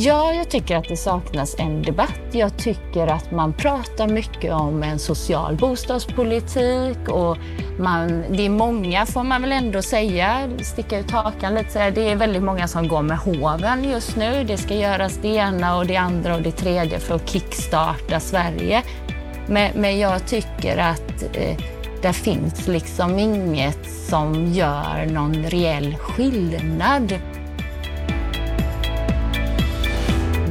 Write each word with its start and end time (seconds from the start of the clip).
Ja, 0.00 0.34
jag 0.34 0.50
tycker 0.50 0.76
att 0.76 0.88
det 0.88 0.96
saknas 0.96 1.54
en 1.58 1.82
debatt. 1.82 2.20
Jag 2.32 2.58
tycker 2.58 3.06
att 3.06 3.30
man 3.30 3.52
pratar 3.52 4.08
mycket 4.08 4.52
om 4.52 4.82
en 4.82 4.98
social 4.98 5.56
bostadspolitik 5.56 7.08
och 7.08 7.36
man, 7.78 8.24
det 8.30 8.46
är 8.46 8.50
många, 8.50 9.06
får 9.06 9.22
man 9.22 9.42
väl 9.42 9.52
ändå 9.52 9.82
säga, 9.82 10.50
sticka 10.60 10.98
ut 10.98 11.10
hakan 11.10 11.54
lite, 11.54 11.70
så 11.70 11.78
här. 11.78 11.90
det 11.90 12.10
är 12.10 12.16
väldigt 12.16 12.42
många 12.42 12.68
som 12.68 12.88
går 12.88 13.02
med 13.02 13.18
hoven 13.18 13.84
just 13.84 14.16
nu. 14.16 14.44
Det 14.44 14.56
ska 14.56 14.74
göras 14.74 15.18
det 15.22 15.28
ena 15.28 15.76
och 15.76 15.86
det 15.86 15.96
andra 15.96 16.34
och 16.34 16.42
det 16.42 16.52
tredje 16.52 16.98
för 16.98 17.14
att 17.14 17.28
kickstarta 17.28 18.20
Sverige. 18.20 18.82
Men, 19.46 19.70
men 19.74 19.98
jag 19.98 20.26
tycker 20.26 20.76
att 20.76 21.22
eh, 21.36 21.56
det 22.02 22.12
finns 22.12 22.68
liksom 22.68 23.18
inget 23.18 23.90
som 24.08 24.46
gör 24.46 25.06
någon 25.06 25.34
reell 25.34 25.96
skillnad. 25.96 27.14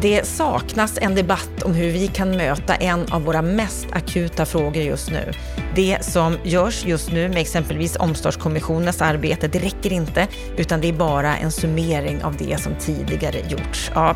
Det 0.02 0.28
saknas 0.28 0.98
en 1.02 1.16
debatt 1.16 1.64
om 1.64 1.74
hur 1.74 1.92
vi 1.92 2.08
kan 2.08 2.38
möta 2.38 2.76
en 2.76 3.06
av 3.12 3.24
våra 3.24 3.42
mest 3.42 3.88
akuta 3.92 4.46
frågor 4.46 4.84
just 4.84 5.12
nu. 5.12 5.32
Det 5.76 5.98
som 6.02 6.38
görs 6.44 6.86
just 6.86 7.12
nu 7.12 7.30
med 7.30 7.38
exempelvis 7.38 7.96
omstartskommissionens 7.96 9.02
arbete, 9.02 9.48
det 9.48 9.60
räcker 9.60 9.94
inte, 9.94 10.28
utan 10.58 10.82
det 10.82 10.88
är 10.88 10.94
bara 10.94 11.38
en 11.38 11.52
summering 11.52 12.24
av 12.24 12.38
det 12.38 12.62
som 12.62 12.76
tidigare 12.80 13.40
gjorts. 13.50 13.92
Ja, 13.96 14.16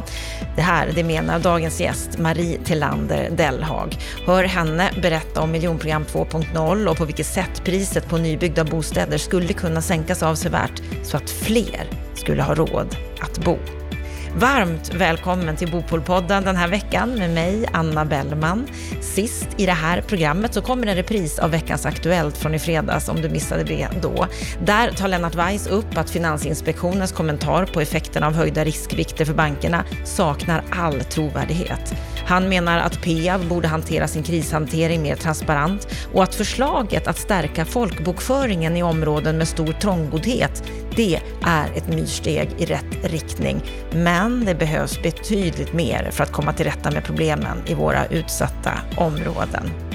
det 0.55 0.61
här, 0.61 0.91
det 0.95 1.03
menar 1.03 1.39
dagens 1.39 1.81
gäst 1.81 2.17
Marie 2.17 2.59
Tillander 2.63 3.29
Dellhag. 3.29 3.97
Hör 4.25 4.43
henne 4.43 4.89
berätta 5.01 5.41
om 5.41 5.51
miljonprogram 5.51 6.03
2.0 6.03 6.87
och 6.87 6.97
på 6.97 7.05
vilket 7.05 7.27
sätt 7.27 7.63
priset 7.63 8.09
på 8.09 8.17
nybyggda 8.17 8.63
bostäder 8.63 9.17
skulle 9.17 9.53
kunna 9.53 9.81
sänkas 9.81 10.23
avsevärt 10.23 10.81
så 11.03 11.17
att 11.17 11.29
fler 11.29 11.89
skulle 12.13 12.43
ha 12.43 12.55
råd 12.55 12.95
att 13.19 13.45
bo. 13.45 13.80
Varmt 14.35 14.93
välkommen 14.93 15.55
till 15.55 15.71
Bopolpodden 15.71 16.43
den 16.43 16.55
här 16.55 16.67
veckan 16.67 17.09
med 17.09 17.29
mig, 17.29 17.65
Anna 17.73 18.05
Bellman. 18.05 18.67
Sist 19.01 19.47
i 19.57 19.65
det 19.65 19.71
här 19.71 20.01
programmet 20.01 20.53
så 20.53 20.61
kommer 20.61 20.87
en 20.87 20.95
repris 20.95 21.39
av 21.39 21.51
veckans 21.51 21.85
Aktuellt 21.85 22.37
från 22.37 22.55
i 22.55 22.59
fredags 22.59 23.09
om 23.09 23.21
du 23.21 23.29
missade 23.29 23.63
det 23.63 23.87
då. 24.01 24.27
Där 24.65 24.91
tar 24.91 25.07
Lennart 25.07 25.35
Weiss 25.35 25.67
upp 25.67 25.97
att 25.97 26.09
Finansinspektionens 26.09 27.11
kommentar 27.11 27.65
på 27.65 27.81
effekterna 27.81 28.27
av 28.27 28.33
höjda 28.33 28.63
riskvikter 28.63 29.25
för 29.25 29.33
bankerna 29.33 29.85
saknar 30.05 30.63
all 30.71 30.99
trovärdighet. 30.99 31.93
Han 32.25 32.49
menar 32.49 32.79
att 32.79 33.01
Peab 33.01 33.47
borde 33.47 33.67
hantera 33.67 34.07
sin 34.07 34.23
krishantering 34.23 35.01
mer 35.01 35.15
transparent 35.15 35.87
och 36.13 36.23
att 36.23 36.35
förslaget 36.35 37.07
att 37.07 37.17
stärka 37.17 37.65
folkbokföringen 37.65 38.77
i 38.77 38.83
områden 38.83 39.37
med 39.37 39.47
stor 39.47 39.73
trångboddhet, 39.73 40.63
det 40.95 41.19
är 41.45 41.65
ett 41.75 41.87
myrsteg 41.87 42.49
i 42.57 42.65
rätt 42.65 43.03
riktning. 43.03 43.61
Men 43.91 44.45
det 44.45 44.55
behövs 44.55 45.01
betydligt 45.01 45.73
mer 45.73 46.09
för 46.11 46.23
att 46.23 46.31
komma 46.31 46.53
till 46.53 46.65
rätta 46.65 46.91
med 46.91 47.03
problemen 47.03 47.57
i 47.65 47.73
våra 47.73 48.05
utsatta 48.05 48.71
områden. 48.97 49.90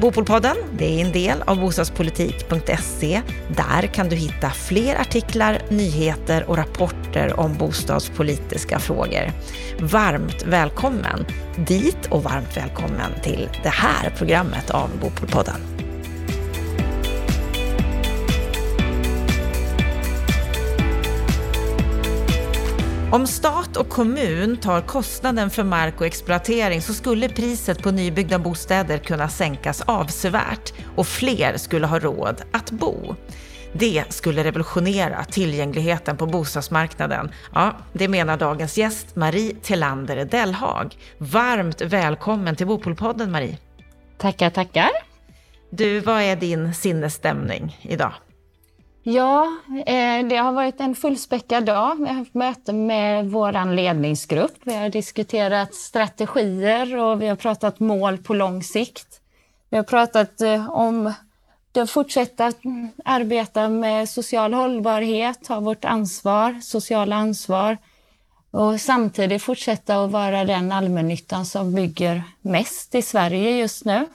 Bopolpodden 0.00 0.56
det 0.72 1.00
är 1.00 1.06
en 1.06 1.12
del 1.12 1.42
av 1.42 1.60
bostadspolitik.se. 1.60 3.22
Där 3.56 3.86
kan 3.86 4.08
du 4.08 4.16
hitta 4.16 4.50
fler 4.50 5.00
artiklar, 5.00 5.62
nyheter 5.68 6.50
och 6.50 6.56
rapporter 6.56 7.40
om 7.40 7.54
bostadspolitiska 7.56 8.78
frågor. 8.78 9.32
Varmt 9.80 10.42
välkommen 10.46 11.26
dit 11.56 12.06
och 12.10 12.22
varmt 12.22 12.56
välkommen 12.56 13.12
till 13.22 13.48
det 13.62 13.68
här 13.68 14.10
programmet 14.10 14.70
av 14.70 14.90
Bopolpodden. 15.00 15.77
Om 23.12 23.26
stat 23.26 23.76
och 23.76 23.88
kommun 23.88 24.56
tar 24.56 24.80
kostnaden 24.80 25.50
för 25.50 25.64
mark 25.64 26.00
och 26.00 26.06
exploatering 26.06 26.82
så 26.82 26.94
skulle 26.94 27.28
priset 27.28 27.82
på 27.82 27.90
nybyggda 27.90 28.38
bostäder 28.38 28.98
kunna 28.98 29.28
sänkas 29.28 29.80
avsevärt 29.80 30.72
och 30.96 31.06
fler 31.06 31.56
skulle 31.56 31.86
ha 31.86 31.98
råd 31.98 32.42
att 32.52 32.70
bo. 32.70 33.14
Det 33.72 34.04
skulle 34.08 34.44
revolutionera 34.44 35.24
tillgängligheten 35.24 36.16
på 36.16 36.26
bostadsmarknaden. 36.26 37.30
Ja, 37.54 37.76
det 37.92 38.08
menar 38.08 38.36
dagens 38.36 38.78
gäst 38.78 39.16
Marie 39.16 39.54
Tillander 39.62 40.24
Dellhag. 40.24 40.96
Varmt 41.18 41.80
välkommen 41.80 42.56
till 42.56 42.66
Bopolpodden 42.66 43.30
Marie. 43.30 43.58
Tackar, 44.18 44.50
tackar. 44.50 44.90
Du, 45.70 46.00
vad 46.00 46.22
är 46.22 46.36
din 46.36 46.74
sinnesstämning 46.74 47.78
idag? 47.82 48.12
Ja, 49.10 49.58
eh, 49.86 50.26
det 50.26 50.36
har 50.36 50.52
varit 50.52 50.80
en 50.80 50.94
fullspäckad 50.94 51.64
dag. 51.64 51.96
Vi 51.98 52.06
har 52.06 52.14
haft 52.14 52.34
möte 52.34 52.72
med 52.72 53.30
vår 53.30 53.74
ledningsgrupp. 53.74 54.56
Vi 54.62 54.74
har 54.74 54.88
diskuterat 54.88 55.74
strategier 55.74 56.96
och 56.96 57.22
vi 57.22 57.26
har 57.26 57.36
pratat 57.36 57.80
mål 57.80 58.18
på 58.18 58.34
lång 58.34 58.62
sikt. 58.62 59.20
Vi 59.70 59.76
har 59.76 59.84
pratat 59.84 60.40
eh, 60.40 60.70
om 60.70 61.12
att 61.76 61.90
fortsätta 61.90 62.52
arbeta 63.04 63.68
med 63.68 64.08
social 64.08 64.54
hållbarhet, 64.54 65.46
ha 65.46 65.60
vårt 65.60 65.84
ansvar, 65.84 66.60
sociala 66.62 67.16
ansvar 67.16 67.76
och 68.50 68.80
samtidigt 68.80 69.42
fortsätta 69.42 70.04
att 70.04 70.10
vara 70.10 70.44
den 70.44 70.72
allmännyttan 70.72 71.46
som 71.46 71.74
bygger 71.74 72.22
mest 72.40 72.94
i 72.94 73.02
Sverige 73.02 73.50
just 73.50 73.84
nu. 73.84 74.06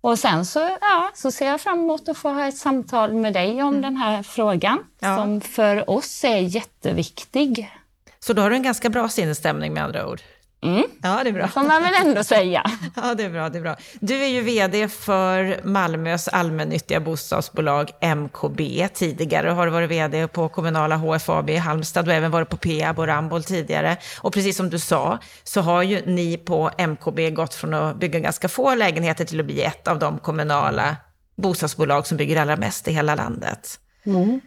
Och 0.00 0.18
sen 0.18 0.44
så, 0.44 0.70
ja, 0.80 1.10
så 1.14 1.30
ser 1.30 1.46
jag 1.46 1.60
fram 1.60 1.78
emot 1.78 2.08
att 2.08 2.18
få 2.18 2.28
ha 2.28 2.48
ett 2.48 2.56
samtal 2.56 3.12
med 3.12 3.32
dig 3.32 3.62
om 3.62 3.68
mm. 3.68 3.82
den 3.82 3.96
här 3.96 4.22
frågan 4.22 4.78
ja. 5.00 5.16
som 5.16 5.40
för 5.40 5.90
oss 5.90 6.24
är 6.24 6.38
jätteviktig. 6.38 7.70
Så 8.18 8.32
då 8.32 8.42
har 8.42 8.50
du 8.50 8.56
en 8.56 8.62
ganska 8.62 8.90
bra 8.90 9.08
sinnesstämning 9.08 9.72
med 9.72 9.84
andra 9.84 10.08
ord? 10.08 10.20
Mm. 10.62 10.84
Ja, 11.02 11.20
det 11.24 11.30
är 11.30 11.32
bra. 11.32 11.48
får 11.48 11.62
man 11.62 11.82
väl 11.82 12.06
ändå 12.06 12.24
säga. 12.24 12.62
ja, 12.96 13.14
det 13.14 13.24
är 13.24 13.30
bra. 13.30 13.48
Det 13.48 13.58
är 13.58 13.62
bra. 13.62 13.76
Du 14.00 14.24
är 14.24 14.28
ju 14.28 14.40
vd 14.40 14.88
för 14.88 15.60
Malmös 15.64 16.28
allmännyttiga 16.28 17.00
bostadsbolag 17.00 17.90
MKB. 18.00 18.88
Tidigare 18.94 19.48
har 19.48 19.66
du 19.66 19.72
varit 19.72 19.90
vd 19.90 20.28
på 20.28 20.48
kommunala 20.48 20.96
HFAB 20.96 21.50
i 21.50 21.56
Halmstad 21.56 22.08
och 22.08 22.14
även 22.14 22.30
varit 22.30 22.48
på 22.48 22.56
Peab 22.56 22.98
och 22.98 23.06
Ramboll 23.06 23.44
tidigare. 23.44 23.96
Och 24.20 24.32
precis 24.32 24.56
som 24.56 24.70
du 24.70 24.78
sa 24.78 25.18
så 25.44 25.60
har 25.60 25.82
ju 25.82 26.06
ni 26.06 26.36
på 26.36 26.70
MKB 26.78 27.30
gått 27.30 27.54
från 27.54 27.74
att 27.74 27.96
bygga 27.96 28.20
ganska 28.20 28.48
få 28.48 28.74
lägenheter 28.74 29.24
till 29.24 29.40
att 29.40 29.46
bli 29.46 29.62
ett 29.62 29.88
av 29.88 29.98
de 29.98 30.18
kommunala 30.18 30.96
bostadsbolag 31.36 32.06
som 32.06 32.16
bygger 32.16 32.40
allra 32.40 32.56
mest 32.56 32.88
i 32.88 32.92
hela 32.92 33.14
landet. 33.14 33.80
Mm. 34.06 34.40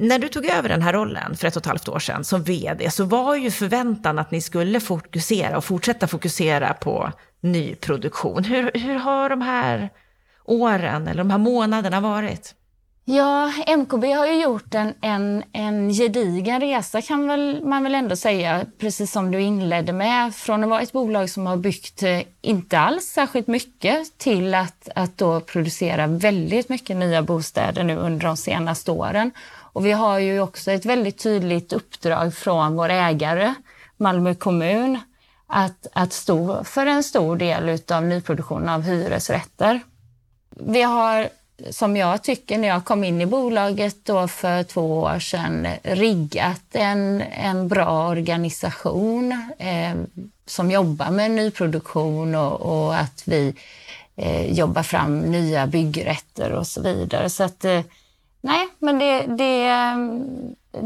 När 0.00 0.18
du 0.18 0.28
tog 0.28 0.46
över 0.46 0.68
den 0.68 0.82
här 0.82 0.92
rollen 0.92 1.36
för 1.36 1.48
ett 1.48 1.56
och 1.56 1.62
ett 1.62 1.66
halvt 1.66 1.88
år 1.88 1.98
sedan 1.98 2.24
som 2.24 2.42
vd 2.42 2.90
så 2.90 3.04
var 3.04 3.36
ju 3.36 3.50
förväntan 3.50 4.18
att 4.18 4.30
ni 4.30 4.40
skulle 4.40 4.80
fokusera 4.80 5.56
och 5.56 5.64
fortsätta 5.64 6.06
fokusera 6.06 6.74
på 6.74 7.12
nyproduktion. 7.40 8.44
Hur, 8.44 8.70
hur 8.74 8.94
har 8.94 9.30
de 9.30 9.42
här 9.42 9.90
åren 10.44 11.08
eller 11.08 11.18
de 11.18 11.30
här 11.30 11.38
månaderna 11.38 12.00
varit? 12.00 12.54
Ja, 13.10 13.52
MKB 13.76 14.12
har 14.12 14.26
ju 14.26 14.42
gjort 14.42 14.74
en, 14.74 14.94
en, 15.00 15.44
en 15.52 15.90
gedigen 15.90 16.60
resa 16.60 17.02
kan 17.02 17.28
väl, 17.28 17.64
man 17.64 17.82
väl 17.82 17.94
ändå 17.94 18.16
säga, 18.16 18.66
precis 18.78 19.12
som 19.12 19.30
du 19.30 19.40
inledde 19.40 19.92
med. 19.92 20.34
Från 20.34 20.64
att 20.64 20.70
vara 20.70 20.80
ett 20.80 20.92
bolag 20.92 21.30
som 21.30 21.46
har 21.46 21.56
byggt 21.56 22.02
eh, 22.02 22.20
inte 22.40 22.78
alls 22.78 23.04
särskilt 23.04 23.46
mycket 23.46 24.18
till 24.18 24.54
att, 24.54 24.88
att 24.94 25.18
då 25.18 25.40
producera 25.40 26.06
väldigt 26.06 26.68
mycket 26.68 26.96
nya 26.96 27.22
bostäder 27.22 27.84
nu 27.84 27.96
under 27.96 28.26
de 28.26 28.36
senaste 28.36 28.90
åren. 28.90 29.30
Och 29.78 29.86
vi 29.86 29.92
har 29.92 30.18
ju 30.18 30.40
också 30.40 30.70
ett 30.70 30.84
väldigt 30.84 31.18
tydligt 31.18 31.72
uppdrag 31.72 32.34
från 32.34 32.76
vår 32.76 32.88
ägare, 32.88 33.54
Malmö 33.96 34.34
kommun, 34.34 34.98
att, 35.46 35.86
att 35.92 36.12
stå 36.12 36.64
för 36.64 36.86
en 36.86 37.02
stor 37.02 37.36
del 37.36 37.78
av 37.92 38.02
nyproduktionen 38.02 38.68
av 38.68 38.82
hyresrätter. 38.82 39.80
Vi 40.50 40.82
har, 40.82 41.28
som 41.70 41.96
jag 41.96 42.22
tycker 42.22 42.58
när 42.58 42.68
jag 42.68 42.84
kom 42.84 43.04
in 43.04 43.20
i 43.20 43.26
bolaget 43.26 43.96
då 44.02 44.28
för 44.28 44.62
två 44.62 45.00
år 45.00 45.18
sedan, 45.18 45.68
riggat 45.82 46.64
en, 46.72 47.22
en 47.22 47.68
bra 47.68 48.08
organisation 48.08 49.32
eh, 49.58 49.94
som 50.46 50.70
jobbar 50.70 51.10
med 51.10 51.30
nyproduktion 51.30 52.34
och, 52.34 52.60
och 52.60 52.94
att 52.94 53.22
vi 53.24 53.54
eh, 54.16 54.52
jobbar 54.52 54.82
fram 54.82 55.20
nya 55.20 55.66
byggrätter 55.66 56.52
och 56.52 56.66
så 56.66 56.82
vidare. 56.82 57.30
Så 57.30 57.44
att 57.44 57.64
eh, 57.64 57.80
Nej, 58.48 58.68
men 58.78 58.98
det, 58.98 59.22
det, 59.22 59.68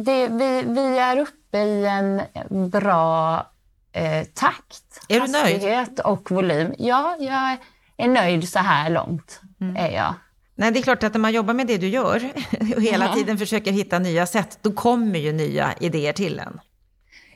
det, 0.05 0.29
vi, 0.29 0.63
vi 0.63 0.99
är 0.99 1.19
uppe 1.19 1.59
i 1.59 1.87
en 1.87 2.23
bra 2.71 3.47
eh, 3.93 4.25
takt. 4.35 5.01
Är 5.09 5.29
nöjd? 5.29 6.01
och 6.01 6.31
volym. 6.31 6.75
Ja, 6.79 7.17
jag 7.19 7.57
är 7.97 8.09
nöjd 8.09 8.49
så 8.49 8.59
här 8.59 8.91
långt. 8.91 9.41
Mm. 9.61 9.77
Är 9.77 9.91
jag. 9.91 10.15
Nej, 10.55 10.71
det 10.71 10.79
är 10.79 10.83
klart 10.83 11.03
att 11.03 11.15
när 11.15 11.21
man 11.21 11.33
jobbar 11.33 11.55
med 11.55 11.67
det 11.67 11.79
du 11.79 11.89
gör 11.89 12.17
och 12.77 12.83
hela 12.83 13.07
ja. 13.07 13.15
tiden 13.15 13.39
försöker 13.39 13.73
hitta 13.73 13.99
nya 13.99 14.27
sätt, 14.27 14.59
då 14.63 14.73
kommer 14.73 15.19
ju 15.19 15.33
nya 15.33 15.75
idéer 15.81 16.13
till 16.13 16.39
en. 16.39 16.61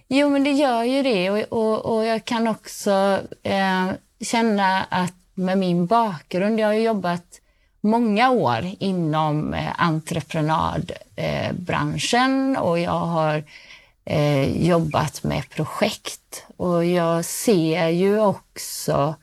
Jo, 0.09 0.31
men 0.31 0.45
det 0.45 0.51
gör 0.51 0.83
ju 0.83 1.03
det 1.03 1.31
och, 1.31 1.53
och, 1.53 1.97
och 1.97 2.05
jag 2.05 2.25
kan 2.25 2.49
också 2.49 3.21
eh, 3.43 3.91
känna 4.21 4.85
att 4.85 5.15
med 5.35 5.59
min 5.59 5.87
bakgrund, 5.87 6.61
jag 6.61 6.67
har 6.67 6.75
jobbat 6.75 7.41
många 7.87 8.31
år 8.31 8.71
inom 8.79 9.55
eh, 9.55 9.73
entreprenadbranschen 9.79 12.57
och 12.57 12.79
jag 12.79 12.91
har 12.91 13.45
eh, 14.05 14.67
jobbat 14.67 15.25
med 15.25 15.51
projekt. 15.51 16.47
Och 16.57 16.85
jag 16.85 17.25
ser 17.25 17.89
ju 17.89 18.21
också 18.21 19.15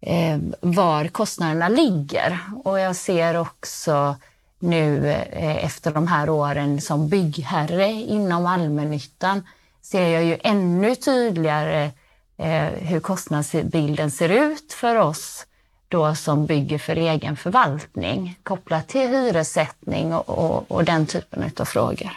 eh, 0.00 0.38
var 0.60 1.08
kostnaderna 1.08 1.68
ligger. 1.68 2.38
Och 2.64 2.80
jag 2.80 2.96
ser 2.96 3.36
också 3.36 4.16
nu 4.58 5.12
efter 5.40 5.92
de 5.92 6.06
här 6.06 6.30
åren 6.30 6.80
som 6.80 7.08
byggherre 7.08 7.92
inom 7.92 8.46
allmännyttan 8.46 9.46
ser 9.82 10.08
jag 10.08 10.24
ju 10.24 10.38
ännu 10.42 10.94
tydligare 10.94 11.90
hur 12.78 13.00
kostnadsbilden 13.00 14.10
ser 14.10 14.28
ut 14.28 14.72
för 14.72 14.96
oss 14.96 15.46
då 15.88 16.14
som 16.14 16.46
bygger 16.46 16.78
för 16.78 16.96
egen 16.96 17.36
förvaltning 17.36 18.38
kopplat 18.42 18.88
till 18.88 19.08
hyressättning 19.08 20.14
och, 20.14 20.28
och, 20.28 20.70
och 20.70 20.84
den 20.84 21.06
typen 21.06 21.50
av 21.60 21.64
frågor. 21.64 22.10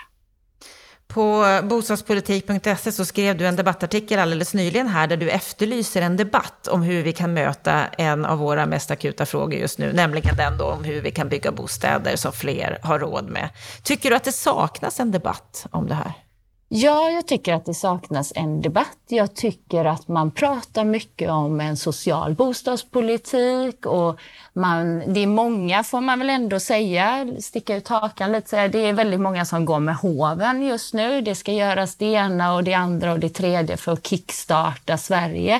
På 1.13 1.45
bostadspolitik.se 1.63 2.91
så 2.91 3.05
skrev 3.05 3.37
du 3.37 3.47
en 3.47 3.55
debattartikel 3.55 4.19
alldeles 4.19 4.53
nyligen 4.53 4.87
här 4.87 5.07
där 5.07 5.17
du 5.17 5.29
efterlyser 5.29 6.01
en 6.01 6.17
debatt 6.17 6.67
om 6.67 6.81
hur 6.81 7.03
vi 7.03 7.13
kan 7.13 7.33
möta 7.33 7.87
en 7.87 8.25
av 8.25 8.37
våra 8.37 8.65
mest 8.65 8.91
akuta 8.91 9.25
frågor 9.25 9.59
just 9.59 9.79
nu, 9.79 9.93
nämligen 9.93 10.35
den 10.35 10.57
då 10.57 10.65
om 10.65 10.83
hur 10.83 11.01
vi 11.01 11.11
kan 11.11 11.29
bygga 11.29 11.51
bostäder 11.51 12.15
som 12.15 12.31
fler 12.31 12.79
har 12.83 12.99
råd 12.99 13.29
med. 13.29 13.49
Tycker 13.83 14.09
du 14.09 14.15
att 14.15 14.23
det 14.23 14.31
saknas 14.31 14.99
en 14.99 15.11
debatt 15.11 15.65
om 15.71 15.87
det 15.87 15.95
här? 15.95 16.13
Ja, 16.71 17.09
jag 17.09 17.27
tycker 17.27 17.53
att 17.53 17.65
det 17.65 17.73
saknas 17.73 18.33
en 18.35 18.61
debatt. 18.61 18.97
Jag 19.07 19.35
tycker 19.35 19.85
att 19.85 20.07
man 20.07 20.31
pratar 20.31 20.85
mycket 20.85 21.29
om 21.29 21.61
en 21.61 21.77
social 21.77 22.35
bostadspolitik 22.35 23.85
och 23.85 24.19
man, 24.53 25.13
det 25.13 25.19
är 25.19 25.27
många, 25.27 25.83
får 25.83 26.01
man 26.01 26.19
väl 26.19 26.29
ändå 26.29 26.59
säga, 26.59 27.27
sticka 27.39 27.75
ut 27.75 27.87
hakan 27.87 28.31
lite, 28.31 28.49
säga, 28.49 28.67
det 28.67 28.79
är 28.79 28.93
väldigt 28.93 29.19
många 29.19 29.45
som 29.45 29.65
går 29.65 29.79
med 29.79 29.95
hoven 29.95 30.61
just 30.61 30.93
nu. 30.93 31.21
Det 31.21 31.35
ska 31.35 31.51
göras 31.51 31.95
det 31.95 32.05
ena 32.05 32.53
och 32.55 32.63
det 32.63 32.73
andra 32.73 33.11
och 33.11 33.19
det 33.19 33.29
tredje 33.29 33.77
för 33.77 33.91
att 33.91 34.07
kickstarta 34.07 34.97
Sverige. 34.97 35.59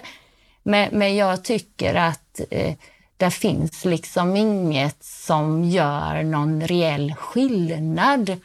Men, 0.64 0.90
men 0.92 1.16
jag 1.16 1.44
tycker 1.44 1.96
att 1.96 2.42
eh, 2.50 2.74
det 3.18 3.32
finns 3.32 3.86
liksom 3.86 4.36
inget 4.36 5.04
som 5.04 5.64
gör 5.64 6.24
någon 6.24 6.62
reell 6.62 7.14
skillnad 7.14 8.38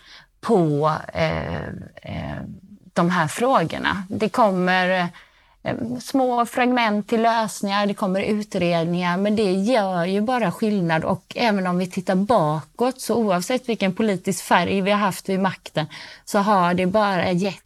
på 0.45 0.93
eh, 1.15 1.63
eh, 2.03 2.43
de 2.93 3.11
här 3.11 3.29
frågorna. 3.29 4.03
Det 4.09 4.29
kommer 4.29 5.09
eh, 5.63 5.75
små 6.01 6.47
fragment 6.47 7.09
till 7.09 7.23
lösningar, 7.23 7.87
det 7.87 7.95
kommer 7.95 8.21
utredningar, 8.21 9.17
men 9.17 9.37
det 9.37 9.53
gör 9.53 10.05
ju 10.05 10.21
bara 10.21 10.53
skillnad 10.53 11.05
och 11.05 11.33
även 11.37 11.67
om 11.67 11.79
vi 11.79 11.91
tittar 11.91 12.15
bakåt, 12.15 13.01
så 13.01 13.15
oavsett 13.15 13.69
vilken 13.69 13.95
politisk 13.95 14.45
färg 14.45 14.81
vi 14.81 14.91
har 14.91 14.99
haft 14.99 15.29
vid 15.29 15.41
makten, 15.41 15.87
så 16.25 16.39
har 16.39 16.75
det 16.75 16.87
bara 16.87 17.33
gett 17.33 17.61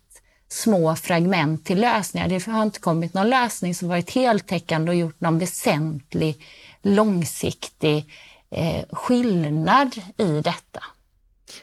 små 0.48 0.96
fragment 0.96 1.64
till 1.64 1.80
lösningar. 1.80 2.28
Det 2.28 2.46
har 2.46 2.62
inte 2.62 2.80
kommit 2.80 3.14
någon 3.14 3.30
lösning 3.30 3.74
som 3.74 3.88
varit 3.88 4.10
heltäckande 4.10 4.90
och 4.90 4.96
gjort 4.96 5.20
någon 5.20 5.38
väsentlig 5.38 6.44
långsiktig 6.82 8.04
eh, 8.50 8.84
skillnad 8.92 10.00
i 10.16 10.40
detta. 10.40 10.84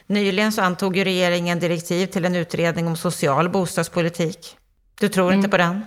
Nyligen 0.06 0.52
så 0.52 0.62
antog 0.62 0.96
ju 0.96 1.04
regeringen 1.04 1.58
direktiv 1.58 2.06
till 2.06 2.24
en 2.24 2.34
utredning 2.34 2.86
om 2.86 2.96
social 2.96 3.48
bostadspolitik. 3.48 4.56
Du 5.00 5.08
tror 5.08 5.26
mm. 5.26 5.38
inte 5.38 5.48
på 5.48 5.56
den? 5.56 5.84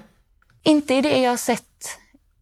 Inte 0.64 0.94
i 0.94 1.02
det 1.02 1.18
jag 1.18 1.30
har 1.30 1.38
sett 1.38 1.64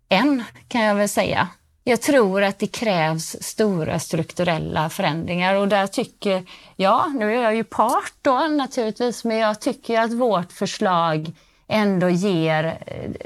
än, 0.10 0.44
kan 0.68 0.82
jag 0.82 0.96
väl 0.96 1.10
säga. 1.10 1.48
Jag 1.84 2.02
tror 2.02 2.44
att 2.44 2.60
det 2.60 2.68
krävs 2.68 3.36
stora 3.42 4.00
strukturella 4.00 4.90
förändringar 4.90 5.56
och 5.56 5.68
där 5.68 5.88
tycker 5.88 6.46
jag, 6.76 7.16
nu 7.16 7.38
är 7.38 7.42
jag 7.42 7.56
ju 7.56 7.64
part 7.64 8.14
då 8.22 8.40
naturligtvis, 8.40 9.24
men 9.24 9.38
jag 9.38 9.62
tycker 9.62 10.02
att 10.02 10.14
vårt 10.14 10.52
förslag 10.52 11.32
ändå 11.68 12.10
ger, 12.10 12.64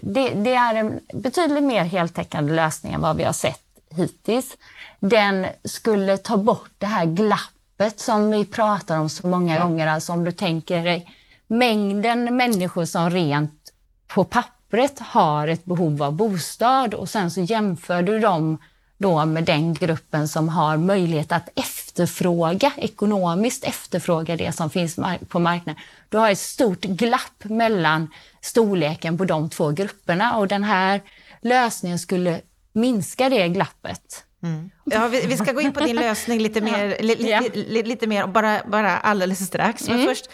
det, 0.01 0.29
det 0.29 0.53
är 0.53 0.75
en 0.75 0.99
betydligt 1.13 1.63
mer 1.63 1.83
heltäckande 1.83 2.53
lösning 2.53 2.93
än 2.93 3.01
vad 3.01 3.17
vi 3.17 3.23
har 3.23 3.33
sett 3.33 3.61
hittills. 3.95 4.57
Den 4.99 5.47
skulle 5.63 6.17
ta 6.17 6.37
bort 6.37 6.71
det 6.77 6.85
här 6.85 7.05
glappet 7.05 7.60
begreppet 7.81 7.99
som 7.99 8.31
vi 8.31 8.45
pratar 8.45 8.99
om 8.99 9.09
så 9.09 9.27
många 9.27 9.59
gånger. 9.59 9.87
Alltså 9.87 10.13
om 10.13 10.23
du 10.23 10.31
tänker 10.31 10.83
dig 10.83 11.09
mängden 11.47 12.37
människor 12.37 12.85
som 12.85 13.09
rent 13.09 13.73
på 14.07 14.23
pappret 14.23 14.99
har 14.99 15.47
ett 15.47 15.65
behov 15.65 16.03
av 16.03 16.13
bostad 16.13 16.93
och 16.93 17.09
sen 17.09 17.31
så 17.31 17.41
jämför 17.41 18.03
du 18.03 18.19
dem 18.19 18.57
då 18.97 19.25
med 19.25 19.43
den 19.43 19.73
gruppen 19.73 20.27
som 20.27 20.49
har 20.49 20.77
möjlighet 20.77 21.31
att 21.31 21.49
efterfråga, 21.55 22.71
ekonomiskt 22.77 23.63
efterfråga 23.63 24.35
det 24.35 24.51
som 24.55 24.69
finns 24.69 24.99
på 25.27 25.39
marknaden. 25.39 25.81
Du 26.09 26.17
har 26.17 26.31
ett 26.31 26.39
stort 26.39 26.81
glapp 26.81 27.43
mellan 27.43 28.07
storleken 28.41 29.17
på 29.17 29.25
de 29.25 29.49
två 29.49 29.71
grupperna 29.71 30.37
och 30.37 30.47
den 30.47 30.63
här 30.63 31.01
lösningen 31.41 31.99
skulle 31.99 32.41
minska 32.73 33.29
det 33.29 33.49
glappet. 33.49 34.25
Mm. 34.43 34.69
Ja, 34.85 35.07
vi, 35.07 35.25
vi, 35.25 35.37
ska 35.37 35.51
gå 35.51 35.61
in 35.61 35.73
på 35.73 35.79
din 35.79 35.95
lösning 35.95 36.39
lite 36.39 36.61
mer, 36.71 36.97
li, 36.99 37.15
li, 37.15 37.49
li, 37.53 37.83
lite 37.83 38.07
mer 38.07 38.27
bara, 38.27 38.61
bara 38.67 38.97
alldeles 38.97 39.45
strax. 39.47 39.87
Men 39.87 39.95
mm. 39.95 40.07
först, 40.07 40.29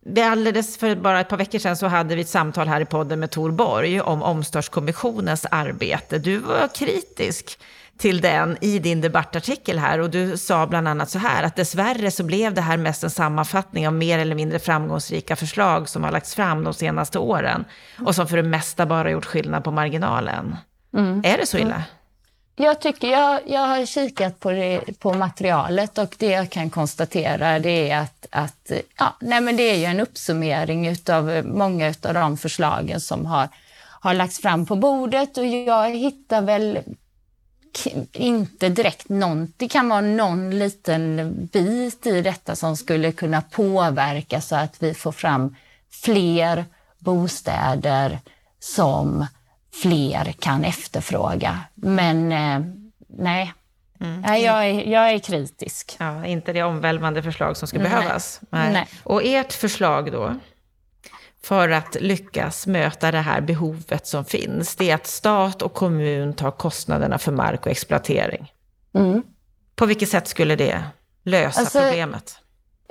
vi 0.00 0.22
alldeles 0.22 0.78
för 0.78 0.96
bara 0.96 1.20
ett 1.20 1.28
par 1.28 1.36
veckor 1.36 1.58
sedan 1.58 1.76
så 1.76 1.86
hade 1.86 2.14
vi 2.14 2.20
ett 2.20 2.28
samtal 2.28 2.68
här 2.68 2.80
i 2.80 2.84
podden 2.84 3.20
med 3.20 3.30
Tor 3.30 3.50
Borg 3.50 4.00
om 4.00 4.22
Omstartskommissionens 4.22 5.46
arbete. 5.50 6.18
Du 6.18 6.38
var 6.38 6.68
kritisk 6.74 7.58
till 7.98 8.20
den 8.20 8.56
i 8.60 8.78
din 8.78 9.00
debattartikel 9.00 9.78
här 9.78 9.98
och 9.98 10.10
du 10.10 10.36
sa 10.36 10.66
bland 10.66 10.88
annat 10.88 11.10
så 11.10 11.18
här 11.18 11.42
att 11.42 11.56
dessvärre 11.56 12.10
så 12.10 12.24
blev 12.24 12.54
det 12.54 12.60
här 12.60 12.76
mest 12.76 13.04
en 13.04 13.10
sammanfattning 13.10 13.86
av 13.86 13.94
mer 13.94 14.18
eller 14.18 14.34
mindre 14.34 14.58
framgångsrika 14.58 15.36
förslag 15.36 15.88
som 15.88 16.04
har 16.04 16.12
lagts 16.12 16.34
fram 16.34 16.64
de 16.64 16.74
senaste 16.74 17.18
åren 17.18 17.64
och 17.98 18.14
som 18.14 18.28
för 18.28 18.36
det 18.36 18.42
mesta 18.42 18.86
bara 18.86 19.10
gjort 19.10 19.24
skillnad 19.24 19.64
på 19.64 19.70
marginalen. 19.70 20.56
Mm. 20.96 21.20
Är 21.24 21.38
det 21.38 21.46
så 21.46 21.58
illa? 21.58 21.84
Jag 22.60 22.80
tycker 22.80 23.08
jag, 23.08 23.40
jag 23.46 23.60
har 23.60 23.86
kikat 23.86 24.40
på, 24.40 24.50
det, 24.50 24.80
på 24.98 25.12
materialet 25.12 25.98
och 25.98 26.14
det 26.18 26.26
jag 26.26 26.50
kan 26.50 26.70
konstatera 26.70 27.58
det 27.58 27.90
är 27.90 28.00
att, 28.00 28.26
att 28.30 28.72
ja, 28.98 29.16
nej 29.20 29.40
men 29.40 29.56
det 29.56 29.62
är 29.62 29.76
ju 29.76 29.84
en 29.84 30.00
uppsummering 30.00 30.96
av 31.10 31.42
många 31.44 31.94
av 32.02 32.14
de 32.14 32.36
förslagen 32.36 33.00
som 33.00 33.26
har, 33.26 33.48
har 34.00 34.14
lagts 34.14 34.38
fram 34.38 34.66
på 34.66 34.76
bordet. 34.76 35.38
Och 35.38 35.46
jag 35.46 35.90
hittar 35.90 36.42
väl 36.42 36.78
inte 38.12 38.68
direkt 38.68 39.08
någon, 39.08 39.52
det 39.56 39.68
kan 39.68 39.88
vara 39.88 40.00
någon 40.00 40.58
liten 40.58 41.34
bit 41.52 42.06
i 42.06 42.22
detta 42.22 42.56
som 42.56 42.76
skulle 42.76 43.12
kunna 43.12 43.42
påverka 43.42 44.40
så 44.40 44.56
att 44.56 44.82
vi 44.82 44.94
får 44.94 45.12
fram 45.12 45.56
fler 45.90 46.64
bostäder 46.98 48.18
som 48.60 49.26
fler 49.82 50.32
kan 50.32 50.64
efterfråga. 50.64 51.58
Men 51.74 52.32
eh, 52.32 52.60
nej, 53.08 53.52
Mm. 54.00 54.20
Nej, 54.20 54.44
jag 54.44 54.66
är, 54.66 54.88
jag 54.88 55.10
är 55.10 55.18
kritisk. 55.18 55.96
Ja, 56.00 56.26
inte 56.26 56.52
det 56.52 56.62
omvälvande 56.62 57.22
förslag 57.22 57.56
som 57.56 57.68
ska 57.68 57.78
nej. 57.78 57.88
behövas. 57.88 58.40
Nej. 58.50 58.72
Nej. 58.72 58.88
Och 59.04 59.22
ert 59.24 59.52
förslag 59.52 60.12
då, 60.12 60.34
för 61.42 61.68
att 61.68 61.96
lyckas 62.00 62.66
möta 62.66 63.10
det 63.10 63.20
här 63.20 63.40
behovet 63.40 64.06
som 64.06 64.24
finns, 64.24 64.76
det 64.76 64.90
är 64.90 64.94
att 64.94 65.06
stat 65.06 65.62
och 65.62 65.74
kommun 65.74 66.32
tar 66.32 66.50
kostnaderna 66.50 67.18
för 67.18 67.32
mark 67.32 67.66
och 67.66 67.72
exploatering. 67.72 68.52
Mm. 68.94 69.22
På 69.74 69.86
vilket 69.86 70.08
sätt 70.08 70.28
skulle 70.28 70.56
det 70.56 70.84
lösa 71.22 71.60
alltså, 71.60 71.80
problemet? 71.80 72.38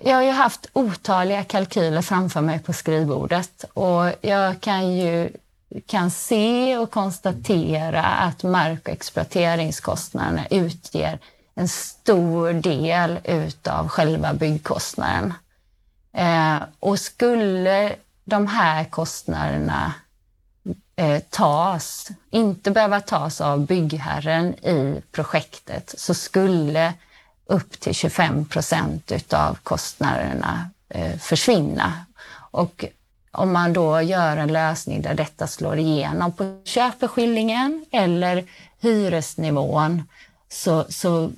Jag 0.04 0.16
har 0.16 0.24
ju 0.24 0.32
haft 0.32 0.70
otaliga 0.74 1.44
kalkyler 1.44 2.02
framför 2.02 2.42
mig 2.42 2.60
på 2.60 2.74
skrivbordet 2.74 3.66
och 3.74 4.12
jag 4.22 4.62
kan 4.62 4.98
ju 4.98 5.30
kan 5.86 6.12
se 6.12 6.78
och 6.78 6.92
konstatera 6.92 8.04
att 8.04 8.44
mark 8.44 8.82
och 8.88 8.94
exploateringskostnaderna 8.94 10.48
utger 10.48 11.20
en 11.56 11.68
stor 11.68 12.54
del 12.54 13.20
utav 13.24 13.88
själva 13.88 14.34
byggkostnaden. 14.34 15.34
Eh, 16.14 16.58
och 16.80 17.00
skulle 17.00 17.96
de 18.26 18.48
här 18.48 18.84
kostnaderna 18.84 19.94
eh, 20.96 21.20
tas, 21.30 22.08
inte 22.30 22.72
behöva 22.72 23.02
tas 23.02 23.42
av 23.42 23.66
byggherren 23.66 24.54
i 24.54 25.02
projektet, 25.12 25.94
så 25.98 26.14
skulle 26.14 26.94
upp 27.46 27.80
till 27.80 27.94
25 27.94 28.46
procent 28.46 29.12
utav 29.12 29.58
kostnaderna 29.64 30.70
eh, 30.90 31.18
försvinna. 31.18 32.06
Och 32.52 32.86
om 33.38 33.54
man 33.54 33.74
då 33.74 34.02
gör 34.02 34.38
en 34.38 34.54
lösning 34.54 35.02
där 35.02 35.14
detta 35.14 35.48
slår 35.48 35.78
igenom 35.78 36.32
på 36.32 36.62
köpeskillingen 36.66 37.86
eller 37.92 38.46
hyresnivån 38.82 40.04
så, 40.50 40.86
så 40.90 41.32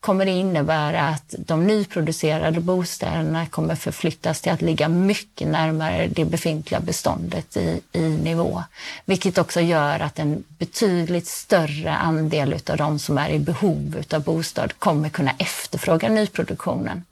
kommer 0.00 0.24
det 0.24 0.30
innebära 0.30 1.00
att 1.00 1.34
de 1.38 1.66
nyproducerade 1.66 2.60
bostäderna 2.60 3.46
kommer 3.46 3.74
förflyttas 3.74 4.40
till 4.40 4.52
att 4.52 4.62
ligga 4.62 4.88
mycket 4.88 5.48
närmare 5.48 6.06
det 6.06 6.24
befintliga 6.24 6.80
beståndet 6.80 7.56
i, 7.56 7.80
i 7.92 8.08
nivå. 8.08 8.62
Vilket 9.04 9.38
också 9.38 9.60
gör 9.60 10.00
att 10.00 10.18
en 10.18 10.44
betydligt 10.48 11.26
större 11.26 11.92
andel 11.94 12.54
av 12.70 12.76
de 12.76 12.98
som 12.98 13.18
är 13.18 13.30
i 13.30 13.38
behov 13.38 14.02
av 14.12 14.22
bostad 14.22 14.78
kommer 14.78 15.08
kunna 15.08 15.30
efterfråga 15.38 16.08
nyproduktionen. 16.08 17.04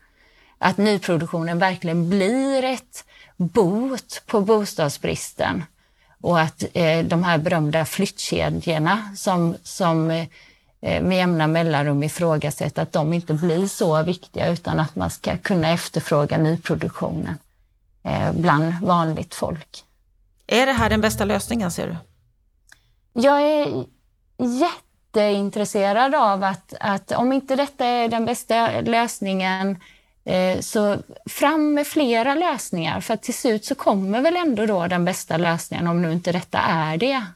Att 0.59 0.79
nyproduktionen 0.79 1.59
verkligen 1.59 2.09
blir 2.11 2.65
ett 2.65 3.05
bot 3.37 4.23
på 4.27 4.41
bostadsbristen 4.41 5.65
och 6.21 6.41
att 6.41 6.65
eh, 6.75 7.05
de 7.05 7.25
här 7.25 7.39
berömda 7.39 7.85
flyttkedjorna 7.85 9.13
som, 9.17 9.57
som 9.63 10.11
eh, 10.11 10.27
med 10.81 11.17
jämna 11.17 11.47
mellanrum 11.47 12.03
ifrågasätter 12.03 12.83
att 12.83 12.93
de 12.93 13.13
inte 13.13 13.35
blir 13.35 13.67
så 13.67 14.03
viktiga 14.03 14.49
utan 14.49 14.81
att 14.81 14.97
man 14.97 15.11
ska 15.11 15.37
kunna 15.37 15.69
efterfråga 15.69 16.39
nyproduktionen 16.39 17.39
eh, 18.03 18.33
bland 18.33 18.75
vanligt 18.83 19.35
folk. 19.35 19.85
Är 20.47 20.67
det 20.67 20.73
här 20.73 20.91
den 20.91 21.01
bästa 21.01 21.25
lösningen 21.25 21.71
ser 21.71 21.87
du? 21.87 21.97
Jag 23.23 23.43
är 23.43 23.85
jätteintresserad 24.39 26.15
av 26.15 26.45
att, 26.45 26.75
att 26.81 27.13
om 27.13 27.33
inte 27.33 27.57
detta 27.57 27.87
är 27.87 28.09
den 28.09 28.25
bästa 28.25 28.81
lösningen 28.81 29.79
så 30.61 30.99
fram 31.27 31.75
med 31.75 31.87
flera 31.87 32.35
lösningar, 32.35 33.01
för 33.01 33.17
till 33.17 33.35
slut 33.35 33.65
så 33.65 33.75
kommer 33.75 34.21
väl 34.21 34.37
ändå 34.37 34.67
då 34.67 34.87
den 34.87 35.05
bästa 35.05 35.37
lösningen, 35.37 35.87
om 35.87 36.03
nu 36.03 36.13
inte 36.13 36.33
detta 36.33 36.59
är 36.59 36.97
det. 36.97 37.27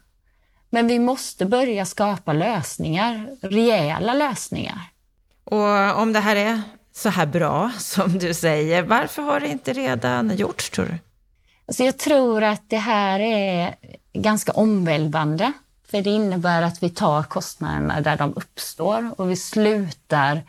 Men 0.70 0.86
vi 0.86 0.98
måste 0.98 1.46
börja 1.46 1.86
skapa 1.86 2.32
lösningar, 2.32 3.26
rejäla 3.42 4.14
lösningar. 4.14 4.80
Och 5.44 6.00
om 6.02 6.12
det 6.12 6.20
här 6.20 6.36
är 6.36 6.62
så 6.94 7.08
här 7.08 7.26
bra 7.26 7.70
som 7.78 8.18
du 8.18 8.34
säger, 8.34 8.82
varför 8.82 9.22
har 9.22 9.40
det 9.40 9.48
inte 9.48 9.72
redan 9.72 10.36
gjorts 10.36 10.70
tror 10.70 10.84
du? 10.84 10.98
Alltså 11.66 11.84
jag 11.84 11.98
tror 11.98 12.42
att 12.42 12.62
det 12.70 12.76
här 12.76 13.20
är 13.20 13.74
ganska 14.12 14.52
omvälvande, 14.52 15.52
för 15.90 16.02
det 16.02 16.10
innebär 16.10 16.62
att 16.62 16.82
vi 16.82 16.90
tar 16.90 17.22
kostnaderna 17.22 18.00
där 18.00 18.16
de 18.16 18.32
uppstår 18.36 19.14
och 19.20 19.30
vi 19.30 19.36
slutar 19.36 20.42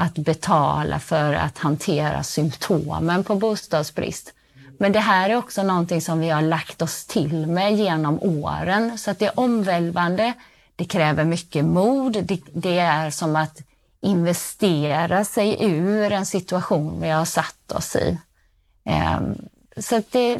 att 0.00 0.14
betala 0.14 0.98
för 0.98 1.34
att 1.34 1.58
hantera 1.58 2.22
symptomen 2.22 3.24
på 3.24 3.34
bostadsbrist. 3.34 4.32
Men 4.78 4.92
det 4.92 5.00
här 5.00 5.30
är 5.30 5.36
också 5.36 5.62
någonting 5.62 6.00
som 6.00 6.20
vi 6.20 6.28
har 6.28 6.42
lagt 6.42 6.82
oss 6.82 7.06
till 7.06 7.46
med 7.46 7.76
genom 7.76 8.22
åren, 8.22 8.98
så 8.98 9.10
att 9.10 9.18
det 9.18 9.26
är 9.26 9.40
omvälvande. 9.40 10.32
Det 10.76 10.84
kräver 10.84 11.24
mycket 11.24 11.64
mod. 11.64 12.12
Det, 12.12 12.40
det 12.52 12.78
är 12.78 13.10
som 13.10 13.36
att 13.36 13.58
investera 14.00 15.24
sig 15.24 15.56
ur 15.60 16.12
en 16.12 16.26
situation 16.26 17.00
vi 17.00 17.08
har 17.08 17.24
satt 17.24 17.72
oss 17.72 17.96
i. 17.96 18.18
Ehm, 18.84 19.34
så 19.76 20.02
det, 20.10 20.38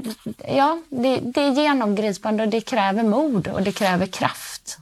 ja, 0.49 0.83
det, 0.89 1.17
det 1.17 1.41
är 1.41 1.51
genomgripande 1.51 2.43
och 2.43 2.49
det 2.49 2.61
kräver 2.61 3.03
mod 3.03 3.49
och 3.49 3.63
det 3.63 3.73
kräver 3.73 4.07
kraft. 4.07 4.79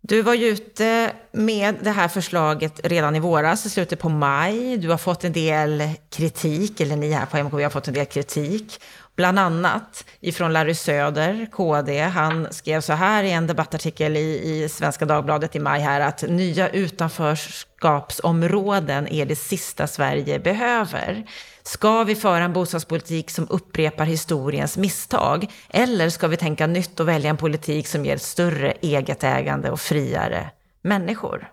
Du 0.00 0.22
var 0.22 0.34
ju 0.34 0.46
ute 0.46 1.12
med 1.36 1.74
det 1.80 1.90
här 1.90 2.08
förslaget 2.08 2.80
redan 2.84 3.16
i 3.16 3.20
våras, 3.20 3.66
i 3.66 3.70
slutet 3.70 3.98
på 3.98 4.08
maj. 4.08 4.76
Du 4.76 4.90
har 4.90 4.98
fått 4.98 5.24
en 5.24 5.32
del 5.32 5.90
kritik, 6.10 6.80
eller 6.80 6.96
ni 6.96 7.12
här 7.12 7.26
på 7.26 7.38
MKB 7.38 7.62
har 7.62 7.70
fått 7.70 7.88
en 7.88 7.94
del 7.94 8.06
kritik. 8.06 8.80
Bland 9.16 9.38
annat 9.38 10.04
ifrån 10.20 10.52
Larry 10.52 10.74
Söder, 10.74 11.46
KD. 11.52 12.00
Han 12.00 12.48
skrev 12.50 12.80
så 12.80 12.92
här 12.92 13.24
i 13.24 13.30
en 13.30 13.46
debattartikel 13.46 14.16
i, 14.16 14.62
i 14.64 14.68
Svenska 14.68 15.04
Dagbladet 15.04 15.56
i 15.56 15.58
maj 15.58 15.80
här 15.80 16.00
att 16.00 16.22
nya 16.22 16.68
utanförskapsområden 16.68 19.08
är 19.08 19.26
det 19.26 19.36
sista 19.36 19.86
Sverige 19.86 20.38
behöver. 20.38 21.24
Ska 21.62 22.04
vi 22.04 22.14
föra 22.14 22.44
en 22.44 22.52
bostadspolitik 22.52 23.30
som 23.30 23.46
upprepar 23.50 24.04
historiens 24.04 24.76
misstag? 24.76 25.52
Eller 25.68 26.10
ska 26.10 26.28
vi 26.28 26.36
tänka 26.36 26.66
nytt 26.66 27.00
och 27.00 27.08
välja 27.08 27.30
en 27.30 27.36
politik 27.36 27.86
som 27.86 28.04
ger 28.04 28.16
större 28.16 28.72
eget 28.80 29.24
ägande 29.24 29.70
och 29.70 29.80
friare 29.80 30.50
människor? 30.86 31.50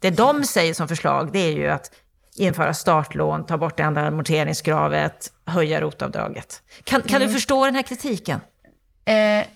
Det 0.00 0.10
de 0.10 0.44
säger 0.44 0.74
som 0.74 0.88
förslag, 0.88 1.32
det 1.32 1.38
är 1.38 1.52
ju 1.52 1.68
att 1.68 1.90
införa 2.36 2.74
startlån, 2.74 3.46
ta 3.46 3.58
bort 3.58 3.76
det 3.76 3.82
enda 3.82 4.00
amorteringskravet, 4.00 5.32
höja 5.46 5.80
rotavdraget. 5.80 6.62
Kan, 6.84 7.02
kan 7.02 7.16
mm. 7.16 7.28
du 7.28 7.34
förstå 7.34 7.64
den 7.64 7.74
här 7.74 7.82
kritiken? 7.82 8.40
Eh, 9.04 9.46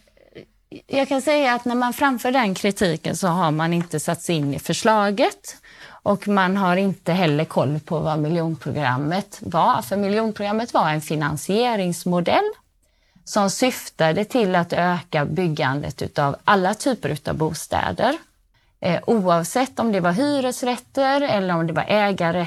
jag 0.87 1.09
kan 1.09 1.23
säga 1.23 1.55
att 1.55 1.65
när 1.65 1.75
man 1.75 1.93
framför 1.93 2.33
den 2.33 2.55
kritiken 2.55 3.17
så 3.17 3.27
har 3.27 3.51
man 3.51 3.73
inte 3.73 4.01
satt 4.01 4.23
sig 4.23 4.37
in 4.37 4.55
i 4.55 4.59
förslaget. 4.59 5.57
Och 6.03 6.29
man 6.29 6.57
har 6.57 6.77
inte 6.77 7.13
heller 7.13 7.45
koll 7.45 7.81
på 7.81 7.99
vad 7.99 8.19
miljonprogrammet 8.19 9.39
var, 9.41 9.83
för 9.83 9.97
miljonprogrammet 9.97 10.75
var 10.75 10.91
en 10.91 11.01
finansieringsmodell 11.01 12.51
som 13.25 13.51
syftade 13.51 14.25
till 14.25 14.55
att 14.55 14.73
öka 14.73 15.25
byggandet 15.25 16.19
av 16.19 16.37
alla 16.45 16.75
typer 16.75 17.19
av 17.29 17.35
bostäder. 17.35 18.19
Eh, 18.81 19.01
oavsett 19.07 19.79
om 19.79 19.93
det 19.93 20.01
var 20.01 20.13
hyresrätter 20.13 21.21
eller 21.21 21.55
om 21.55 21.67
det 21.67 21.73
var 21.73 21.85
ägare, 21.89 22.47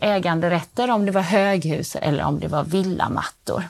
äganderätter, 0.00 0.90
om 0.90 1.06
det 1.06 1.12
var 1.12 1.22
höghus 1.22 1.96
eller 1.96 2.24
om 2.24 2.40
det 2.40 2.48
var 2.48 2.64
villamattor. 2.64 3.64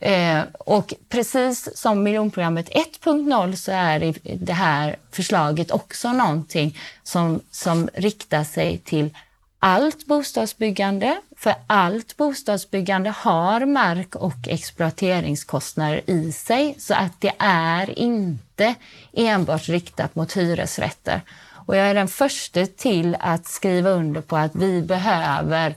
Eh, 0.00 0.40
och 0.58 0.94
precis 1.08 1.76
som 1.76 2.02
miljonprogrammet 2.02 2.68
1.0 2.68 3.54
så 3.54 3.72
är 3.72 4.14
det 4.36 4.52
här 4.52 4.96
förslaget 5.10 5.70
också 5.70 6.12
någonting 6.12 6.78
som, 7.02 7.40
som 7.50 7.88
riktar 7.94 8.44
sig 8.44 8.78
till 8.78 9.10
allt 9.60 10.06
bostadsbyggande. 10.06 11.20
För 11.36 11.54
allt 11.66 12.16
bostadsbyggande 12.16 13.10
har 13.10 13.66
mark 13.66 14.16
och 14.16 14.48
exploateringskostnader 14.48 16.10
i 16.10 16.32
sig, 16.32 16.74
så 16.78 16.94
att 16.94 17.20
det 17.20 17.32
är 17.38 17.98
inte 17.98 18.74
enbart 19.12 19.68
riktat 19.68 20.14
mot 20.14 20.36
hyresrätter. 20.36 21.20
Och 21.66 21.76
jag 21.76 21.86
är 21.86 21.94
den 21.94 22.08
första 22.08 22.66
till 22.66 23.16
att 23.20 23.46
skriva 23.46 23.90
under 23.90 24.20
på 24.20 24.36
att 24.36 24.54
vi 24.54 24.82
behöver 24.82 25.74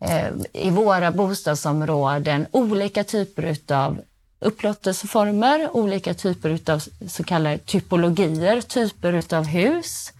Eh, 0.00 0.32
i 0.52 0.70
våra 0.70 1.10
bostadsområden 1.10 2.46
olika 2.50 3.04
typer 3.04 3.56
av 3.72 3.98
upplåtelseformer, 4.40 5.76
olika 5.76 6.14
typer 6.14 6.72
av 6.72 6.82
så 7.08 7.24
kallade 7.24 7.58
typologier, 7.58 8.60
typer 8.60 9.34
av 9.34 9.44
hus 9.44 10.12
eh, 10.12 10.15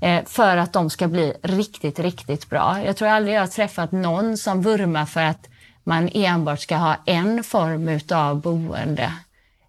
Eh, 0.00 0.24
för 0.24 0.56
att 0.56 0.72
de 0.72 0.90
ska 0.90 1.08
bli 1.08 1.32
riktigt, 1.42 1.98
riktigt 1.98 2.50
bra. 2.50 2.82
Jag 2.84 2.96
tror 2.96 3.08
aldrig 3.08 3.36
jag 3.36 3.40
har 3.40 3.46
träffat 3.46 3.92
någon 3.92 4.36
som 4.36 4.62
vurmar 4.62 5.06
för 5.06 5.20
att 5.20 5.48
man 5.84 6.10
enbart 6.14 6.60
ska 6.60 6.76
ha 6.76 6.96
en 7.06 7.44
form 7.44 8.00
av 8.10 8.40
boende. 8.40 9.12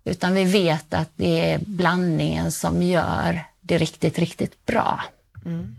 Utan 0.04 0.34
vi 0.34 0.44
vet 0.44 0.94
att 0.94 1.10
det 1.16 1.52
är 1.52 1.60
blandningen 1.60 2.52
som 2.52 2.84
gör 2.84 3.44
det 3.62 3.78
riktigt, 3.78 4.20
riktigt 4.20 4.66
bra. 4.66 5.04
Mm. 5.46 5.76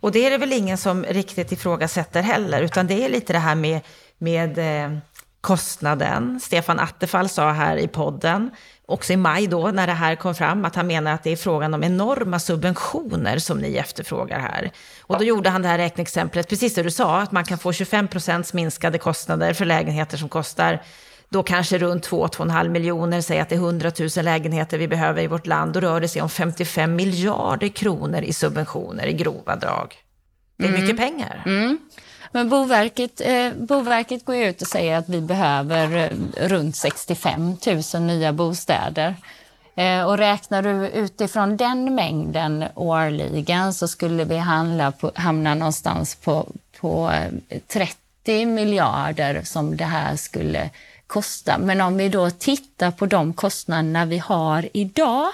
Och 0.00 0.12
det 0.12 0.26
är 0.26 0.30
det 0.30 0.38
väl 0.38 0.52
ingen 0.52 0.78
som 0.78 1.04
riktigt 1.04 1.52
ifrågasätter 1.52 2.22
heller, 2.22 2.62
utan 2.62 2.86
det 2.86 3.04
är 3.04 3.08
lite 3.08 3.32
det 3.32 3.38
här 3.38 3.54
med, 3.54 3.80
med 4.18 4.58
eh, 4.58 4.98
kostnaden. 5.44 6.40
Stefan 6.40 6.78
Attefall 6.78 7.28
sa 7.28 7.50
här 7.50 7.76
i 7.76 7.88
podden, 7.88 8.50
också 8.86 9.12
i 9.12 9.16
maj 9.16 9.46
då, 9.46 9.68
när 9.68 9.86
det 9.86 9.92
här 9.92 10.16
kom 10.16 10.34
fram, 10.34 10.64
att 10.64 10.74
han 10.74 10.86
menar 10.86 11.12
att 11.12 11.22
det 11.22 11.30
är 11.30 11.36
frågan 11.36 11.74
om 11.74 11.84
enorma 11.84 12.38
subventioner 12.38 13.38
som 13.38 13.58
ni 13.58 13.76
efterfrågar 13.76 14.38
här. 14.38 14.70
Och 15.02 15.18
då 15.18 15.24
gjorde 15.24 15.50
han 15.50 15.62
det 15.62 15.68
här 15.68 15.78
räkneexemplet, 15.78 16.48
precis 16.48 16.74
det 16.74 16.82
du 16.82 16.90
sa, 16.90 17.20
att 17.20 17.32
man 17.32 17.44
kan 17.44 17.58
få 17.58 17.72
25 17.72 18.08
procents 18.08 18.52
minskade 18.52 18.98
kostnader 18.98 19.52
för 19.52 19.64
lägenheter 19.64 20.16
som 20.16 20.28
kostar 20.28 20.82
då 21.28 21.42
kanske 21.42 21.78
runt 21.78 22.08
2-2,5 22.08 22.68
miljoner, 22.68 23.20
säg 23.20 23.40
att 23.40 23.48
det 23.48 23.54
är 23.54 23.58
100 23.58 23.92
000 23.98 24.24
lägenheter 24.24 24.78
vi 24.78 24.88
behöver 24.88 25.22
i 25.22 25.26
vårt 25.26 25.46
land, 25.46 25.72
då 25.72 25.80
rör 25.80 26.00
det 26.00 26.08
sig 26.08 26.22
om 26.22 26.28
55 26.28 26.96
miljarder 26.96 27.68
kronor 27.68 28.22
i 28.22 28.32
subventioner 28.32 29.06
i 29.06 29.12
grova 29.12 29.56
drag. 29.56 29.94
Det 30.56 30.64
är 30.64 30.68
mm. 30.68 30.80
mycket 30.80 30.96
pengar. 30.96 31.42
Mm. 31.46 31.78
Men 32.34 32.48
Boverket, 32.48 33.20
eh, 33.20 33.52
Boverket 33.52 34.24
går 34.24 34.36
ut 34.36 34.62
och 34.62 34.68
säger 34.68 34.98
att 34.98 35.08
vi 35.08 35.20
behöver 35.20 35.96
eh, 35.96 36.48
runt 36.48 36.76
65 36.76 37.56
000 37.94 38.02
nya 38.02 38.32
bostäder. 38.32 39.16
Eh, 39.76 40.02
och 40.02 40.18
räknar 40.18 40.62
du 40.62 40.88
utifrån 40.88 41.56
den 41.56 41.94
mängden 41.94 42.64
årligen 42.74 43.74
så 43.74 43.88
skulle 43.88 44.24
vi 44.24 44.36
handla 44.36 44.92
på, 44.92 45.12
hamna 45.14 45.54
någonstans 45.54 46.14
på, 46.14 46.46
på 46.80 47.10
eh, 47.48 47.58
30 47.68 48.46
miljarder 48.46 49.42
som 49.44 49.76
det 49.76 49.84
här 49.84 50.16
skulle 50.16 50.70
kosta. 51.06 51.58
Men 51.58 51.80
om 51.80 51.96
vi 51.96 52.08
då 52.08 52.30
tittar 52.30 52.90
på 52.90 53.06
de 53.06 53.34
kostnaderna 53.34 54.04
vi 54.04 54.18
har 54.18 54.68
idag 54.72 55.30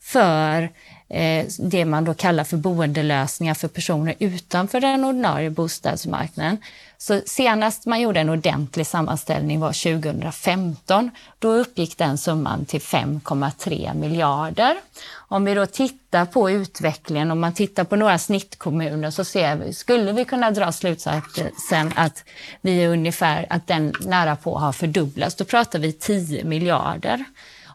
för 0.00 0.68
Eh, 1.10 1.46
det 1.58 1.84
man 1.84 2.04
då 2.04 2.14
kallar 2.14 2.44
för 2.44 2.56
boendelösningar 2.56 3.54
för 3.54 3.68
personer 3.68 4.14
utanför 4.18 4.80
den 4.80 5.04
ordinarie 5.04 5.50
bostadsmarknaden. 5.50 6.58
Så 6.98 7.20
senast 7.26 7.86
man 7.86 8.00
gjorde 8.00 8.20
en 8.20 8.30
ordentlig 8.30 8.86
sammanställning 8.86 9.60
var 9.60 10.00
2015. 10.00 11.10
Då 11.38 11.52
uppgick 11.52 11.98
den 11.98 12.18
summan 12.18 12.64
till 12.64 12.80
5,3 12.80 13.94
miljarder. 13.94 14.76
Om 15.12 15.44
vi 15.44 15.54
då 15.54 15.66
tittar 15.66 16.24
på 16.26 16.50
utvecklingen, 16.50 17.30
om 17.30 17.40
man 17.40 17.52
tittar 17.52 17.84
på 17.84 17.96
några 17.96 18.18
snittkommuner 18.18 19.10
så 19.10 19.24
ser 19.24 19.56
vi, 19.56 19.72
skulle 19.74 20.12
vi 20.12 20.24
kunna 20.24 20.50
dra 20.50 20.72
slutsatsen 20.72 21.92
att 21.96 22.24
vi 22.60 22.84
är 22.84 22.88
ungefär, 22.88 23.46
att 23.50 23.66
den 23.66 23.92
nära 24.00 24.36
på 24.36 24.58
har 24.58 24.72
fördubblats. 24.72 25.34
Då 25.34 25.44
pratar 25.44 25.78
vi 25.78 25.92
10 25.92 26.44
miljarder. 26.44 27.24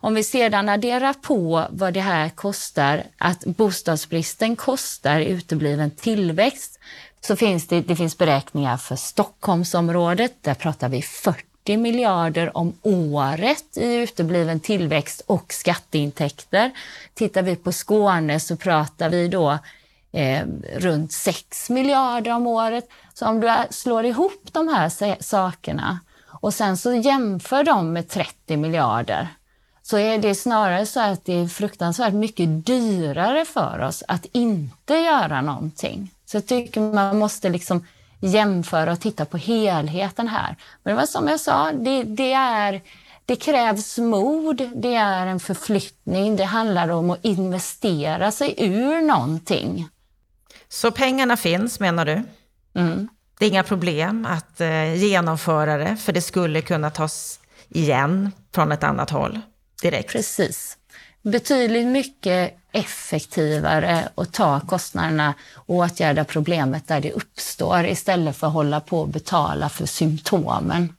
Om 0.05 0.13
vi 0.13 0.23
sedan 0.23 0.69
adderar 0.69 1.13
på 1.13 1.67
vad 1.69 1.93
det 1.93 2.01
här 2.01 2.29
kostar, 2.29 3.03
att 3.17 3.45
bostadsbristen 3.45 4.55
kostar 4.55 5.19
utebliven 5.19 5.91
tillväxt, 5.91 6.79
så 7.21 7.35
finns 7.35 7.67
det, 7.67 7.81
det 7.81 7.95
finns 7.95 8.17
beräkningar 8.17 8.77
för 8.77 8.95
Stockholmsområdet, 8.95 10.33
där 10.41 10.53
pratar 10.53 10.89
vi 10.89 11.01
40 11.01 11.77
miljarder 11.77 12.57
om 12.57 12.73
året 12.81 13.77
i 13.77 13.95
utebliven 13.95 14.59
tillväxt 14.59 15.21
och 15.25 15.53
skatteintäkter. 15.53 16.71
Tittar 17.13 17.41
vi 17.41 17.55
på 17.55 17.71
Skåne 17.71 18.39
så 18.39 18.55
pratar 18.55 19.09
vi 19.09 19.27
då 19.27 19.57
eh, 20.11 20.45
runt 20.75 21.11
6 21.11 21.69
miljarder 21.69 22.31
om 22.31 22.47
året. 22.47 22.89
Så 23.13 23.27
om 23.27 23.39
du 23.39 23.53
slår 23.69 24.05
ihop 24.05 24.47
de 24.51 24.67
här 24.67 25.23
sakerna 25.23 25.99
och 26.27 26.53
sen 26.53 26.77
så 26.77 26.93
jämför 26.93 27.63
dem 27.63 27.93
med 27.93 28.09
30 28.09 28.57
miljarder 28.57 29.27
så 29.87 29.97
är 29.97 30.17
det 30.17 30.35
snarare 30.35 30.85
så 30.85 30.99
att 30.99 31.25
det 31.25 31.33
är 31.33 31.47
fruktansvärt 31.47 32.13
mycket 32.13 32.65
dyrare 32.65 33.45
för 33.45 33.79
oss 33.79 34.03
att 34.07 34.25
inte 34.31 34.93
göra 34.93 35.41
någonting. 35.41 36.11
Så 36.25 36.37
jag 36.37 36.45
tycker 36.45 36.81
man 36.81 37.17
måste 37.17 37.49
liksom 37.49 37.85
jämföra 38.19 38.91
och 38.91 38.99
titta 38.99 39.25
på 39.25 39.37
helheten 39.37 40.27
här. 40.27 40.55
Men 40.83 40.93
det 40.93 40.99
var 40.99 41.05
som 41.05 41.27
jag 41.27 41.39
sa, 41.39 41.71
det, 41.71 42.03
det, 42.03 42.33
är, 42.33 42.81
det 43.25 43.35
krävs 43.35 43.97
mod, 43.97 44.69
det 44.75 44.95
är 44.95 45.27
en 45.27 45.39
förflyttning, 45.39 46.35
det 46.35 46.43
handlar 46.43 46.89
om 46.89 47.09
att 47.09 47.25
investera 47.25 48.31
sig 48.31 48.55
ur 48.57 49.01
någonting. 49.01 49.87
Så 50.69 50.91
pengarna 50.91 51.37
finns 51.37 51.79
menar 51.79 52.05
du? 52.05 52.23
Mm. 52.75 53.07
Det 53.39 53.45
är 53.45 53.49
inga 53.49 53.63
problem 53.63 54.27
att 54.29 54.61
eh, 54.61 54.95
genomföra 54.95 55.77
det, 55.77 55.95
för 55.95 56.13
det 56.13 56.21
skulle 56.21 56.61
kunna 56.61 56.89
tas 56.89 57.39
igen 57.69 58.31
från 58.51 58.71
ett 58.71 58.83
annat 58.83 59.09
håll 59.09 59.41
direkt? 59.81 60.11
Precis. 60.11 60.77
Betydligt 61.21 61.87
mycket 61.87 62.57
effektivare 62.71 64.09
att 64.15 64.33
ta 64.33 64.59
kostnaderna 64.59 65.33
och 65.53 65.75
åtgärda 65.75 66.23
problemet 66.23 66.87
där 66.87 67.01
det 67.01 67.11
uppstår 67.11 67.85
istället 67.85 68.37
för 68.37 68.47
att 68.47 68.53
hålla 68.53 68.79
på 68.79 68.99
och 68.99 69.07
betala 69.07 69.69
för 69.69 69.85
symptomen. 69.85 70.95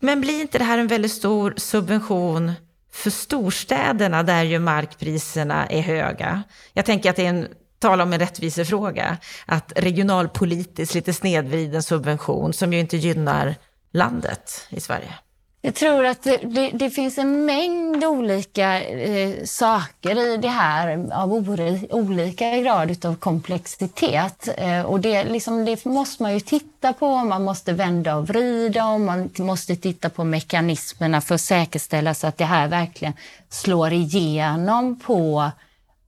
Men 0.00 0.20
blir 0.20 0.40
inte 0.40 0.58
det 0.58 0.64
här 0.64 0.78
en 0.78 0.86
väldigt 0.86 1.12
stor 1.12 1.54
subvention 1.56 2.52
för 2.92 3.10
storstäderna 3.10 4.22
där 4.22 4.42
ju 4.42 4.58
markpriserna 4.58 5.66
är 5.66 5.80
höga? 5.80 6.42
Jag 6.72 6.84
tänker 6.84 7.10
att 7.10 7.16
det 7.16 7.24
är 7.26 7.30
en 7.30 7.48
tala 7.78 8.02
om 8.02 8.12
en 8.12 8.18
rättvisefråga, 8.18 9.16
att 9.46 9.72
regionalpolitiskt 9.76 10.94
lite 10.94 11.12
snedvriden 11.12 11.82
subvention 11.82 12.52
som 12.52 12.72
ju 12.72 12.80
inte 12.80 12.96
gynnar 12.96 13.54
landet 13.92 14.66
i 14.70 14.80
Sverige. 14.80 15.14
Jag 15.62 15.74
tror 15.74 16.06
att 16.06 16.22
det, 16.22 16.36
det, 16.36 16.70
det 16.70 16.90
finns 16.90 17.18
en 17.18 17.44
mängd 17.44 18.04
olika 18.04 18.82
eh, 18.82 19.44
saker 19.44 20.18
i 20.18 20.36
det 20.36 20.48
här 20.48 21.08
av 21.12 21.32
ori, 21.32 21.86
olika 21.90 22.56
grad 22.56 23.06
av 23.06 23.16
komplexitet. 23.16 24.48
Eh, 24.56 24.82
och 24.82 25.00
det, 25.00 25.24
liksom, 25.24 25.64
det 25.64 25.84
måste 25.84 26.22
man 26.22 26.34
ju 26.34 26.40
titta 26.40 26.92
på, 26.92 27.24
man 27.24 27.44
måste 27.44 27.72
vända 27.72 28.16
och 28.16 28.28
vrida 28.28 28.86
och 28.86 29.00
man 29.00 29.30
måste 29.38 29.76
titta 29.76 30.10
på 30.10 30.24
mekanismerna 30.24 31.20
för 31.20 31.34
att 31.34 31.40
säkerställa 31.40 32.14
så 32.14 32.26
att 32.26 32.38
det 32.38 32.44
här 32.44 32.68
verkligen 32.68 33.14
slår 33.48 33.92
igenom 33.92 35.00
på, 35.00 35.50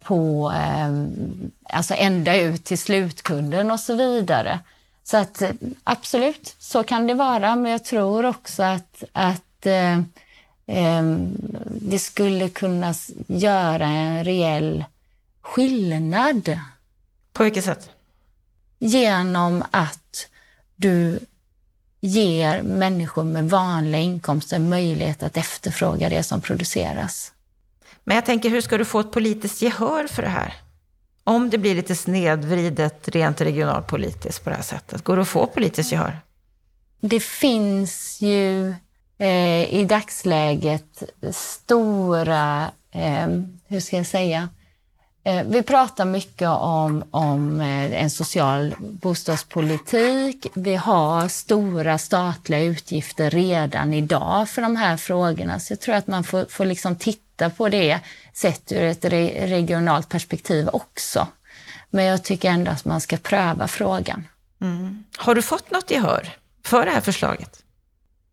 på 0.02 0.52
eh, 0.56 0.92
alltså 1.76 1.94
ända 1.94 2.36
ut 2.36 2.64
till 2.64 2.78
slutkunden 2.78 3.70
och 3.70 3.80
så 3.80 3.94
vidare. 3.94 4.58
Så 5.10 5.16
att 5.16 5.42
absolut, 5.84 6.56
så 6.58 6.82
kan 6.82 7.06
det 7.06 7.14
vara, 7.14 7.56
men 7.56 7.72
jag 7.72 7.84
tror 7.84 8.24
också 8.24 8.62
att, 8.62 9.04
att 9.12 9.66
eh, 9.66 9.98
eh, 10.66 11.02
det 11.80 11.98
skulle 11.98 12.48
kunna 12.48 12.94
göra 13.26 13.86
en 13.86 14.24
reell 14.24 14.84
skillnad. 15.40 16.58
På 17.32 17.44
vilket 17.44 17.64
sätt? 17.64 17.90
Genom 18.78 19.64
att 19.70 20.26
du 20.76 21.18
ger 22.00 22.62
människor 22.62 23.24
med 23.24 23.50
vanliga 23.50 24.00
inkomster 24.00 24.58
möjlighet 24.58 25.22
att 25.22 25.36
efterfråga 25.36 26.08
det 26.08 26.22
som 26.22 26.40
produceras. 26.40 27.32
Men 28.04 28.14
jag 28.14 28.26
tänker, 28.26 28.50
hur 28.50 28.60
ska 28.60 28.78
du 28.78 28.84
få 28.84 29.00
ett 29.00 29.12
politiskt 29.12 29.62
gehör 29.62 30.06
för 30.06 30.22
det 30.22 30.28
här? 30.28 30.54
Om 31.28 31.50
det 31.50 31.58
blir 31.58 31.74
lite 31.74 31.94
snedvridet 31.94 33.08
rent 33.08 33.40
regionalpolitiskt 33.40 34.44
på 34.44 34.50
det 34.50 34.56
här 34.56 34.62
sättet, 34.62 35.04
går 35.04 35.16
det 35.16 35.22
att 35.22 35.28
få 35.28 35.46
politiskt 35.46 35.92
gehör? 35.92 36.20
Det 37.00 37.20
finns 37.20 38.20
ju 38.20 38.74
eh, 39.18 39.74
i 39.74 39.86
dagsläget 39.88 41.02
stora, 41.32 42.70
eh, 42.92 43.28
hur 43.66 43.80
ska 43.80 43.96
jag 43.96 44.06
säga, 44.06 44.48
vi 45.44 45.62
pratar 45.62 46.04
mycket 46.04 46.48
om, 46.48 47.04
om 47.10 47.60
eh, 47.60 48.02
en 48.02 48.10
social 48.10 48.74
bostadspolitik. 48.78 50.46
Vi 50.54 50.76
har 50.76 51.28
stora 51.28 51.98
statliga 51.98 52.60
utgifter 52.60 53.30
redan 53.30 53.94
idag 53.94 54.48
för 54.48 54.62
de 54.62 54.76
här 54.76 54.96
frågorna. 54.96 55.60
Så 55.60 55.72
jag 55.72 55.80
tror 55.80 55.94
att 55.94 56.06
man 56.06 56.24
får, 56.24 56.44
får 56.44 56.64
liksom 56.64 56.96
titta 56.96 57.50
på 57.50 57.68
det 57.68 58.00
sett 58.34 58.72
ur 58.72 58.82
ett 58.82 59.04
re 59.04 59.46
regionalt 59.46 60.08
perspektiv 60.08 60.68
också. 60.72 61.26
Men 61.90 62.04
jag 62.04 62.24
tycker 62.24 62.50
ändå 62.50 62.70
att 62.70 62.84
man 62.84 63.00
ska 63.00 63.16
pröva 63.16 63.68
frågan. 63.68 64.28
Mm. 64.60 65.04
Har 65.16 65.34
du 65.34 65.42
fått 65.42 65.70
något 65.70 65.90
gehör 65.90 66.28
för 66.64 66.84
det 66.84 66.90
här 66.90 67.00
förslaget? 67.00 67.62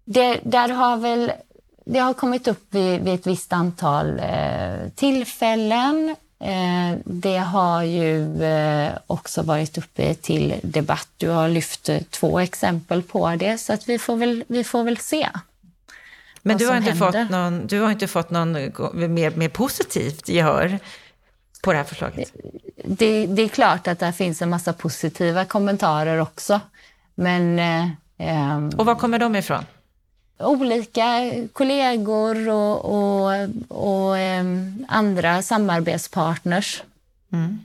det, 0.06 0.40
där 0.44 0.70
har 0.70 0.98
väl, 0.98 1.32
det 1.86 2.00
har 2.00 2.14
kommit 2.14 2.48
upp 2.48 2.68
vid, 2.70 3.02
vid 3.02 3.14
ett 3.14 3.28
visst 3.28 3.54
antal 3.54 4.20
eh, 4.20 4.90
tillfällen. 4.96 6.16
Eh, 6.40 6.98
det 7.06 7.38
har 7.38 7.84
ju 7.84 8.44
eh, 8.44 8.94
också 9.08 9.42
varit 9.42 9.78
uppe 9.78 10.14
till 10.14 10.56
debatt. 10.64 11.08
Du 11.18 11.30
har 11.30 11.50
lyft 11.50 11.90
eh, 11.90 12.02
två 12.10 12.40
exempel 12.40 13.02
på 13.02 13.36
det, 13.36 13.58
så 13.58 13.74
att 13.74 13.90
vi 13.90 14.00
får 14.00 14.16
väl, 14.16 14.44
vi 14.48 14.64
får 14.64 14.84
väl 14.84 14.98
se. 14.98 15.30
Men 16.42 16.58
du 16.58 16.68
har, 16.68 16.78
inte 16.78 16.96
fått 16.96 17.30
någon, 17.30 17.68
du 17.68 17.80
har 17.80 17.92
inte 17.92 18.08
fått 18.08 18.30
någon 18.30 18.52
mer, 19.14 19.36
mer 19.36 19.50
positivt 19.50 20.30
gehör 20.30 20.80
på 21.64 21.72
det 21.72 21.78
här 21.78 21.86
förslaget? 21.86 22.34
Det, 22.86 23.26
det, 23.26 23.42
är 23.42 23.48
klart 23.48 23.88
att 23.88 24.00
det 24.00 24.14
finns 24.14 24.42
en 24.42 24.50
massa 24.50 24.74
positiva 24.74 25.46
kommentarer 25.46 26.18
också. 26.22 26.62
Men, 27.16 27.60
eh, 27.60 27.90
ehm, 28.18 28.70
och 28.70 28.86
var 28.86 28.96
kommer 28.96 29.20
de 29.20 29.36
ifrån? 29.36 29.66
Olika 30.40 31.32
kollegor 31.54 32.50
och, 32.50 32.86
och, 32.86 33.48
och 33.68 34.18
eh, 34.18 34.46
andra 34.88 35.42
samarbetspartners. 35.42 36.84
Mm. 37.34 37.60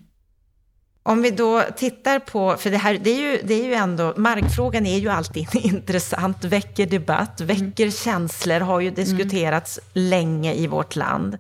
Om 1.03 1.23
vi 1.23 1.31
då 1.31 1.63
tittar 1.77 2.19
på, 2.19 2.57
för 2.57 2.71
det 2.71 2.77
här, 2.77 2.99
det 3.03 3.11
är 3.11 3.21
ju, 3.21 3.41
det 3.45 3.55
är 3.55 3.65
ju 3.65 3.75
ändå, 3.75 4.15
markfrågan 4.17 4.87
är 4.87 4.99
ju 4.99 5.09
alltid 5.09 5.47
intressant, 5.55 6.45
väcker 6.45 6.87
debatt, 6.87 7.41
väcker 7.41 7.85
mm. 7.85 7.93
känslor, 7.93 8.61
har 8.61 8.81
ju 8.81 8.91
diskuterats 8.91 9.79
mm. 9.79 10.09
länge 10.11 10.55
i 10.55 10.67
vårt 10.67 10.97
land. 10.97 11.39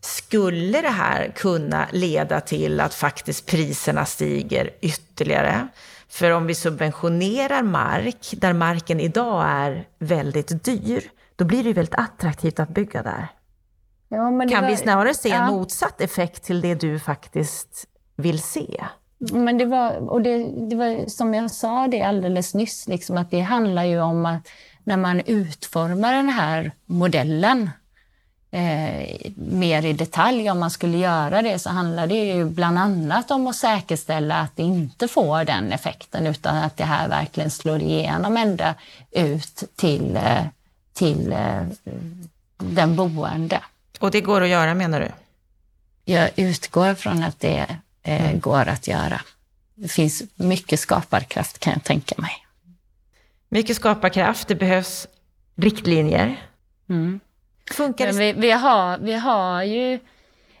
Skulle 0.00 0.80
det 0.80 0.88
här 0.88 1.32
kunna 1.36 1.88
leda 1.92 2.40
till 2.40 2.80
att 2.80 2.94
faktiskt 2.94 3.46
priserna 3.46 4.06
stiger 4.06 4.70
ytterligare? 4.80 5.68
För 6.14 6.30
om 6.30 6.46
vi 6.46 6.54
subventionerar 6.54 7.62
mark, 7.62 8.34
där 8.36 8.52
marken 8.52 9.00
idag 9.00 9.44
är 9.46 9.88
väldigt 9.98 10.64
dyr, 10.64 11.10
då 11.36 11.44
blir 11.44 11.62
det 11.62 11.68
ju 11.68 11.72
väldigt 11.72 11.94
attraktivt 11.94 12.60
att 12.60 12.68
bygga 12.68 13.02
där. 13.02 13.28
Ja, 14.08 14.46
kan 14.50 14.62
var, 14.62 14.70
vi 14.70 14.76
snarare 14.76 15.14
se 15.14 15.30
en 15.30 15.46
motsatt 15.46 16.00
effekt 16.00 16.44
till 16.44 16.60
det 16.60 16.74
du 16.74 16.98
faktiskt 16.98 17.88
vill 18.16 18.42
se? 18.42 18.84
Men 19.32 19.58
det 19.58 19.64
var, 19.64 20.10
och 20.10 20.22
det, 20.22 20.68
det 20.70 20.76
var 20.76 21.08
som 21.08 21.34
jag 21.34 21.50
sa 21.50 21.88
det 21.88 22.02
alldeles 22.02 22.54
nyss, 22.54 22.88
liksom, 22.88 23.16
att 23.16 23.30
det 23.30 23.40
handlar 23.40 23.84
ju 23.84 24.00
om 24.00 24.26
att 24.26 24.48
när 24.84 24.96
man 24.96 25.20
utformar 25.20 26.12
den 26.12 26.28
här 26.28 26.72
modellen 26.86 27.70
eh, 28.54 29.32
mer 29.36 29.84
i 29.84 29.92
detalj 29.92 30.50
om 30.50 30.58
man 30.60 30.70
skulle 30.70 30.98
göra 30.98 31.42
det 31.42 31.58
så 31.58 31.70
handlar 31.70 32.06
det 32.06 32.24
ju 32.24 32.44
bland 32.44 32.78
annat 32.78 33.30
om 33.30 33.46
att 33.46 33.56
säkerställa 33.56 34.40
att 34.40 34.56
det 34.56 34.62
inte 34.62 35.08
får 35.08 35.44
den 35.44 35.72
effekten 35.72 36.26
utan 36.26 36.56
att 36.56 36.76
det 36.76 36.84
här 36.84 37.08
verkligen 37.08 37.50
slår 37.50 37.82
igenom 37.82 38.36
ända 38.36 38.74
ut 39.10 39.64
till, 39.76 40.16
eh, 40.16 40.44
till 40.92 41.32
eh, 41.32 41.62
den 42.56 42.96
boende. 42.96 43.60
Och 44.00 44.10
det 44.10 44.20
går 44.20 44.40
att 44.40 44.48
göra 44.48 44.74
menar 44.74 45.00
du? 45.00 45.10
Jag 46.04 46.30
utgår 46.36 46.94
från 46.94 47.22
att 47.22 47.40
det 47.40 47.66
eh, 48.02 48.26
mm. 48.26 48.40
går 48.40 48.68
att 48.68 48.88
göra. 48.88 49.20
Det 49.74 49.88
finns 49.88 50.22
mycket 50.34 50.80
skaparkraft 50.80 51.58
kan 51.58 51.72
jag 51.72 51.84
tänka 51.84 52.14
mig. 52.18 52.46
Mycket 53.48 53.76
skaparkraft, 53.76 54.48
det 54.48 54.54
behövs 54.54 55.06
riktlinjer. 55.56 56.40
Mm. 56.88 57.20
Funkar 57.70 58.06
det? 58.06 58.12
Vi, 58.12 58.32
vi, 58.32 58.50
har, 58.50 58.98
vi 58.98 59.14
har 59.14 59.62
ju 59.62 59.98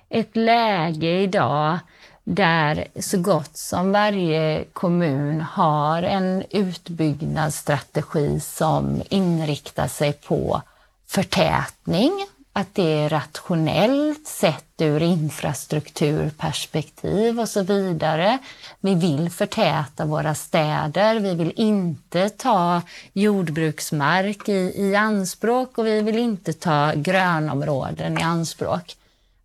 ett 0.08 0.36
läge 0.36 1.20
idag 1.20 1.78
där 2.24 2.88
så 3.00 3.18
gott 3.18 3.56
som 3.56 3.92
varje 3.92 4.64
kommun 4.72 5.40
har 5.40 6.02
en 6.02 6.44
utbyggnadsstrategi 6.50 8.40
som 8.40 9.02
inriktar 9.08 9.88
sig 9.88 10.12
på 10.12 10.62
förtätning 11.06 12.26
att 12.56 12.74
det 12.74 12.98
är 12.98 13.08
rationellt 13.08 14.26
sett 14.26 14.64
ur 14.78 15.02
infrastrukturperspektiv 15.02 17.40
och 17.40 17.48
så 17.48 17.62
vidare. 17.62 18.38
Vi 18.80 18.94
vill 18.94 19.30
förtäta 19.30 20.04
våra 20.04 20.34
städer, 20.34 21.20
vi 21.20 21.34
vill 21.34 21.52
inte 21.56 22.28
ta 22.28 22.82
jordbruksmark 23.12 24.48
i, 24.48 24.72
i 24.76 24.96
anspråk 24.96 25.78
och 25.78 25.86
vi 25.86 26.00
vill 26.00 26.18
inte 26.18 26.52
ta 26.52 26.92
grönområden 26.94 28.18
i 28.18 28.22
anspråk. 28.22 28.96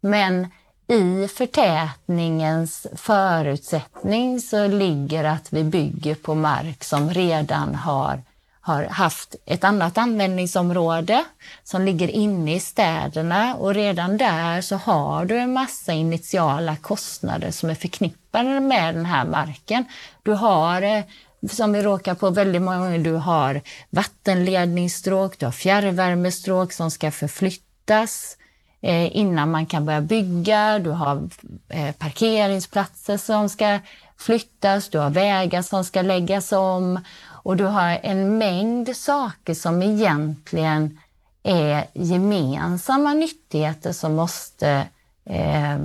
Men 0.02 0.48
i 0.88 1.28
förtätningens 1.28 2.88
förutsättning 2.96 4.40
så 4.40 4.68
ligger 4.68 5.24
att 5.24 5.54
vi 5.54 5.64
bygger 5.64 6.16
på 6.16 6.36
mark 6.36 6.84
som 6.84 7.10
redan 7.10 7.76
har 7.76 8.22
har 8.70 8.84
haft 8.84 9.36
ett 9.46 9.64
annat 9.64 9.98
användningsområde 9.98 11.24
som 11.64 11.82
ligger 11.82 12.08
inne 12.08 12.56
i 12.56 12.60
städerna. 12.60 13.56
Och 13.56 13.74
redan 13.74 14.18
där 14.18 14.62
så 14.62 14.76
har 14.76 15.26
du 15.26 15.38
en 15.38 15.54
massa 15.54 15.94
initiala 15.94 16.76
kostnader 16.76 17.52
som 17.52 17.70
är 17.70 17.76
förknippade 17.76 18.60
med 18.60 18.96
den 18.96 19.06
här 19.06 19.26
marken. 19.26 19.86
Du 20.24 20.32
har, 20.32 20.82
eh, 20.82 21.04
som 21.52 21.74
vi 21.74 21.82
råkar 21.82 22.16
på 22.16 22.30
väldigt 22.30 22.62
många 22.62 22.78
gånger, 22.78 23.00
du 23.00 23.14
har 23.14 23.62
vattenledningsstråk, 23.90 25.40
du 25.40 25.46
har 25.46 25.52
fjärrvärmestråk 25.52 26.74
som 26.74 26.92
ska 26.92 27.12
förflyttas 27.12 28.38
eh, 28.82 29.18
innan 29.18 29.52
man 29.52 29.66
kan 29.66 29.86
börja 29.86 30.02
bygga, 30.02 30.80
du 30.80 30.90
har 30.90 31.30
eh, 31.70 31.92
parkeringsplatser 31.92 33.18
som 33.18 33.50
ska 33.50 33.80
flyttas, 34.20 34.90
du 34.90 34.98
har 34.98 35.10
vägar 35.10 35.62
som 35.62 35.84
ska 35.86 36.02
läggas 36.02 36.52
om 36.52 37.00
och 37.44 37.58
du 37.58 37.64
har 37.64 38.00
en 38.04 38.38
mängd 38.38 38.98
saker 38.98 39.54
som 39.54 39.84
egentligen 39.84 41.00
är 41.44 41.86
gemensamma 41.94 43.14
nyttigheter 43.14 43.92
som 43.92 44.16
måste 44.16 44.88
eh, 45.26 45.78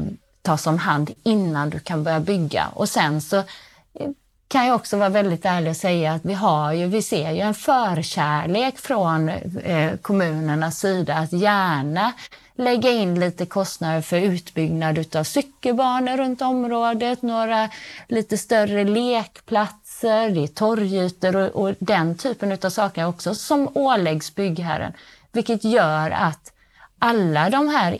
tas 0.42 0.66
om 0.66 0.78
hand 0.78 1.10
innan 1.22 1.70
du 1.70 1.78
kan 1.78 2.04
börja 2.04 2.20
bygga. 2.20 2.68
Och 2.74 2.88
sen 2.88 3.20
så 3.20 3.36
eh, 3.36 4.10
kan 4.48 4.66
jag 4.66 4.76
också 4.76 4.96
vara 4.96 5.08
väldigt 5.08 5.44
ärlig 5.44 5.70
och 5.70 5.76
säga 5.76 6.12
att 6.12 6.24
vi, 6.24 6.34
har 6.34 6.72
ju, 6.72 6.86
vi 6.86 7.02
ser 7.02 7.30
ju 7.30 7.40
en 7.40 7.54
förkärlek 7.54 8.78
från 8.78 9.28
eh, 9.28 9.96
kommunernas 9.96 10.78
sida 10.78 11.14
att 11.14 11.32
gärna 11.32 12.12
lägga 12.56 12.90
in 12.90 13.20
lite 13.20 13.46
kostnader 13.46 14.00
för 14.00 14.16
utbyggnad 14.16 14.98
utav 14.98 15.24
cykelbanor 15.24 16.16
runt 16.16 16.42
området, 16.42 17.22
några 17.22 17.70
lite 18.08 18.38
större 18.38 18.84
lekplatser, 18.84 19.83
det 20.08 20.42
är 20.42 20.46
torgytor 20.46 21.36
och, 21.36 21.48
och 21.48 21.74
den 21.78 22.14
typen 22.14 22.58
av 22.62 22.70
saker 22.70 23.06
också 23.06 23.34
som 23.34 23.68
åläggs 23.74 24.34
byggherren. 24.34 24.92
Vilket 25.32 25.64
gör 25.64 26.10
att 26.10 26.52
alla 26.98 27.50
de 27.50 27.68
här 27.68 27.98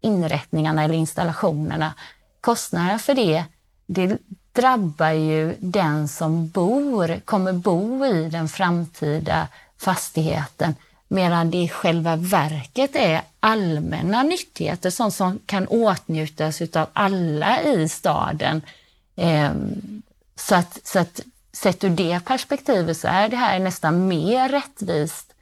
inrättningarna 0.00 0.84
eller 0.84 0.94
installationerna, 0.94 1.94
kostnaderna 2.40 2.98
för 2.98 3.14
det, 3.14 3.44
det 3.86 4.18
drabbar 4.52 5.10
ju 5.10 5.54
den 5.58 6.08
som 6.08 6.48
bor, 6.48 7.20
kommer 7.24 7.52
bo 7.52 8.06
i 8.06 8.28
den 8.28 8.48
framtida 8.48 9.48
fastigheten 9.78 10.74
medan 11.08 11.50
det 11.50 11.58
i 11.58 11.68
själva 11.68 12.16
verket 12.16 12.96
är 12.96 13.22
allmänna 13.40 14.22
nyttigheter, 14.22 14.90
sånt 14.90 15.14
som 15.14 15.38
kan 15.46 15.66
åtnjutas 15.66 16.60
av 16.60 16.86
alla 16.92 17.62
i 17.62 17.88
staden. 17.88 18.62
Ehm, 19.16 20.02
så 20.36 20.54
att, 20.54 20.78
så 20.86 20.98
att 20.98 21.20
sett 21.56 21.84
ur 21.84 21.90
det 21.90 22.20
perspektivet 22.24 22.96
så 22.96 23.08
är 23.08 23.28
det 23.28 23.36
här 23.36 23.58
nästan 23.58 24.08
mer 24.08 24.48
rättvist 24.48 25.32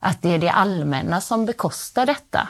att 0.00 0.22
det 0.22 0.28
är 0.28 0.38
det 0.38 0.50
allmänna 0.50 1.20
som 1.20 1.46
bekostar 1.46 2.06
detta 2.06 2.48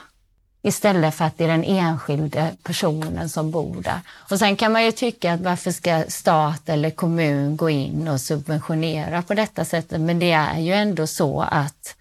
istället 0.63 1.15
för 1.15 1.25
att 1.25 1.39
det 1.39 1.45
är 1.45 1.49
den 1.49 1.65
enskilde 1.65 2.51
personen 2.63 3.29
som 3.29 3.51
bor 3.51 3.83
där. 3.83 4.01
Och 4.31 4.39
sen 4.39 4.57
kan 4.57 4.73
man 4.73 4.85
ju 4.85 4.93
tycka 4.93 5.33
att 5.33 5.41
varför 5.41 5.71
ska 5.71 6.05
stat 6.09 6.69
eller 6.69 6.91
kommun 6.91 7.57
gå 7.57 7.71
in 7.71 8.09
och 8.09 8.21
subventionera 8.21 9.23
på 9.23 9.35
detta 9.35 9.65
sättet? 9.65 10.01
Men 10.01 10.19
det 10.19 10.33
är 10.33 10.59
ju 10.59 10.73
ändå 10.73 11.07
så 11.07 11.41
att 11.41 11.97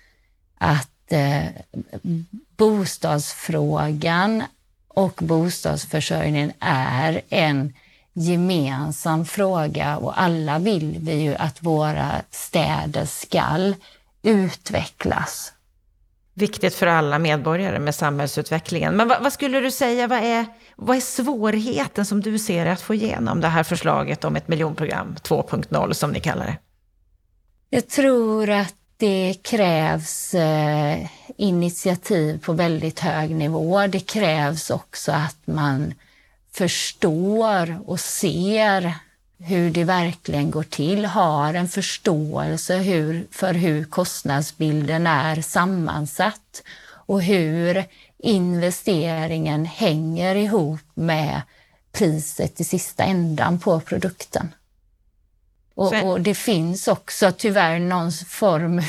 att 0.58 1.12
eh, 1.12 1.46
bostadsfrågan 2.58 4.44
och 4.88 5.20
bostadsförsörjningen 5.22 6.52
är 6.60 7.22
en 7.30 7.74
gemensam 8.14 9.26
fråga 9.26 9.98
och 9.98 10.22
alla 10.22 10.60
vill 10.60 10.98
vi 11.00 11.14
ju 11.14 11.36
att 11.36 11.64
våra 11.64 12.12
städer 12.30 13.06
skall 13.06 13.76
utvecklas. 14.24 15.54
Viktigt 16.34 16.76
för 16.76 16.88
alla 16.88 17.20
medborgare 17.20 17.80
med 17.80 17.96
samhällsutvecklingen. 17.96 18.96
Men 18.96 19.08
vad, 19.08 19.24
vad, 19.24 19.34
skulle 19.34 19.60
du 19.60 19.72
säga, 19.72 20.08
vad 20.08 20.24
är, 20.24 20.46
vad 20.76 20.98
är 20.98 21.02
svårigheten 21.02 22.06
som 22.06 22.22
du 22.22 22.40
ser 22.40 22.66
att 22.66 22.82
få 22.82 22.94
igenom 22.94 23.42
det 23.42 23.48
här 23.48 23.64
förslaget 23.64 24.24
om 24.24 24.36
ett 24.36 24.48
miljonprogram 24.48 25.16
2.0 25.24 25.94
som 25.94 26.12
ni 26.12 26.20
kallar 26.20 26.46
det? 26.46 26.58
Jag 27.70 27.88
tror 27.88 28.50
att 28.50 28.76
det 28.98 29.36
krävs 29.44 30.34
eh, 30.34 31.08
initiativ 31.38 32.42
på 32.46 32.54
väldigt 32.54 33.00
hög 33.00 33.36
nivå. 33.36 33.88
Det 33.88 34.00
krävs 34.00 34.70
också 34.70 35.12
att 35.12 35.38
man 35.46 35.94
förstår 36.54 37.82
och 37.86 38.00
ser 38.00 38.94
hur 39.40 39.72
det 39.72 39.84
verkligen 39.84 40.52
går 40.52 40.64
till, 40.64 41.06
har 41.06 41.54
en 41.54 41.68
förståelse 41.68 42.78
hur, 42.78 43.28
för 43.32 43.54
hur 43.54 43.84
kostnadsbilden 43.84 45.08
är 45.08 45.42
sammansatt 45.42 46.64
och 46.88 47.22
hur 47.22 47.86
investeringen 48.18 49.66
hänger 49.66 50.36
ihop 50.36 50.80
med 50.94 51.42
priset 51.92 52.62
i 52.62 52.64
sista 52.64 53.04
ändan 53.04 53.60
på 53.60 53.80
produkten. 53.80 54.54
Och, 55.82 56.04
och, 56.04 56.22
det 56.22 56.36
finns 56.36 56.88
också 56.88 57.32
tyvärr 57.32 57.80
någon 57.80 58.12
form 58.12 58.82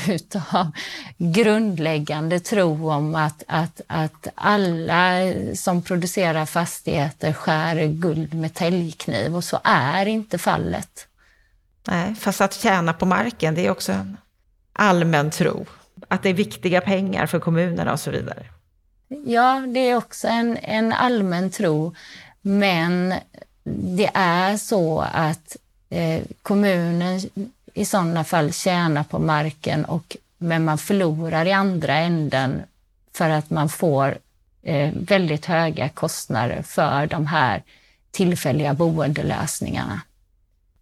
av 0.52 0.70
grundläggande 1.18 2.40
tro 2.40 2.90
om 2.90 3.14
att, 3.14 3.42
att, 3.48 3.81
att 3.87 4.26
alla 4.35 5.33
som 5.55 5.83
producerar 5.83 6.46
fastigheter 6.46 7.33
skär 7.33 7.87
guld 7.87 8.35
med 8.35 8.55
täljkniv 8.55 9.37
och 9.37 9.44
så 9.44 9.59
är 9.64 10.07
inte 10.07 10.38
fallet. 10.38 11.07
Nej, 11.88 12.14
fast 12.14 12.40
att 12.40 12.55
tjäna 12.55 12.92
på 12.92 13.07
marken, 13.07 13.55
det 13.55 13.66
är 13.66 13.70
också 13.70 13.92
en 13.92 14.16
allmän 14.72 15.31
tro. 15.31 15.66
Att 16.09 16.22
det 16.22 16.28
är 16.28 16.35
viktiga 16.35 16.81
pengar 16.81 17.26
för 17.26 17.40
kommunerna 17.40 17.92
och 17.92 18.00
så 18.00 18.11
vidare. 18.11 18.46
Ja, 19.24 19.64
det 19.74 19.81
är 19.81 19.96
också 19.96 20.28
en, 20.28 20.57
en 20.57 20.92
allmän 20.92 21.50
tro. 21.50 21.94
Men 22.42 23.14
det 23.64 24.11
är 24.14 24.57
så 24.57 25.00
att 25.12 25.57
eh, 25.92 26.22
kommunen 26.42 27.20
i 27.74 27.85
sådana 27.85 28.24
fall 28.24 28.52
tjänar 28.52 29.05
på 29.05 29.18
marken 29.18 29.85
och, 29.85 30.16
men 30.38 30.64
man 30.64 30.78
förlorar 30.78 31.46
i 31.46 31.52
andra 31.52 31.96
änden 31.96 32.62
för 33.12 33.31
att 33.31 33.50
man 33.50 33.68
får 33.68 34.18
eh, 34.62 34.90
väldigt 34.94 35.46
höga 35.46 35.88
kostnader 35.88 36.62
för 36.62 37.07
de 37.07 37.26
här 37.26 37.62
tillfälliga 38.11 38.74
boendelösningarna. 38.74 40.00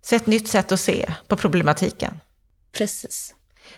Så 0.03 0.17
ett 0.17 0.27
nytt 0.27 0.49
sätt 0.49 0.73
att 0.73 0.81
se 0.81 1.15
på 1.29 1.37
problematiken. 1.37 2.21
Precis. 2.73 3.35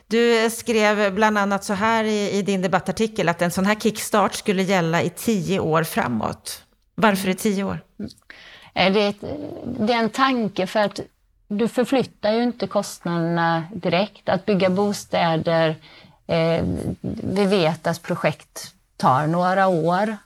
Du 0.07 0.51
skrev 0.51 1.14
bland 1.14 1.38
annat 1.38 1.64
så 1.64 1.73
här 1.73 2.05
i, 2.05 2.31
i, 2.31 2.42
din 2.42 2.62
debattartikel 2.62 3.29
att 3.29 3.42
en 3.42 3.51
sån 3.51 3.66
här 3.66 3.75
kickstart 3.75 4.35
skulle 4.35 4.62
gälla 4.62 5.03
i 5.03 5.11
tio 5.11 5.61
år 5.61 5.85
framåt. 5.85 6.62
Varför 6.95 7.29
i 7.29 7.35
tio 7.35 7.64
år? 7.64 7.85
Mm. 7.99 8.11
Det 8.75 9.01
är, 9.01 9.09
ett, 9.09 9.21
det 9.79 9.92
är 9.92 9.99
en 9.99 10.11
tanke 10.11 10.66
för 10.66 10.81
att 10.81 11.01
du 11.59 11.69
förflyttar 11.69 12.33
ju 12.33 12.43
inte 12.43 12.67
kostnaderna 12.67 13.65
direkt. 13.75 14.29
Att 14.29 14.47
bygga 14.47 14.71
bostäder, 14.71 15.77
eh, 16.27 16.65
vi 17.23 17.47
vet 17.47 17.87
att 17.87 18.03
projekt 18.03 18.75
tar 18.97 19.27
några 19.27 19.67
år. 19.67 20.17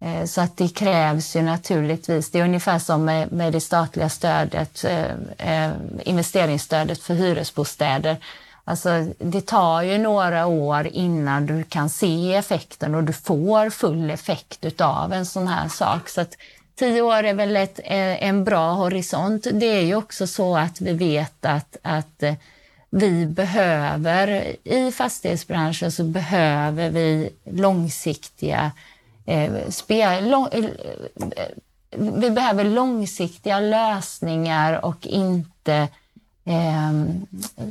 Eh, 0.00 0.24
så 0.24 0.40
att 0.40 0.56
det 0.56 0.68
krävs 0.68 1.36
ju 1.36 1.42
naturligtvis, 1.42 2.30
det 2.30 2.40
är 2.40 2.44
ungefär 2.44 2.78
som 2.78 3.04
med, 3.04 3.32
med 3.32 3.52
det 3.52 3.60
statliga 3.60 4.08
stödet, 4.08 4.84
eh, 4.84 5.10
eh 5.38 5.72
investeringsstödet 6.04 6.98
för 6.98 7.14
hyresbostäder. 7.14 8.16
Alltså, 8.64 9.06
det 9.18 9.46
tar 9.46 9.82
ju 9.82 9.98
några 9.98 10.46
år 10.46 10.86
innan 10.86 11.46
du 11.46 11.64
kan 11.64 11.88
se 11.88 12.34
effekten 12.34 12.94
och 12.94 13.04
du 13.04 13.12
får 13.12 13.70
full 13.70 14.10
effekt 14.10 14.64
utav 14.64 15.12
en 15.12 15.26
sån 15.26 15.48
här 15.48 15.68
sak. 15.68 16.08
Så 16.08 16.20
att 16.20 16.36
Tio 16.74 17.02
år 17.02 17.24
är 17.24 17.34
väl 17.34 17.56
ett, 17.56 17.78
eh, 17.84 18.24
en 18.24 18.44
bra 18.44 18.72
horisont. 18.72 19.46
Det 19.52 19.66
är 19.66 19.82
ju 19.82 19.94
också 19.94 20.26
så 20.26 20.56
att 20.56 20.80
vi 20.80 20.92
vet 20.92 21.44
att, 21.44 21.76
att 21.82 22.22
eh, 22.22 22.34
vi 22.90 23.26
behöver, 23.26 24.56
i 24.64 24.92
fastighetsbranschen 24.92 25.92
så 25.92 26.04
behöver 26.04 26.90
vi 26.90 27.30
långsiktiga 27.44 28.72
eh, 29.26 29.68
spel, 29.68 30.30
lång, 30.30 30.48
eh, 30.52 30.64
eh, 30.64 31.48
vi 31.96 32.30
behöver 32.30 32.64
långsiktiga 32.64 33.60
lösningar 33.60 34.84
och 34.84 35.06
inte 35.06 35.88
eh, 36.44 36.92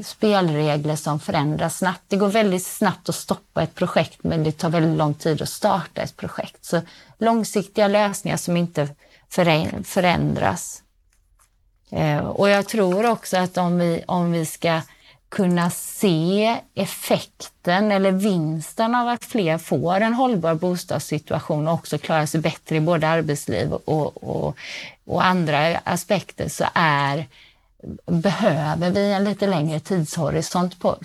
spelregler 0.03 0.95
som 0.95 1.19
förändras 1.19 1.77
snabbt. 1.77 2.01
Det 2.07 2.17
går 2.17 2.27
väldigt 2.27 2.65
snabbt 2.65 3.09
att 3.09 3.15
stoppa 3.15 3.63
ett 3.63 3.75
projekt 3.75 4.23
men 4.23 4.43
det 4.43 4.51
tar 4.51 4.69
väldigt 4.69 4.97
lång 4.97 5.13
tid 5.13 5.41
att 5.41 5.49
starta 5.49 6.01
ett 6.01 6.17
projekt. 6.17 6.65
Så 6.65 6.81
långsiktiga 7.17 7.87
lösningar 7.87 8.37
som 8.37 8.57
inte 8.57 8.89
förändras. 9.83 10.83
Eh, 11.89 12.17
och 12.17 12.49
jag 12.49 12.67
tror 12.67 13.09
också 13.09 13.37
att 13.37 13.57
om 13.57 13.79
vi, 13.79 14.03
om 14.07 14.31
vi 14.31 14.45
ska 14.45 14.81
kunna 15.31 15.69
se 15.69 16.57
effekten 16.75 17.91
eller 17.91 18.11
vinsten 18.11 18.95
av 18.95 19.07
att 19.07 19.25
fler 19.25 19.57
får 19.57 20.01
en 20.01 20.13
hållbar 20.13 20.55
bostadssituation 20.55 21.67
och 21.67 21.73
också 21.73 21.97
klarar 21.97 22.25
sig 22.25 22.41
bättre 22.41 22.75
i 22.75 22.79
både 22.79 23.07
arbetsliv 23.07 23.73
och, 23.73 24.23
och, 24.23 24.55
och 25.05 25.25
andra 25.25 25.77
aspekter 25.77 26.49
så 26.49 26.65
är, 26.73 27.25
behöver 28.05 28.91
vi 28.91 29.13
en 29.13 29.23
lite 29.23 29.47
längre 29.47 29.79
tidshorisont 29.79 30.79
på, 30.79 30.95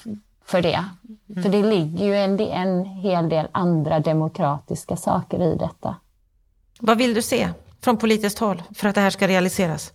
för 0.45 0.63
det. 0.63 0.85
Mm. 1.29 1.43
För 1.43 1.51
det 1.51 1.63
ligger 1.63 2.05
ju 2.05 2.17
en, 2.17 2.41
en 2.41 2.85
hel 2.85 3.29
del 3.29 3.49
andra 3.53 4.01
demokratiska 4.01 4.97
saker 4.97 5.43
i 5.43 5.57
detta. 5.57 5.95
Vad 6.81 6.99
vill 6.99 7.15
du 7.15 7.23
se 7.23 7.49
från 7.81 7.97
politiskt 7.97 8.39
håll 8.39 8.63
för 8.75 8.89
att 8.89 8.95
det 8.95 9.01
här 9.01 9.11
ska 9.11 9.29
realiseras? 9.29 9.93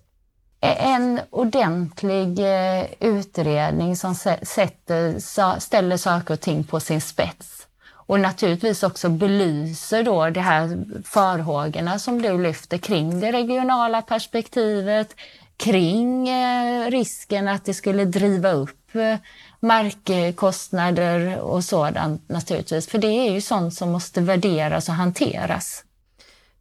en 0.62 1.20
ordentlig 1.30 2.40
eh, 2.40 2.86
utredning 3.00 3.96
som 3.96 4.16
sätter, 4.16 5.20
ställer 5.60 5.98
saker 5.98 6.34
och 6.34 6.40
ting 6.40 6.64
på 6.64 6.80
sin 6.80 7.02
spets. 7.02 7.68
Och 8.12 8.20
naturligtvis 8.20 8.84
också 8.84 9.10
belyser 9.10 10.04
då 10.04 10.30
de 10.30 10.40
här 10.40 10.86
farhågorna 11.06 12.00
som 12.00 12.22
du 12.22 12.38
lyfter 12.38 12.78
kring 12.78 13.20
det 13.20 13.32
regionala 13.32 14.02
perspektivet, 14.02 15.16
kring 15.62 16.30
eh, 16.30 16.92
risken 16.92 17.48
att 17.48 17.66
det 17.66 17.74
skulle 17.74 18.06
driva 18.06 18.52
upp 18.52 18.96
eh, 18.96 19.18
markkostnader 19.60 21.40
och 21.40 21.64
sådant 21.64 22.30
naturligtvis. 22.30 22.88
För 22.88 22.98
det 22.98 23.08
är 23.08 23.32
ju 23.32 23.42
sånt 23.42 23.74
som 23.74 23.92
måste 23.92 24.22
värderas 24.22 24.90
och 24.90 24.96
hanteras. 24.96 25.84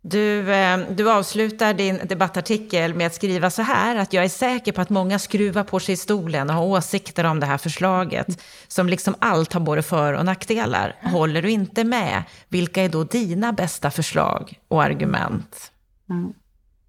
Du, 0.02 0.52
eh, 0.52 0.78
du 0.78 1.10
avslutar 1.10 1.74
din 1.74 2.00
debattartikel 2.04 2.94
med 2.94 3.06
att 3.06 3.14
skriva 3.14 3.50
så 3.50 3.62
här, 3.62 3.96
att 3.96 4.12
jag 4.12 4.24
är 4.24 4.28
säker 4.28 4.72
på 4.72 4.80
att 4.80 4.90
många 4.90 5.18
skruvar 5.18 5.64
på 5.64 5.80
sig 5.80 5.92
i 5.92 5.96
stolen 5.96 6.50
och 6.50 6.56
har 6.56 6.64
åsikter 6.64 7.24
om 7.24 7.40
det 7.40 7.46
här 7.46 7.58
förslaget, 7.58 8.42
som 8.68 8.88
liksom 8.88 9.14
allt 9.18 9.52
har 9.52 9.60
både 9.60 9.82
för 9.82 10.12
och 10.12 10.24
nackdelar. 10.24 10.96
Håller 11.02 11.42
du 11.42 11.50
inte 11.50 11.84
med, 11.84 12.22
vilka 12.48 12.82
är 12.82 12.88
då 12.88 13.04
dina 13.04 13.52
bästa 13.52 13.90
förslag 13.90 14.58
och 14.68 14.82
argument? 14.82 15.72
Mm. 16.10 16.32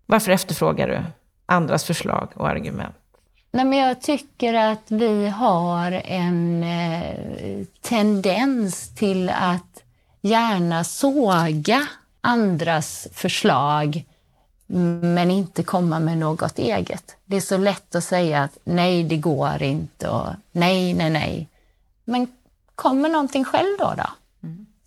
Varför 0.06 0.32
efterfrågar 0.32 0.88
du 0.88 1.04
andras 1.52 1.84
förslag 1.84 2.30
och 2.36 2.50
argument? 2.50 2.96
Nej, 3.52 3.66
men 3.66 3.80
jag 3.80 4.02
tycker 4.02 4.54
att 4.54 4.92
vi 4.92 5.28
har 5.28 5.92
en 5.92 6.64
eh, 6.64 7.66
tendens 7.82 8.96
till 8.96 9.30
att 9.30 9.84
gärna 10.22 10.84
såga 10.84 11.88
andras 12.22 13.08
förslag 13.14 14.04
men 15.02 15.32
inte 15.32 15.64
komma 15.64 16.00
med 16.00 16.18
något 16.18 16.60
eget. 16.60 17.16
Det 17.26 17.38
är 17.38 17.42
så 17.42 17.58
lätt 17.58 17.96
att 17.96 18.04
säga 18.04 18.44
att 18.44 18.58
nej, 18.64 19.04
det 19.04 19.18
går 19.18 19.64
inte 19.64 20.10
och 20.10 20.28
nej, 20.52 20.94
nej, 20.94 21.10
nej. 21.10 21.50
Men 22.06 22.28
kom 22.76 23.02
med 23.02 23.12
någonting 23.12 23.46
själv 23.46 23.78
då. 23.80 23.94
då. 23.98 24.10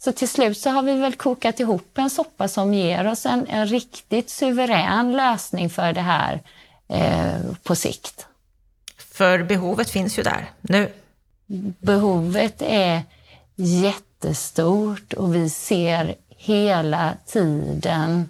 Så 0.05 0.13
till 0.13 0.29
slut 0.29 0.59
så 0.59 0.71
har 0.71 0.83
vi 0.83 0.95
väl 0.95 1.15
kokat 1.15 1.61
ihop 1.61 1.99
en 1.99 2.11
soppa 2.11 2.49
som 2.49 2.75
ger 2.75 3.07
oss 3.07 3.27
en, 3.27 3.47
en 3.47 3.67
riktigt 3.67 4.31
suverän 4.31 5.13
lösning 5.13 5.71
för 5.71 5.93
det 5.93 6.01
här 6.01 6.43
eh, 6.89 7.55
på 7.63 7.75
sikt. 7.75 8.27
För 8.97 9.43
behovet 9.43 9.91
finns 9.91 10.19
ju 10.19 10.23
där 10.23 10.51
nu. 10.61 10.93
Behovet 11.79 12.63
är 12.63 13.03
jättestort 13.55 15.13
och 15.13 15.35
vi 15.35 15.51
ser 15.51 16.15
hela 16.29 17.15
tiden 17.27 18.29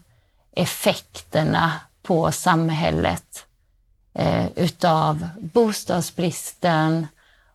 effekterna 0.56 1.72
på 2.02 2.32
samhället 2.32 3.46
eh, 4.14 4.46
utav 4.56 5.28
bostadsbristen 5.38 7.06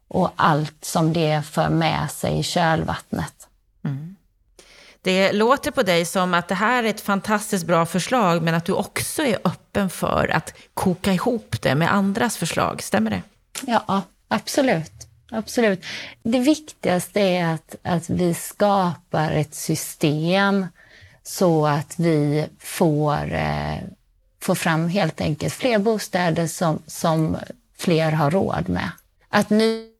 och 0.08 0.32
allt 0.36 0.86
som 0.86 1.14
det 1.14 1.42
för 1.46 1.70
med 1.70 2.12
sig 2.12 2.40
i 2.40 2.44
kölvattnet. 2.44 3.49
Mm. 3.86 4.16
Det 5.02 5.32
låter 5.32 5.72
på 5.72 5.84
dig 5.84 6.06
som 6.06 6.34
att 6.34 6.48
det 6.48 6.56
här 6.56 6.84
är 6.84 6.88
ett 6.88 7.02
fantastiskt 7.02 7.66
bra 7.66 7.86
förslag, 7.86 8.44
men 8.44 8.54
att 8.54 8.66
du 8.66 8.74
också 8.74 9.24
är 9.24 9.38
öppen 9.44 9.90
för 9.90 10.32
att 10.34 10.54
koka 10.74 11.14
ihop 11.14 11.62
det 11.62 11.76
med 11.76 11.94
andras 11.94 12.38
förslag. 12.38 12.84
Stämmer 12.84 13.12
det? 13.12 13.22
Ja, 13.68 14.02
absolut. 14.28 14.92
Absolut. 15.32 15.84
Det 16.24 16.40
viktigaste 16.40 17.20
är 17.20 17.54
att, 17.54 17.76
att 17.84 18.10
vi 18.10 18.34
skapar 18.34 19.32
ett 19.32 19.56
system 19.56 20.68
så 21.24 21.68
att 21.68 22.00
vi 22.00 22.48
får, 22.60 23.34
eh, 23.34 23.78
får 24.42 24.56
fram 24.56 24.88
helt 24.90 25.22
enkelt 25.22 25.54
fler 25.54 25.80
bostäder 25.80 26.48
som, 26.48 26.82
som 26.88 27.38
fler 27.78 28.12
har 28.12 28.32
råd 28.32 28.70
med. 28.70 28.92
Att 29.30 29.50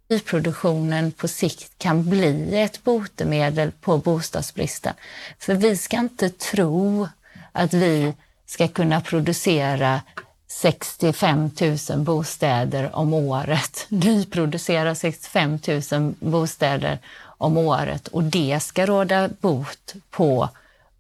nyproduktionen 0.10 1.12
på 1.12 1.28
sikt 1.28 1.72
kan 1.78 2.10
bli 2.10 2.62
ett 2.62 2.84
botemedel 2.84 3.72
på 3.72 3.98
bostadsbristen. 3.98 4.94
För 5.40 5.54
vi 5.54 5.78
ska 5.78 5.98
inte 5.98 6.30
tro 6.30 7.08
att 7.52 7.74
vi 7.74 8.14
ska 8.46 8.68
kunna 8.68 9.02
producera 9.02 10.02
65 10.48 11.50
000 11.90 12.00
bostäder 12.00 12.96
om 12.96 13.14
året, 13.14 13.86
nyproducera 13.90 14.96
65 14.96 15.60
000 15.92 16.14
bostäder 16.20 17.00
om 17.22 17.58
året 17.58 18.08
och 18.08 18.24
det 18.24 18.60
ska 18.60 18.86
råda 18.86 19.30
bot 19.42 19.94
på 20.10 20.50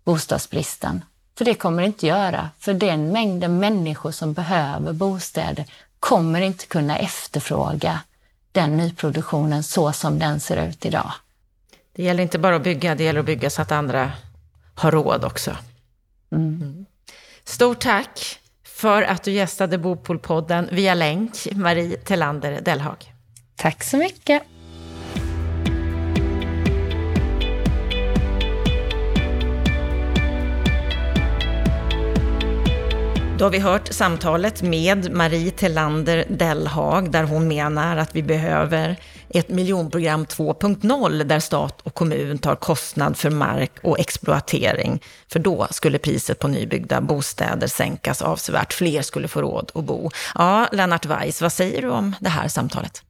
bostadsbristen. 0.04 1.04
För 1.38 1.45
det 1.45 1.54
kommer 1.54 1.82
det 1.82 1.86
inte 1.86 2.08
göra, 2.08 2.50
för 2.60 2.74
den 2.74 3.12
mängden 3.12 3.60
människor 3.60 4.12
som 4.12 4.34
behöver 4.34 4.93
bostäder 4.93 5.65
kommer 6.00 6.41
inte 6.41 6.65
kunna 6.65 6.98
efterfråga 6.98 8.00
den 8.51 8.77
nyproduktionen 8.77 9.63
så 9.63 9.91
som 9.91 10.19
den 10.19 10.39
ser 10.39 10.67
ut 10.67 10.85
idag. 10.85 11.12
Det 11.95 12.03
gäller 12.03 12.23
inte 12.23 12.39
bara 12.39 12.55
att 12.55 12.63
bygga, 12.63 12.95
det 12.95 13.03
gäller 13.03 13.19
att 13.19 13.25
bygga 13.25 13.49
så 13.49 13.62
att 13.62 13.71
andra 13.71 14.12
har 14.75 14.91
råd 14.91 15.25
också. 15.25 15.55
Mm. 16.31 16.62
Mm. 16.62 16.85
Stort 17.43 17.79
tack 17.79 18.39
för 18.63 19.01
att 19.01 19.23
du 19.23 19.31
gästade 19.31 19.77
Bopolpodden 19.77 20.69
via 20.71 20.93
länk, 20.93 21.31
Marie 21.51 21.97
Tellander 21.97 22.62
Dellhag. 22.62 23.13
Tack 23.55 23.83
så 23.83 23.97
mycket. 23.97 24.43
Då 33.39 33.45
har 33.45 33.49
vi 33.49 33.60
hört 33.60 33.88
samtalet 33.93 34.62
med 34.62 35.12
Marie 35.12 35.52
Tellander 35.52 36.25
Dellhag 36.30 37.12
där 37.12 37.23
hon 37.23 37.47
menar 37.47 37.97
att 37.97 38.15
vi 38.15 38.23
behöver 38.23 38.95
ett 39.30 39.49
miljonprogram 39.49 40.25
2.0 40.25 41.23
där 41.23 41.39
stat 41.39 41.82
och 41.84 41.93
kommun 41.93 42.38
tar 42.38 42.56
kostnad 42.56 43.17
för 43.17 43.30
mark 43.30 43.71
och 43.82 43.99
exploatering. 43.99 45.04
För 45.32 45.39
då 45.39 45.67
skulle 45.71 45.97
priset 45.97 46.39
på 46.39 46.47
nybyggda 46.47 47.02
bostäder 47.02 47.67
sänkas 47.67 48.21
avsevärt. 48.21 48.73
Fler 48.73 49.02
skulle 49.02 49.28
få 49.28 49.41
råd 49.41 49.71
att 49.73 49.84
bo. 49.84 50.10
Ja, 50.36 50.67
Lennart 50.71 51.06
Weiss, 51.06 51.41
vad 51.41 51.54
säger 51.54 51.82
du 51.82 51.89
om 51.89 52.15
det 52.19 52.30
här 52.30 52.47
samtalet? 52.47 53.04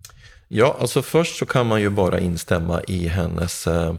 Ja, 0.48 0.78
alltså 0.80 1.02
först 1.02 1.38
så 1.38 1.46
kan 1.46 1.68
man 1.68 1.82
ju 1.82 1.90
bara 1.90 2.20
instämma 2.20 2.82
i 2.88 3.08
hennes 3.08 3.68
eh, 3.68 3.94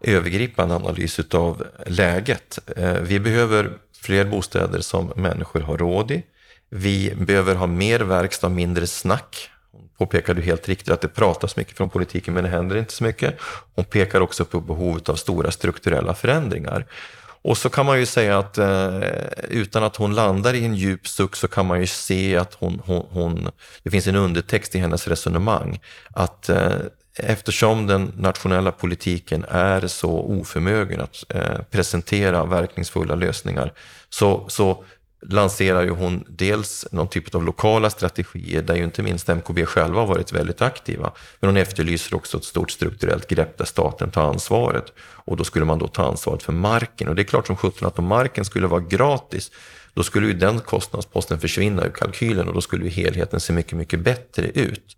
övergripande 0.00 0.74
analys 0.74 1.20
av 1.34 1.66
läget. 1.86 2.58
Eh, 2.76 2.92
vi 2.92 3.20
behöver 3.20 3.70
fler 4.02 4.24
bostäder 4.24 4.80
som 4.80 5.12
människor 5.16 5.60
har 5.60 5.78
råd 5.78 6.10
i. 6.10 6.22
Vi 6.70 7.14
behöver 7.16 7.54
ha 7.54 7.66
mer 7.66 8.00
verkstad 8.00 8.48
mindre 8.48 8.86
snack. 8.86 9.50
Hon 9.72 9.88
påpekade 9.98 10.42
helt 10.42 10.68
riktigt 10.68 10.90
att 10.90 11.00
det 11.00 11.08
pratas 11.08 11.56
mycket 11.56 11.76
från 11.76 11.90
politiken 11.90 12.34
men 12.34 12.44
det 12.44 12.50
händer 12.50 12.76
inte 12.76 12.92
så 12.92 13.04
mycket. 13.04 13.36
Hon 13.74 13.84
pekar 13.84 14.20
också 14.20 14.44
på 14.44 14.60
behovet 14.60 15.08
av 15.08 15.14
stora 15.14 15.50
strukturella 15.50 16.14
förändringar. 16.14 16.86
Och 17.42 17.58
så 17.58 17.68
kan 17.68 17.86
man 17.86 17.98
ju 17.98 18.06
säga 18.06 18.38
att 18.38 18.58
eh, 18.58 19.00
utan 19.48 19.84
att 19.84 19.96
hon 19.96 20.14
landar 20.14 20.54
i 20.54 20.64
en 20.64 20.74
djup 20.74 21.08
suck 21.08 21.36
så 21.36 21.48
kan 21.48 21.66
man 21.66 21.80
ju 21.80 21.86
se 21.86 22.36
att 22.36 22.54
hon, 22.54 22.82
hon, 22.84 23.06
hon 23.10 23.50
det 23.82 23.90
finns 23.90 24.06
en 24.06 24.16
undertext 24.16 24.74
i 24.74 24.78
hennes 24.78 25.08
resonemang. 25.08 25.80
Att 26.10 26.48
eh, 26.48 26.72
eftersom 27.16 27.86
den 27.86 28.12
nationella 28.16 28.72
politiken 28.72 29.44
är 29.48 29.86
så 29.86 30.10
oförmögen 30.10 31.00
att 31.00 31.24
eh, 31.28 31.58
presentera 31.70 32.44
verkningsfulla 32.44 33.14
lösningar 33.14 33.72
så, 34.08 34.44
så 34.48 34.84
lanserar 35.22 35.82
ju 35.82 35.90
hon 35.90 36.24
dels 36.28 36.86
någon 36.92 37.08
typ 37.08 37.34
av 37.34 37.44
lokala 37.44 37.90
strategier 37.90 38.62
där 38.62 38.74
ju 38.74 38.84
inte 38.84 39.02
minst 39.02 39.28
MKB 39.28 39.66
själva 39.66 40.00
har 40.00 40.06
varit 40.06 40.32
väldigt 40.32 40.62
aktiva. 40.62 41.12
Men 41.40 41.48
hon 41.48 41.56
efterlyser 41.56 42.16
också 42.16 42.38
ett 42.38 42.44
stort 42.44 42.70
strukturellt 42.70 43.28
grepp 43.28 43.58
där 43.58 43.64
staten 43.64 44.10
tar 44.10 44.22
ansvaret. 44.22 44.92
Och 44.98 45.36
då 45.36 45.44
skulle 45.44 45.64
man 45.64 45.78
då 45.78 45.88
ta 45.88 46.08
ansvaret 46.08 46.42
för 46.42 46.52
marken. 46.52 47.08
Och 47.08 47.14
det 47.14 47.22
är 47.22 47.24
klart 47.24 47.46
som 47.46 47.56
sjutton 47.56 47.88
att 47.88 47.98
om 47.98 48.06
marken 48.06 48.44
skulle 48.44 48.66
vara 48.66 48.80
gratis 48.80 49.50
då 49.94 50.02
skulle 50.02 50.26
ju 50.26 50.32
den 50.32 50.60
kostnadsposten 50.60 51.40
försvinna 51.40 51.84
ur 51.84 51.90
kalkylen 51.90 52.48
och 52.48 52.54
då 52.54 52.60
skulle 52.60 52.84
ju 52.84 52.90
helheten 52.90 53.40
se 53.40 53.52
mycket, 53.52 53.78
mycket 53.78 54.00
bättre 54.00 54.46
ut. 54.46 54.96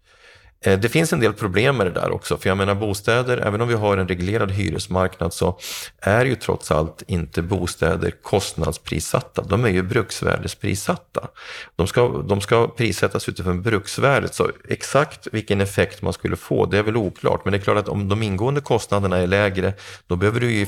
Eh, 0.62 0.78
det 0.78 0.88
finns 0.88 1.12
en 1.12 1.20
del 1.20 1.32
problem 1.32 1.76
med 1.76 1.86
det 1.86 1.90
där 1.90 2.10
också, 2.10 2.36
för 2.36 2.48
jag 2.48 2.56
menar 2.56 2.74
bostäder, 2.74 3.38
även 3.38 3.60
om 3.60 3.68
vi 3.68 3.74
har 3.74 3.96
en 3.96 4.08
reglerad 4.08 4.50
hyresmarknad 4.50 5.34
så 5.34 5.58
är 6.00 6.24
ju 6.24 6.34
trots 6.34 6.70
allt 6.70 7.02
inte 7.06 7.42
bostäder 7.42 8.10
kostnadsprissatta. 8.10 9.42
De 9.42 9.64
är 9.64 9.68
ju 9.68 9.82
bruksvärdesprissatta. 9.82 11.28
De 11.76 11.86
ska, 11.86 12.08
de 12.08 12.40
ska 12.40 12.68
prissättas 12.68 13.28
utifrån 13.28 13.62
bruksvärdet, 13.62 14.34
så 14.34 14.50
exakt 14.68 15.28
vilken 15.32 15.60
effekt 15.60 16.02
man 16.02 16.12
skulle 16.12 16.36
få, 16.36 16.66
det 16.66 16.78
är 16.78 16.82
väl 16.82 16.96
oklart. 16.96 17.44
Men 17.44 17.52
det 17.52 17.58
är 17.58 17.62
klart 17.62 17.78
att 17.78 17.88
om 17.88 18.08
de 18.08 18.22
ingående 18.22 18.60
kostnaderna 18.60 19.18
är 19.18 19.26
lägre, 19.26 19.72
då 20.06 20.16
behöver 20.16 20.40
du 20.40 20.52
i, 20.52 20.66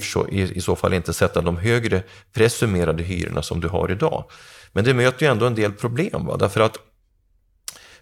i 0.55 0.61
så 0.61 0.77
fall 0.77 0.95
inte 0.95 1.13
sätta 1.13 1.41
de 1.41 1.57
högre 1.57 2.03
presumerade 2.33 3.03
hyrorna 3.03 3.43
som 3.43 3.61
du 3.61 3.69
har 3.69 3.91
idag. 3.91 4.25
Men 4.73 4.85
det 4.85 4.95
möter 4.95 5.27
ju 5.27 5.33
ändå 5.33 5.47
en 5.47 5.55
del 5.55 5.73
problem, 5.73 6.27
va? 6.27 6.37
därför 6.37 6.61
att 6.61 6.79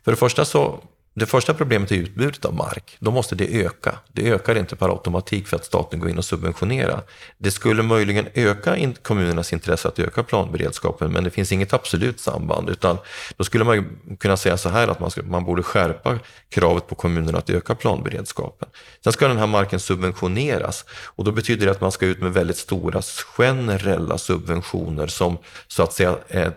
för 0.04 0.10
det 0.10 0.16
första 0.16 0.44
så 0.44 0.80
det 1.14 1.26
första 1.26 1.54
problemet 1.54 1.92
är 1.92 1.96
utbudet 1.96 2.44
av 2.44 2.54
mark. 2.54 2.96
Då 2.98 3.10
måste 3.10 3.34
det 3.34 3.64
öka. 3.64 3.98
Det 4.12 4.30
ökar 4.30 4.58
inte 4.58 4.76
per 4.76 4.88
automatik 4.88 5.46
för 5.46 5.56
att 5.56 5.64
staten 5.64 6.00
går 6.00 6.10
in 6.10 6.18
och 6.18 6.24
subventionerar. 6.24 7.02
Det 7.38 7.50
skulle 7.50 7.82
möjligen 7.82 8.28
öka 8.34 8.92
kommunernas 9.02 9.52
intresse 9.52 9.88
att 9.88 9.98
öka 9.98 10.22
planberedskapen, 10.22 11.12
men 11.12 11.24
det 11.24 11.30
finns 11.30 11.52
inget 11.52 11.72
absolut 11.72 12.20
samband. 12.20 12.70
Utan 12.70 12.98
då 13.36 13.44
skulle 13.44 13.64
man 13.64 13.98
kunna 14.18 14.36
säga 14.36 14.56
så 14.56 14.68
här 14.68 14.88
att 14.88 15.00
man, 15.00 15.10
ska, 15.10 15.22
man 15.22 15.44
borde 15.44 15.62
skärpa 15.62 16.18
kravet 16.48 16.86
på 16.86 16.94
kommunerna 16.94 17.38
att 17.38 17.50
öka 17.50 17.74
planberedskapen. 17.74 18.68
Sen 19.04 19.12
ska 19.12 19.28
den 19.28 19.38
här 19.38 19.46
marken 19.46 19.80
subventioneras 19.80 20.84
och 20.90 21.24
då 21.24 21.32
betyder 21.32 21.66
det 21.66 21.72
att 21.72 21.80
man 21.80 21.92
ska 21.92 22.06
ut 22.06 22.20
med 22.20 22.32
väldigt 22.32 22.56
stora 22.56 23.02
generella 23.36 24.18
subventioner 24.18 25.06
som 25.06 25.38
så 25.68 25.82
att 25.82 25.92
säga 25.92 26.16
eh, 26.28 26.52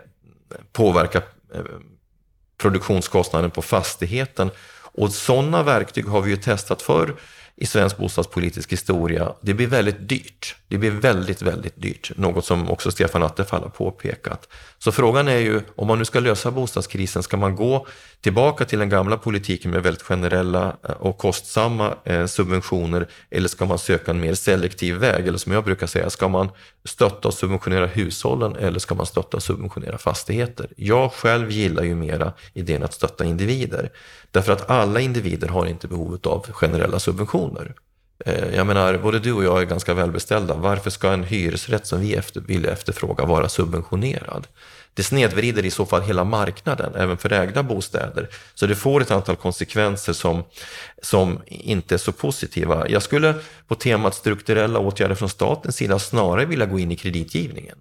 påverkar 0.72 1.22
eh, 1.54 1.60
produktionskostnaden 2.58 3.50
på 3.50 3.62
fastigheten. 3.62 4.50
Och 4.82 5.12
sådana 5.12 5.62
verktyg 5.62 6.06
har 6.06 6.20
vi 6.20 6.30
ju 6.30 6.36
testat 6.36 6.82
förr 6.82 7.16
i 7.56 7.66
svensk 7.66 7.96
bostadspolitisk 7.96 8.72
historia. 8.72 9.32
Det 9.40 9.54
blir 9.54 9.66
väldigt 9.66 10.08
dyrt. 10.08 10.56
Det 10.68 10.78
blir 10.78 10.90
väldigt, 10.90 11.42
väldigt 11.42 11.82
dyrt. 11.82 12.12
Något 12.16 12.44
som 12.44 12.70
också 12.70 12.90
Stefan 12.90 13.22
Attefall 13.22 13.62
har 13.62 13.68
påpekat. 13.68 14.48
Så 14.78 14.92
frågan 14.92 15.28
är 15.28 15.38
ju, 15.38 15.60
om 15.76 15.86
man 15.86 15.98
nu 15.98 16.04
ska 16.04 16.20
lösa 16.20 16.50
bostadskrisen, 16.50 17.22
ska 17.22 17.36
man 17.36 17.56
gå 17.56 17.86
tillbaka 18.20 18.64
till 18.64 18.78
den 18.78 18.88
gamla 18.88 19.16
politiken 19.16 19.70
med 19.70 19.82
väldigt 19.82 20.02
generella 20.02 20.76
eh, 20.88 20.90
och 20.90 21.18
kostsamma 21.18 21.94
eh, 22.04 22.26
subventioner 22.26 23.08
eller 23.30 23.48
ska 23.48 23.64
man 23.64 23.78
söka 23.78 24.10
en 24.10 24.20
mer 24.20 24.34
selektiv 24.34 24.96
väg? 24.96 25.28
Eller 25.28 25.38
som 25.38 25.52
jag 25.52 25.64
brukar 25.64 25.86
säga, 25.86 26.10
ska 26.10 26.28
man 26.28 26.48
stötta 26.84 27.28
och 27.28 27.34
subventionera 27.34 27.86
hushållen 27.86 28.56
eller 28.56 28.78
ska 28.78 28.94
man 28.94 29.06
stötta 29.06 29.36
och 29.36 29.42
subventionera 29.42 29.98
fastigheter? 29.98 30.68
Jag 30.76 31.12
själv 31.12 31.50
gillar 31.50 31.82
ju 31.82 31.94
mera 31.94 32.32
idén 32.54 32.82
att 32.82 32.94
stötta 32.94 33.24
individer. 33.24 33.90
Därför 34.30 34.52
att 34.52 34.70
alla 34.70 35.00
individer 35.00 35.48
har 35.48 35.66
inte 35.66 35.88
behovet 35.88 36.26
av 36.26 36.46
generella 36.52 36.98
subventioner. 36.98 37.74
Eh, 38.24 38.54
jag 38.54 38.66
menar, 38.66 38.98
både 38.98 39.18
du 39.18 39.32
och 39.32 39.44
jag 39.44 39.60
är 39.60 39.64
ganska 39.64 39.94
välbeställda. 39.94 40.54
Varför 40.54 40.90
ska 40.90 41.12
en 41.12 41.24
hyresrätt 41.24 41.86
som 41.86 42.00
vi 42.00 42.14
efter, 42.14 42.40
vill 42.40 42.66
efterfråga 42.66 43.24
vara 43.24 43.48
subventionerad? 43.48 44.46
Det 44.94 45.02
snedvrider 45.02 45.64
i 45.64 45.70
så 45.70 45.86
fall 45.86 46.02
hela 46.02 46.24
marknaden, 46.24 46.94
även 46.94 47.16
för 47.16 47.32
ägda 47.32 47.62
bostäder. 47.62 48.28
Så 48.54 48.66
det 48.66 48.74
får 48.74 49.00
ett 49.00 49.10
antal 49.10 49.36
konsekvenser 49.36 50.12
som, 50.12 50.44
som 51.02 51.40
inte 51.46 51.94
är 51.94 51.98
så 51.98 52.12
positiva. 52.12 52.88
Jag 52.88 53.02
skulle 53.02 53.34
på 53.66 53.74
temat 53.74 54.14
strukturella 54.14 54.78
åtgärder 54.78 55.14
från 55.14 55.28
statens 55.28 55.76
sida 55.76 55.98
snarare 55.98 56.44
vilja 56.44 56.66
gå 56.66 56.78
in 56.78 56.92
i 56.92 56.96
kreditgivningen. 56.96 57.78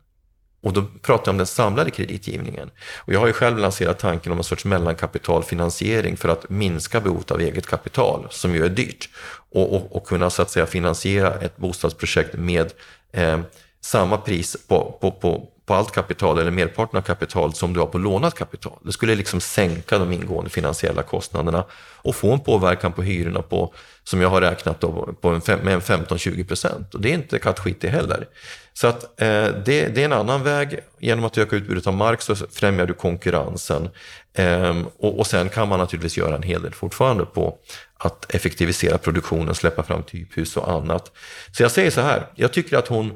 Och 0.65 0.73
då 0.73 0.83
pratar 1.01 1.27
jag 1.27 1.33
om 1.33 1.37
den 1.37 1.47
samlade 1.47 1.91
kreditgivningen. 1.91 2.69
Och 2.95 3.13
jag 3.13 3.19
har 3.19 3.27
ju 3.27 3.33
själv 3.33 3.57
lanserat 3.57 3.99
tanken 3.99 4.31
om 4.31 4.37
en 4.37 4.43
sorts 4.43 4.65
mellankapitalfinansiering 4.65 6.17
för 6.17 6.29
att 6.29 6.49
minska 6.49 7.01
behovet 7.01 7.31
av 7.31 7.41
eget 7.41 7.67
kapital, 7.67 8.27
som 8.29 8.55
ju 8.55 8.65
är 8.65 8.69
dyrt. 8.69 9.09
Och, 9.51 9.75
och, 9.75 9.95
och 9.95 10.07
kunna 10.07 10.29
så 10.29 10.41
att 10.41 10.49
säga 10.49 10.65
finansiera 10.65 11.33
ett 11.33 11.57
bostadsprojekt 11.57 12.33
med 12.33 12.73
eh, 13.11 13.39
samma 13.81 14.17
pris 14.17 14.57
på, 14.67 14.97
på, 15.01 15.11
på, 15.11 15.47
på 15.65 15.73
allt 15.73 15.91
kapital 15.91 16.39
eller 16.39 16.51
merparten 16.51 16.97
av 16.97 17.01
kapital 17.01 17.53
som 17.53 17.73
du 17.73 17.79
har 17.79 17.87
på 17.87 17.97
lånat 17.97 18.35
kapital. 18.35 18.79
Det 18.83 18.91
skulle 18.91 19.15
liksom 19.15 19.41
sänka 19.41 19.97
de 19.97 20.11
ingående 20.11 20.49
finansiella 20.49 21.03
kostnaderna 21.03 21.65
och 21.95 22.15
få 22.15 22.31
en 22.33 22.39
påverkan 22.39 22.91
på 22.93 23.01
hyrorna 23.01 23.41
på, 23.41 23.73
som 24.03 24.21
jag 24.21 24.29
har 24.29 24.41
räknat 24.41 24.81
då, 24.81 25.13
på 25.21 25.29
en, 25.29 25.41
med 25.63 25.73
en 25.73 25.81
15-20 25.81 26.47
procent. 26.47 26.93
Och 26.93 27.01
det 27.01 27.09
är 27.09 27.13
inte 27.13 27.39
kattskit 27.39 27.81
det 27.81 27.89
heller. 27.89 28.27
Så 28.73 28.87
att, 28.87 29.03
eh, 29.03 29.47
det, 29.65 29.95
det, 29.95 29.97
är 30.01 30.05
en 30.05 30.13
annan 30.13 30.43
väg. 30.43 30.79
Genom 30.99 31.25
att 31.25 31.37
öka 31.37 31.55
utbudet 31.55 31.87
av 31.87 31.93
mark 31.93 32.21
så 32.21 32.35
främjar 32.35 32.85
du 32.85 32.93
konkurrensen. 32.93 33.89
Eh, 34.33 34.77
och, 34.99 35.19
och 35.19 35.27
sen 35.27 35.49
kan 35.49 35.67
man 35.67 35.79
naturligtvis 35.79 36.17
göra 36.17 36.35
en 36.35 36.43
hel 36.43 36.61
del 36.61 36.73
fortfarande 36.73 37.25
på 37.25 37.57
att 37.97 38.35
effektivisera 38.35 38.97
produktionen, 38.97 39.55
släppa 39.55 39.83
fram 39.83 40.03
typhus 40.03 40.57
och 40.57 40.71
annat. 40.71 41.11
Så 41.51 41.63
jag 41.63 41.71
säger 41.71 41.91
så 41.91 42.01
här, 42.01 42.27
jag 42.35 42.53
tycker 42.53 42.77
att 42.77 42.87
hon 42.87 43.13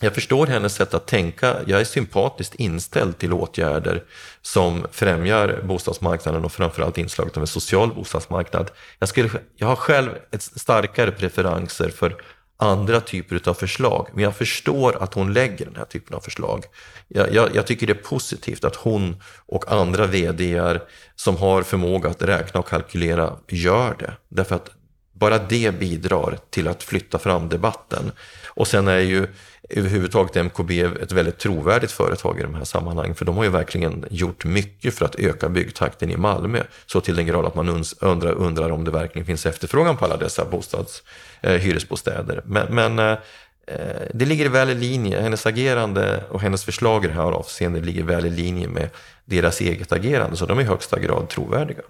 jag 0.00 0.14
förstår 0.14 0.46
hennes 0.46 0.74
sätt 0.74 0.94
att 0.94 1.06
tänka. 1.06 1.56
Jag 1.66 1.80
är 1.80 1.84
sympatiskt 1.84 2.54
inställd 2.54 3.18
till 3.18 3.32
åtgärder 3.32 4.04
som 4.42 4.86
främjar 4.92 5.60
bostadsmarknaden 5.64 6.44
och 6.44 6.52
framförallt 6.52 6.98
inslaget 6.98 7.36
av 7.36 7.42
en 7.42 7.46
social 7.46 7.94
bostadsmarknad. 7.94 8.70
Jag, 8.98 9.08
skulle, 9.08 9.30
jag 9.56 9.66
har 9.66 9.76
själv 9.76 10.10
ett 10.30 10.42
starkare 10.42 11.10
preferenser 11.10 11.88
för 11.88 12.16
andra 12.56 13.00
typer 13.00 13.48
av 13.48 13.54
förslag. 13.54 14.08
Men 14.14 14.24
jag 14.24 14.36
förstår 14.36 15.02
att 15.02 15.14
hon 15.14 15.32
lägger 15.32 15.64
den 15.64 15.76
här 15.76 15.84
typen 15.84 16.16
av 16.16 16.20
förslag. 16.20 16.64
Jag, 17.08 17.34
jag, 17.34 17.54
jag 17.54 17.66
tycker 17.66 17.86
det 17.86 17.92
är 17.92 17.94
positivt 17.94 18.64
att 18.64 18.76
hon 18.76 19.22
och 19.46 19.72
andra 19.72 20.06
vdar 20.06 20.82
som 21.16 21.36
har 21.36 21.62
förmåga 21.62 22.10
att 22.10 22.22
räkna 22.22 22.60
och 22.60 22.68
kalkylera 22.68 23.36
gör 23.48 23.96
det. 23.98 24.12
Därför 24.28 24.54
att 24.54 24.70
bara 25.12 25.38
det 25.38 25.78
bidrar 25.78 26.38
till 26.50 26.68
att 26.68 26.82
flytta 26.82 27.18
fram 27.18 27.48
debatten. 27.48 28.12
Och 28.58 28.68
sen 28.68 28.88
är 28.88 28.98
ju 28.98 29.26
överhuvudtaget 29.68 30.34
MKB 30.44 30.80
ett 30.80 31.12
väldigt 31.12 31.38
trovärdigt 31.38 31.92
företag 31.92 32.38
i 32.38 32.42
de 32.42 32.54
här 32.54 32.64
sammanhangen. 32.64 33.14
För 33.14 33.24
de 33.24 33.36
har 33.36 33.44
ju 33.44 33.50
verkligen 33.50 34.04
gjort 34.10 34.44
mycket 34.44 34.94
för 34.94 35.04
att 35.04 35.14
öka 35.14 35.48
byggtakten 35.48 36.10
i 36.10 36.16
Malmö. 36.16 36.62
Så 36.86 37.00
till 37.00 37.16
den 37.16 37.26
grad 37.26 37.44
att 37.44 37.54
man 37.54 37.84
undrar, 38.00 38.32
undrar 38.32 38.70
om 38.70 38.84
det 38.84 38.90
verkligen 38.90 39.26
finns 39.26 39.46
efterfrågan 39.46 39.96
på 39.96 40.04
alla 40.04 40.16
dessa 40.16 40.44
bostads, 40.44 41.02
eh, 41.40 41.52
hyresbostäder. 41.52 42.42
Men, 42.44 42.74
men 42.74 42.98
eh, 42.98 43.18
eh, 43.66 44.02
det 44.14 44.24
ligger 44.24 44.48
väl 44.48 44.70
i 44.70 44.74
linje, 44.74 45.20
hennes 45.20 45.46
agerande 45.46 46.24
och 46.30 46.40
hennes 46.40 46.64
förslag 46.64 47.04
i 47.04 47.08
det 47.08 47.14
här 47.14 47.32
avseendet 47.32 47.84
ligger 47.84 48.02
väl 48.02 48.26
i 48.26 48.30
linje 48.30 48.68
med 48.68 48.88
deras 49.24 49.60
eget 49.60 49.92
agerande. 49.92 50.36
Så 50.36 50.46
de 50.46 50.58
är 50.58 50.62
i 50.62 50.66
högsta 50.66 50.98
grad 50.98 51.28
trovärdiga. 51.28 51.82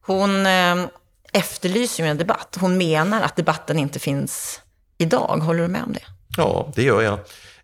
Hon 0.00 0.46
eh, 0.46 0.86
efterlyser 1.32 2.04
ju 2.04 2.10
en 2.10 2.18
debatt. 2.18 2.56
Hon 2.60 2.76
menar 2.76 3.22
att 3.22 3.36
debatten 3.36 3.78
inte 3.78 3.98
finns 3.98 4.62
idag. 4.98 5.38
Håller 5.42 5.62
du 5.62 5.68
med 5.68 5.82
om 5.82 5.92
det? 5.92 6.02
Ja, 6.36 6.72
det 6.74 6.82
gör 6.82 7.02
jag. 7.02 7.18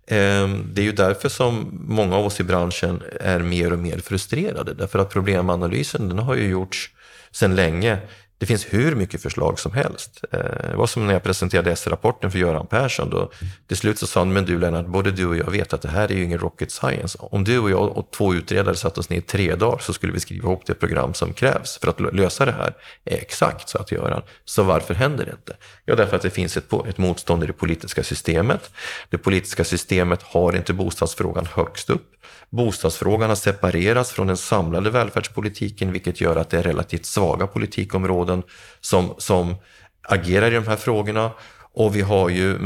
Ehm, 0.07 0.71
det 0.75 0.81
är 0.81 0.85
ju 0.85 0.93
därför 0.93 1.29
som 1.29 1.81
många 1.89 2.17
av 2.17 2.27
oss 2.27 2.41
i 2.41 2.45
branschen 2.45 3.03
är 3.21 3.39
mer 3.39 3.73
och 3.73 3.79
mer 3.79 3.99
frustrerade. 3.99 4.75
Därför 4.75 4.99
att 4.99 5.11
problemanalysen 5.11 6.09
den 6.09 6.19
har 6.19 6.35
ju 6.35 6.49
gjorts 6.49 6.91
sedan 7.31 7.57
länge. 7.57 7.99
Det 8.43 8.47
finns 8.47 8.67
hur 8.71 8.95
mycket 8.95 9.23
förslag 9.23 9.59
som 9.59 9.73
helst. 9.73 10.25
Eh, 10.33 10.39
det 10.71 10.77
var 10.77 10.87
som 10.87 11.07
när 11.07 11.13
jag 11.13 11.23
presenterade 11.23 11.73
S-rapporten 11.73 12.31
för 12.31 12.39
Göran 12.39 12.67
Persson. 12.67 13.11
Då, 13.11 13.31
till 13.69 13.77
slut 13.77 13.99
så 13.99 14.07
sa 14.07 14.21
han, 14.21 14.33
men 14.33 14.45
du 14.45 14.59
Lennart, 14.59 14.87
både 14.87 15.11
du 15.11 15.27
och 15.27 15.37
jag 15.37 15.51
vet 15.51 15.73
att 15.73 15.83
det 15.83 15.89
här 15.89 16.13
är 16.13 16.15
ju 16.15 16.25
ingen 16.25 16.39
rocket 16.39 16.73
science. 16.73 17.19
Om 17.21 17.45
du 17.45 17.59
och 17.59 17.71
jag 17.71 17.97
och 17.97 18.11
två 18.11 18.35
utredare 18.35 18.75
satt 18.75 18.99
oss 18.99 19.11
ner 19.11 19.17
i 19.17 19.21
tre 19.21 19.55
dagar 19.55 19.79
så 19.79 19.93
skulle 19.93 20.13
vi 20.13 20.21
skriva 20.21 20.49
ihop 20.49 20.67
det 20.67 20.75
program 20.75 21.15
som 21.15 21.33
krävs 21.33 21.79
för 21.79 21.89
att 21.89 22.15
lösa 22.15 22.45
det 22.45 22.53
här. 22.53 22.75
Exakt, 23.05 23.69
sa 23.69 23.79
att 23.79 23.93
Göran. 23.93 24.23
Så 24.45 24.63
varför 24.63 24.95
händer 24.95 25.25
det 25.25 25.33
inte? 25.33 25.57
Ja, 25.85 25.95
därför 25.95 26.17
att 26.17 26.23
det 26.23 26.31
finns 26.31 26.57
ett, 26.57 26.73
ett 26.89 26.99
motstånd 26.99 27.45
i 27.45 27.47
det 27.47 27.53
politiska 27.53 28.03
systemet. 28.03 28.71
Det 29.11 29.19
politiska 29.19 29.65
systemet 29.65 30.23
har 30.23 30.57
inte 30.57 30.73
bostadsfrågan 30.73 31.47
högst 31.47 31.91
upp. 31.91 32.13
Bostadsfrågan 32.53 33.29
har 33.29 33.37
separerats 33.37 34.11
från 34.11 34.27
den 34.27 34.37
samlade 34.37 34.91
välfärdspolitiken 34.91 35.93
vilket 35.93 36.21
gör 36.21 36.37
att 36.37 36.51
det 36.51 36.59
är 36.59 36.63
relativt 36.63 37.07
svaga 37.07 37.47
politikområden 37.47 38.43
som, 38.81 39.15
som 39.19 39.55
agerar 40.03 40.51
i 40.53 40.55
de 40.55 40.67
här 40.67 40.77
frågorna. 40.77 41.31
Och 41.75 41.97
vi 41.97 42.01
har 42.01 42.29
ju 42.29 42.59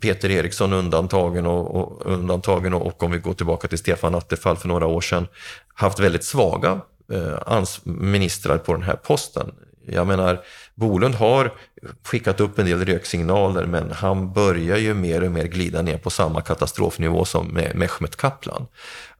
Peter 0.00 0.30
Eriksson 0.30 0.72
undantagen 0.72 1.46
och, 1.46 1.76
och, 1.76 2.06
undantagen 2.06 2.74
och, 2.74 2.86
och 2.86 3.02
om 3.02 3.10
vi 3.10 3.18
går 3.18 3.34
tillbaka 3.34 3.68
till 3.68 3.78
Stefan 3.78 4.14
Attefall 4.14 4.56
för 4.56 4.68
några 4.68 4.86
år 4.86 5.00
sedan 5.00 5.26
haft 5.74 6.00
väldigt 6.00 6.24
svaga 6.24 6.80
eh, 7.12 7.64
ministrar 7.84 8.58
på 8.58 8.72
den 8.72 8.82
här 8.82 8.96
posten. 8.96 9.52
Jag 9.86 10.06
menar, 10.06 10.40
Bolund 10.74 11.14
har 11.14 11.52
skickat 12.04 12.40
upp 12.40 12.58
en 12.58 12.66
del 12.66 12.84
röksignaler 12.84 13.66
men 13.66 13.90
han 13.92 14.32
börjar 14.32 14.76
ju 14.76 14.94
mer 14.94 15.24
och 15.24 15.32
mer 15.32 15.44
glida 15.44 15.82
ner 15.82 15.98
på 15.98 16.10
samma 16.10 16.40
katastrofnivå 16.40 17.24
som 17.24 17.46
med 17.46 17.76
Mehmet 17.76 18.16
Kaplan. 18.16 18.66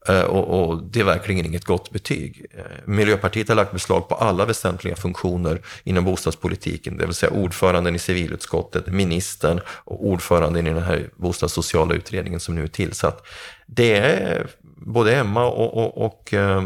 Eh, 0.08 0.22
och, 0.22 0.70
och, 0.70 0.82
det 0.82 1.00
är 1.00 1.04
verkligen 1.04 1.46
inget 1.46 1.64
gott 1.64 1.90
betyg. 1.90 2.46
Eh, 2.54 2.62
Miljöpartiet 2.84 3.48
har 3.48 3.54
lagt 3.54 3.72
beslag 3.72 4.08
på 4.08 4.14
alla 4.14 4.44
väsentliga 4.44 4.96
funktioner 4.96 5.60
inom 5.84 6.04
bostadspolitiken, 6.04 6.96
det 6.96 7.06
vill 7.06 7.14
säga 7.14 7.32
ordföranden 7.32 7.94
i 7.94 7.98
civilutskottet, 7.98 8.86
ministern 8.86 9.60
och 9.66 10.06
ordföranden 10.06 10.66
i 10.66 10.70
den 10.70 10.82
här 10.82 11.10
bostadssociala 11.16 11.94
utredningen 11.94 12.40
som 12.40 12.54
nu 12.54 12.62
är 12.62 12.68
tillsatt. 12.68 13.26
Det 13.66 13.96
är 13.96 14.46
både 14.76 15.16
Emma 15.16 15.46
och, 15.46 15.76
och, 15.76 16.06
och 16.06 16.34
eh, 16.34 16.64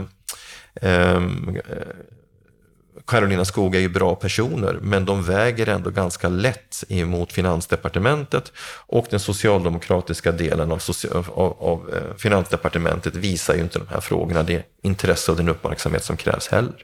eh 0.74 1.20
Carolina 3.06 3.44
Skog 3.44 3.74
är 3.74 3.80
ju 3.80 3.88
bra 3.88 4.14
personer, 4.14 4.78
men 4.82 5.04
de 5.04 5.22
väger 5.22 5.68
ändå 5.68 5.90
ganska 5.90 6.28
lätt 6.28 6.84
emot 6.88 7.32
Finansdepartementet 7.32 8.52
och 8.86 9.06
den 9.10 9.20
socialdemokratiska 9.20 10.32
delen 10.32 10.72
av, 10.72 10.80
av, 11.34 11.56
av 11.60 11.94
eh, 11.94 12.16
Finansdepartementet 12.16 13.14
visar 13.14 13.54
ju 13.54 13.60
inte 13.60 13.78
de 13.78 13.88
här 13.88 14.00
frågorna 14.00 14.42
det 14.42 14.62
intresse 14.82 15.30
och 15.30 15.36
den 15.36 15.48
uppmärksamhet 15.48 16.04
som 16.04 16.16
krävs 16.16 16.48
heller. 16.48 16.74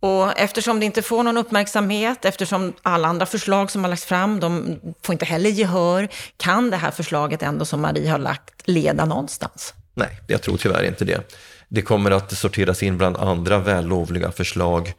Och 0.00 0.38
eftersom 0.38 0.80
det 0.80 0.86
inte 0.86 1.02
får 1.02 1.22
någon 1.22 1.36
uppmärksamhet, 1.36 2.24
eftersom 2.24 2.72
alla 2.82 3.08
andra 3.08 3.26
förslag 3.26 3.70
som 3.70 3.84
har 3.84 3.88
lagts 3.88 4.04
fram, 4.04 4.40
de 4.40 4.80
får 5.02 5.12
inte 5.12 5.24
heller 5.24 5.50
gehör, 5.50 6.08
kan 6.36 6.70
det 6.70 6.76
här 6.76 6.90
förslaget 6.90 7.42
ändå 7.42 7.64
som 7.64 7.80
Marie 7.80 8.10
har 8.10 8.18
lagt 8.18 8.68
leda 8.68 9.04
någonstans? 9.04 9.74
Nej, 9.94 10.20
jag 10.26 10.42
tror 10.42 10.56
tyvärr 10.56 10.82
inte 10.82 11.04
det 11.04 11.34
det 11.68 11.82
kommer 11.82 12.10
att 12.10 12.32
sorteras 12.32 12.82
in 12.82 12.98
bland 12.98 13.16
andra 13.16 13.58
vällovliga 13.58 14.32
förslag. 14.32 14.92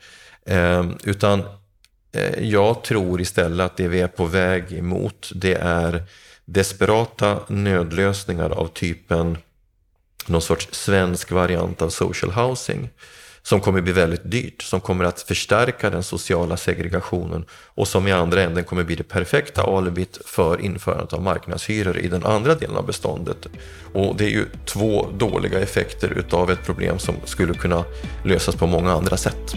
Eh, 0.45 0.85
utan 1.03 1.43
eh, 2.11 2.43
jag 2.43 2.83
tror 2.83 3.21
istället 3.21 3.65
att 3.65 3.77
det 3.77 3.87
vi 3.87 4.01
är 4.01 4.07
på 4.07 4.25
väg 4.25 4.73
emot 4.73 5.31
det 5.35 5.53
är 5.53 6.03
desperata 6.45 7.39
nödlösningar 7.47 8.49
av 8.49 8.67
typen 8.67 9.37
någon 10.27 10.41
sorts 10.41 10.67
svensk 10.71 11.31
variant 11.31 11.81
av 11.81 11.89
social 11.89 12.31
housing 12.31 12.89
som 13.47 13.59
kommer 13.59 13.81
bli 13.81 13.93
väldigt 13.93 14.31
dyrt, 14.31 14.61
som 14.61 14.79
kommer 14.81 15.05
att 15.05 15.21
förstärka 15.21 15.89
den 15.89 16.03
sociala 16.03 16.57
segregationen 16.57 17.45
och 17.51 17.87
som 17.87 18.07
i 18.07 18.11
andra 18.11 18.41
änden 18.41 18.63
kommer 18.63 18.83
bli 18.83 18.95
det 18.95 19.03
perfekta 19.03 19.61
alibit 19.61 20.19
för 20.25 20.61
införandet 20.61 21.13
av 21.13 21.21
marknadshyror 21.21 21.97
i 21.97 22.07
den 22.07 22.25
andra 22.25 22.55
delen 22.55 22.75
av 22.75 22.85
beståndet. 22.85 23.47
Och 23.93 24.15
det 24.15 24.25
är 24.25 24.29
ju 24.29 24.45
två 24.65 25.07
dåliga 25.17 25.59
effekter 25.59 26.09
utav 26.09 26.51
ett 26.51 26.65
problem 26.65 26.99
som 26.99 27.15
skulle 27.25 27.53
kunna 27.53 27.83
lösas 28.25 28.55
på 28.55 28.67
många 28.67 28.91
andra 28.91 29.17
sätt. 29.17 29.53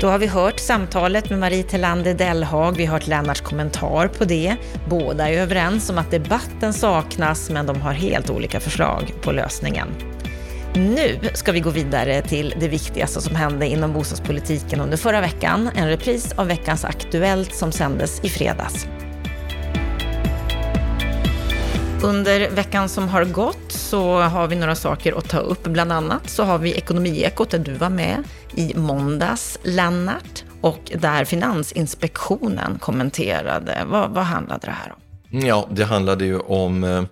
Då 0.00 0.08
har 0.08 0.18
vi 0.18 0.26
hört 0.26 0.60
samtalet 0.60 1.30
med 1.30 1.38
Marie 1.38 1.62
Tellander 1.62 2.14
Dellhag, 2.14 2.76
vi 2.76 2.84
har 2.84 2.92
hört 2.92 3.06
Lennarts 3.06 3.40
kommentar 3.40 4.08
på 4.08 4.24
det. 4.24 4.56
Båda 4.88 5.28
är 5.28 5.42
överens 5.42 5.90
om 5.90 5.98
att 5.98 6.10
debatten 6.10 6.72
saknas, 6.72 7.50
men 7.50 7.66
de 7.66 7.80
har 7.80 7.92
helt 7.92 8.30
olika 8.30 8.60
förslag 8.60 9.12
på 9.22 9.32
lösningen. 9.32 9.88
Nu 10.78 11.18
ska 11.34 11.52
vi 11.52 11.60
gå 11.60 11.70
vidare 11.70 12.22
till 12.22 12.54
det 12.60 12.68
viktigaste 12.68 13.20
som 13.20 13.36
hände 13.36 13.66
inom 13.66 13.92
bostadspolitiken 13.92 14.80
under 14.80 14.96
förra 14.96 15.20
veckan. 15.20 15.70
En 15.74 15.88
repris 15.88 16.32
av 16.32 16.46
veckans 16.46 16.84
Aktuellt 16.84 17.54
som 17.54 17.72
sändes 17.72 18.24
i 18.24 18.28
fredags. 18.28 18.86
Under 22.02 22.50
veckan 22.50 22.88
som 22.88 23.08
har 23.08 23.24
gått 23.24 23.72
så 23.72 24.20
har 24.20 24.46
vi 24.46 24.56
några 24.56 24.74
saker 24.74 25.18
att 25.18 25.28
ta 25.28 25.38
upp. 25.38 25.64
Bland 25.64 25.92
annat 25.92 26.30
så 26.30 26.42
har 26.42 26.58
vi 26.58 26.74
Ekonomiekot 26.74 27.50
där 27.50 27.58
du 27.58 27.74
var 27.74 27.90
med 27.90 28.22
i 28.54 28.74
måndags, 28.76 29.58
Lennart, 29.62 30.44
och 30.60 30.92
där 30.94 31.24
Finansinspektionen 31.24 32.78
kommenterade. 32.78 33.84
Vad, 33.86 34.10
vad 34.10 34.24
handlade 34.24 34.66
det 34.66 34.72
här 34.72 34.92
om? 34.92 35.00
Ja, 35.30 35.68
det 35.70 35.84
handlade 35.84 36.24
ju 36.24 36.38
om 36.38 36.84
eh, 36.84 37.02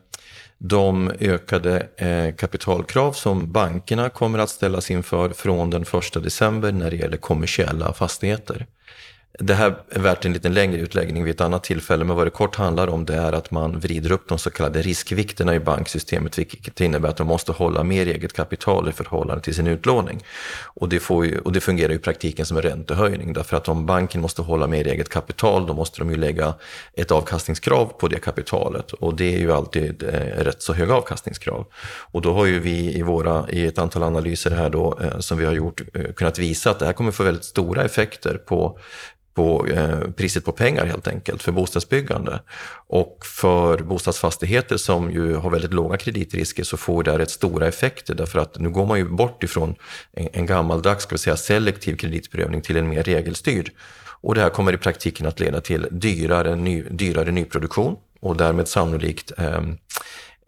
de 0.58 1.12
ökade 1.20 1.88
eh, 1.96 2.34
kapitalkrav 2.34 3.12
som 3.12 3.52
bankerna 3.52 4.08
kommer 4.08 4.38
att 4.38 4.50
ställas 4.50 4.90
inför 4.90 5.30
från 5.30 5.70
den 5.70 5.82
1 5.82 6.22
december 6.22 6.72
när 6.72 6.90
det 6.90 6.96
gäller 6.96 7.16
kommersiella 7.16 7.92
fastigheter. 7.92 8.66
Det 9.38 9.54
här 9.54 9.76
är 9.90 10.00
värt 10.00 10.24
en 10.24 10.32
lite 10.32 10.48
längre 10.48 10.80
utläggning 10.80 11.24
vid 11.24 11.34
ett 11.34 11.40
annat 11.40 11.64
tillfälle, 11.64 12.04
men 12.04 12.16
vad 12.16 12.26
det 12.26 12.30
kort 12.30 12.56
handlar 12.56 12.88
om 12.88 13.04
det 13.04 13.14
är 13.14 13.32
att 13.32 13.50
man 13.50 13.80
vrider 13.80 14.12
upp 14.12 14.28
de 14.28 14.38
så 14.38 14.50
kallade 14.50 14.82
riskvikterna 14.82 15.54
i 15.54 15.60
banksystemet, 15.60 16.38
vilket 16.38 16.80
innebär 16.80 17.08
att 17.08 17.16
de 17.16 17.26
måste 17.26 17.52
hålla 17.52 17.84
mer 17.84 18.06
eget 18.06 18.32
kapital 18.32 18.88
i 18.88 18.92
förhållande 18.92 19.42
till 19.42 19.54
sin 19.54 19.66
utlåning. 19.66 20.24
Och 20.64 20.88
det, 20.88 21.00
får 21.00 21.26
ju, 21.26 21.38
och 21.38 21.52
det 21.52 21.60
fungerar 21.60 21.92
i 21.92 21.98
praktiken 21.98 22.46
som 22.46 22.56
en 22.56 22.62
räntehöjning, 22.62 23.32
därför 23.32 23.56
att 23.56 23.68
om 23.68 23.86
banken 23.86 24.20
måste 24.20 24.42
hålla 24.42 24.66
mer 24.66 24.86
eget 24.86 25.08
kapital, 25.08 25.66
då 25.66 25.74
måste 25.74 25.98
de 25.98 26.10
ju 26.10 26.16
lägga 26.16 26.54
ett 26.94 27.10
avkastningskrav 27.10 27.86
på 27.86 28.08
det 28.08 28.18
kapitalet. 28.18 28.92
Och 28.92 29.16
det 29.16 29.34
är 29.34 29.38
ju 29.38 29.52
alltid 29.52 30.02
eh, 30.02 30.44
rätt 30.44 30.62
så 30.62 30.72
höga 30.72 30.94
avkastningskrav. 30.94 31.66
Och 32.12 32.22
då 32.22 32.32
har 32.32 32.46
ju 32.46 32.60
vi 32.60 32.98
i, 32.98 33.02
våra, 33.02 33.50
i 33.50 33.66
ett 33.66 33.78
antal 33.78 34.02
analyser 34.02 34.50
här 34.50 34.70
då, 34.70 34.98
eh, 35.02 35.18
som 35.18 35.38
vi 35.38 35.44
har 35.44 35.52
gjort 35.52 35.80
eh, 35.94 36.12
kunnat 36.12 36.38
visa 36.38 36.70
att 36.70 36.78
det 36.78 36.86
här 36.86 36.92
kommer 36.92 37.12
få 37.12 37.22
väldigt 37.22 37.44
stora 37.44 37.84
effekter 37.84 38.34
på 38.46 38.78
på 39.36 39.66
eh, 39.66 40.10
priset 40.16 40.44
på 40.44 40.52
pengar 40.52 40.86
helt 40.86 41.08
enkelt 41.08 41.42
för 41.42 41.52
bostadsbyggande. 41.52 42.40
Och 42.88 43.18
för 43.24 43.78
bostadsfastigheter 43.78 44.76
som 44.76 45.10
ju 45.10 45.34
har 45.34 45.50
väldigt 45.50 45.72
låga 45.72 45.96
kreditrisker 45.96 46.64
så 46.64 46.76
får 46.76 47.02
det 47.02 47.18
rätt 47.18 47.30
stora 47.30 47.66
effekter 47.66 48.14
därför 48.14 48.38
att 48.38 48.58
nu 48.58 48.70
går 48.70 48.86
man 48.86 48.98
ju 48.98 49.08
bort 49.08 49.42
ifrån 49.42 49.74
en, 50.12 50.28
en 50.32 50.46
gammaldags 50.46 51.02
ska 51.02 51.14
vi 51.14 51.18
säga, 51.18 51.36
selektiv 51.36 51.96
kreditprövning 51.96 52.60
till 52.60 52.76
en 52.76 52.88
mer 52.88 53.02
regelstyrd. 53.02 53.70
Och 54.20 54.34
det 54.34 54.40
här 54.40 54.50
kommer 54.50 54.72
i 54.72 54.76
praktiken 54.76 55.26
att 55.26 55.40
leda 55.40 55.60
till 55.60 55.86
dyrare, 55.90 56.56
ny, 56.56 56.82
dyrare 56.82 57.30
nyproduktion 57.30 57.96
och 58.20 58.36
därmed 58.36 58.68
sannolikt 58.68 59.32
eh, 59.38 59.62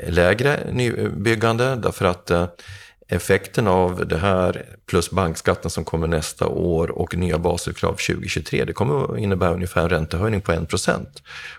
lägre 0.07 0.61
nybyggande 0.73 1.77
därför 1.77 2.05
att 2.05 2.31
eh, 2.31 2.47
effekten 3.09 3.67
av 3.67 4.09
det 4.09 4.17
här 4.17 4.67
plus 4.87 5.11
bankskatten 5.11 5.71
som 5.71 5.85
kommer 5.85 6.07
nästa 6.07 6.47
år 6.47 6.91
och 6.91 7.17
nya 7.17 7.39
Baselkrav 7.39 7.91
2023, 7.91 8.65
det 8.65 8.73
kommer 8.73 9.13
att 9.13 9.19
innebära 9.19 9.55
ungefär 9.55 9.83
en 9.83 9.89
räntehöjning 9.89 10.41
på 10.41 10.53
1% 10.53 11.07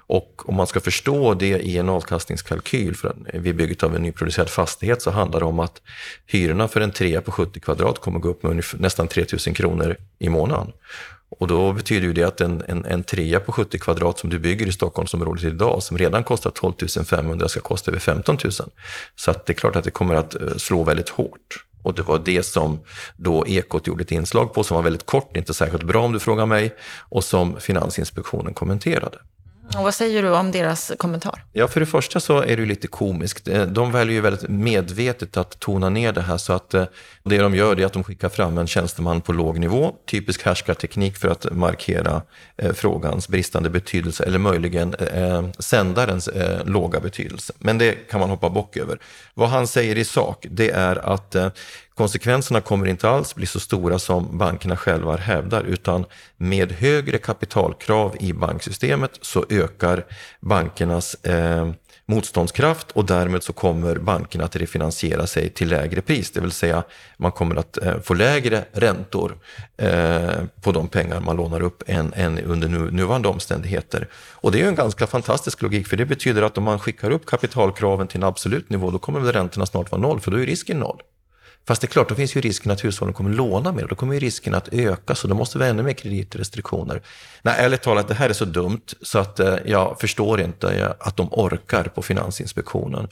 Och 0.07 0.49
om 0.49 0.55
man 0.55 0.67
ska 0.67 0.79
förstå 0.79 1.33
det 1.33 1.59
i 1.59 1.77
en 1.77 1.89
avkastningskalkyl 1.89 2.95
för 2.95 3.15
vid 3.33 3.55
bygget 3.55 3.83
av 3.83 3.95
en 3.95 4.01
nyproducerad 4.01 4.49
fastighet 4.49 5.01
så 5.01 5.11
handlar 5.11 5.39
det 5.39 5.45
om 5.45 5.59
att 5.59 5.81
hyrorna 6.25 6.67
för 6.67 6.81
en 6.81 6.91
trea 6.91 7.21
på 7.21 7.31
70 7.31 7.59
kvadrat 7.59 7.99
kommer 7.99 8.17
att 8.17 8.23
gå 8.23 8.29
upp 8.29 8.43
med 8.43 8.49
ungefär, 8.49 8.79
nästan 8.79 9.07
3 9.07 9.25
000 9.47 9.55
kronor 9.55 9.95
i 10.19 10.29
månaden. 10.29 10.71
Och 11.29 11.47
då 11.47 11.73
betyder 11.73 12.07
ju 12.07 12.13
det 12.13 12.23
att 12.23 12.41
en, 12.41 12.63
en, 12.67 12.85
en 12.85 13.03
trea 13.03 13.39
på 13.39 13.51
70 13.51 13.79
kvadrat 13.79 14.19
som 14.19 14.29
du 14.29 14.39
bygger 14.39 14.67
i 14.67 14.71
Stockholmsområdet 14.71 15.43
idag, 15.43 15.83
som 15.83 15.97
redan 15.97 16.23
kostar 16.23 16.49
12 16.49 16.73
500, 17.05 17.47
ska 17.47 17.59
kosta 17.59 17.91
över 17.91 17.99
15 17.99 18.37
000. 18.43 18.51
Så 19.15 19.31
att 19.31 19.45
det 19.45 19.53
är 19.53 19.55
klart 19.55 19.75
att 19.75 19.83
det 19.83 19.91
kommer 19.91 20.15
att 20.15 20.35
eh, 20.35 20.47
slå 20.57 20.83
väldigt 20.83 21.09
hårt. 21.09 21.65
Och 21.83 21.93
det 21.93 22.01
var 22.01 22.21
det 22.25 22.43
som 22.43 22.79
då 23.17 23.47
Ekot 23.47 23.87
gjorde 23.87 24.03
ett 24.03 24.11
inslag 24.11 24.53
på, 24.53 24.63
som 24.63 24.75
var 24.75 24.83
väldigt 24.83 25.05
kort, 25.05 25.37
inte 25.37 25.53
särskilt 25.53 25.83
bra 25.83 26.01
om 26.01 26.13
du 26.13 26.19
frågar 26.19 26.45
mig, 26.45 26.75
och 27.09 27.23
som 27.23 27.59
Finansinspektionen 27.59 28.53
kommenterade. 28.53 29.17
Och 29.77 29.83
vad 29.83 29.93
säger 29.93 30.23
du 30.23 30.29
om 30.29 30.51
deras 30.51 30.91
kommentar? 30.97 31.43
Ja, 31.53 31.67
för 31.67 31.79
det 31.79 31.85
första 31.85 32.19
så 32.19 32.41
är 32.41 32.47
det 32.55 32.61
ju 32.61 32.65
lite 32.65 32.87
komiskt. 32.87 33.47
Eh, 33.47 33.65
de 33.65 33.91
väljer 33.91 34.13
ju 34.13 34.21
väldigt 34.21 34.49
medvetet 34.49 35.37
att 35.37 35.59
tona 35.59 35.89
ner 35.89 36.11
det 36.13 36.21
här 36.21 36.37
så 36.37 36.53
att 36.53 36.73
eh, 36.73 36.85
det 37.23 37.37
de 37.37 37.55
gör 37.55 37.79
är 37.79 37.85
att 37.85 37.93
de 37.93 38.03
skickar 38.03 38.29
fram 38.29 38.57
en 38.57 38.67
tjänsteman 38.67 39.21
på 39.21 39.33
låg 39.33 39.59
nivå, 39.59 39.95
typisk 40.07 40.45
härskarteknik 40.45 41.17
för 41.17 41.27
att 41.27 41.45
markera 41.51 42.21
eh, 42.57 42.73
frågans 42.73 43.27
bristande 43.27 43.69
betydelse 43.69 44.23
eller 44.23 44.39
möjligen 44.39 44.93
eh, 44.93 45.45
sändarens 45.59 46.27
eh, 46.27 46.65
låga 46.65 46.99
betydelse. 46.99 47.53
Men 47.59 47.77
det 47.77 47.91
kan 48.09 48.19
man 48.19 48.29
hoppa 48.29 48.49
bock 48.49 48.77
över. 48.77 48.99
Vad 49.33 49.49
han 49.49 49.67
säger 49.67 49.97
i 49.97 50.05
sak, 50.05 50.45
det 50.49 50.69
är 50.69 50.95
att 51.13 51.35
eh, 51.35 51.49
Konsekvenserna 51.99 52.61
kommer 52.61 52.87
inte 52.87 53.09
alls 53.09 53.35
bli 53.35 53.45
så 53.45 53.59
stora 53.59 53.99
som 53.99 54.37
bankerna 54.37 54.77
själva 54.77 55.17
hävdar, 55.17 55.63
utan 55.63 56.05
med 56.37 56.71
högre 56.71 57.17
kapitalkrav 57.17 58.15
i 58.19 58.33
banksystemet 58.33 59.11
så 59.21 59.45
ökar 59.49 60.05
bankernas 60.39 61.13
eh, 61.13 61.71
motståndskraft 62.05 62.91
och 62.91 63.05
därmed 63.05 63.43
så 63.43 63.53
kommer 63.53 63.95
bankerna 63.95 64.43
att 64.43 64.55
refinansiera 64.55 65.27
sig 65.27 65.49
till 65.49 65.69
lägre 65.69 66.01
pris, 66.01 66.31
det 66.31 66.41
vill 66.41 66.51
säga 66.51 66.83
man 67.17 67.31
kommer 67.31 67.55
att 67.55 67.77
eh, 67.77 67.99
få 67.99 68.13
lägre 68.13 68.65
räntor 68.71 69.37
eh, 69.77 70.43
på 70.61 70.71
de 70.71 70.87
pengar 70.87 71.19
man 71.19 71.35
lånar 71.35 71.61
upp 71.61 71.83
än, 71.87 72.13
än 72.13 72.39
under 72.39 72.67
nu, 72.67 72.91
nuvarande 72.91 73.27
omständigheter. 73.27 74.07
Och 74.31 74.51
det 74.51 74.57
är 74.57 74.61
ju 74.61 74.67
en 74.67 74.75
ganska 74.75 75.07
fantastisk 75.07 75.61
logik, 75.61 75.87
för 75.87 75.97
det 75.97 76.05
betyder 76.05 76.41
att 76.41 76.57
om 76.57 76.63
man 76.63 76.79
skickar 76.79 77.11
upp 77.11 77.25
kapitalkraven 77.25 78.07
till 78.07 78.17
en 78.17 78.23
absolut 78.27 78.69
nivå, 78.69 78.91
då 78.91 78.99
kommer 78.99 79.19
väl 79.19 79.33
räntorna 79.33 79.65
snart 79.65 79.91
vara 79.91 80.01
noll, 80.01 80.19
för 80.19 80.31
då 80.31 80.37
är 80.37 80.45
risken 80.45 80.79
noll. 80.79 81.01
Fast 81.69 81.81
det 81.81 81.85
är 81.85 81.89
klart, 81.89 82.09
då 82.09 82.15
finns 82.15 82.35
ju 82.35 82.41
risken 82.41 82.71
att 82.71 82.83
hushållen 82.83 83.13
kommer 83.13 83.33
låna 83.33 83.71
mer. 83.71 83.87
Då 83.87 83.95
kommer 83.95 84.13
ju 84.13 84.19
risken 84.19 84.55
att 84.55 84.73
öka, 84.73 85.15
så 85.15 85.27
då 85.27 85.35
måste 85.35 85.57
vi 85.57 85.63
ha 85.63 85.69
ännu 85.69 85.83
mer 85.83 85.93
kreditrestriktioner. 85.93 87.01
Nej, 87.41 87.55
ärligt 87.57 87.81
talat, 87.81 88.07
det 88.07 88.13
här 88.13 88.29
är 88.29 88.33
så 88.33 88.45
dumt 88.45 88.81
så 89.01 89.19
att 89.19 89.39
eh, 89.39 89.55
jag 89.65 89.99
förstår 89.99 90.41
inte 90.41 90.69
eh, 90.71 90.91
att 90.99 91.17
de 91.17 91.29
orkar 91.31 91.83
på 91.83 92.01
Finansinspektionen. 92.01 93.07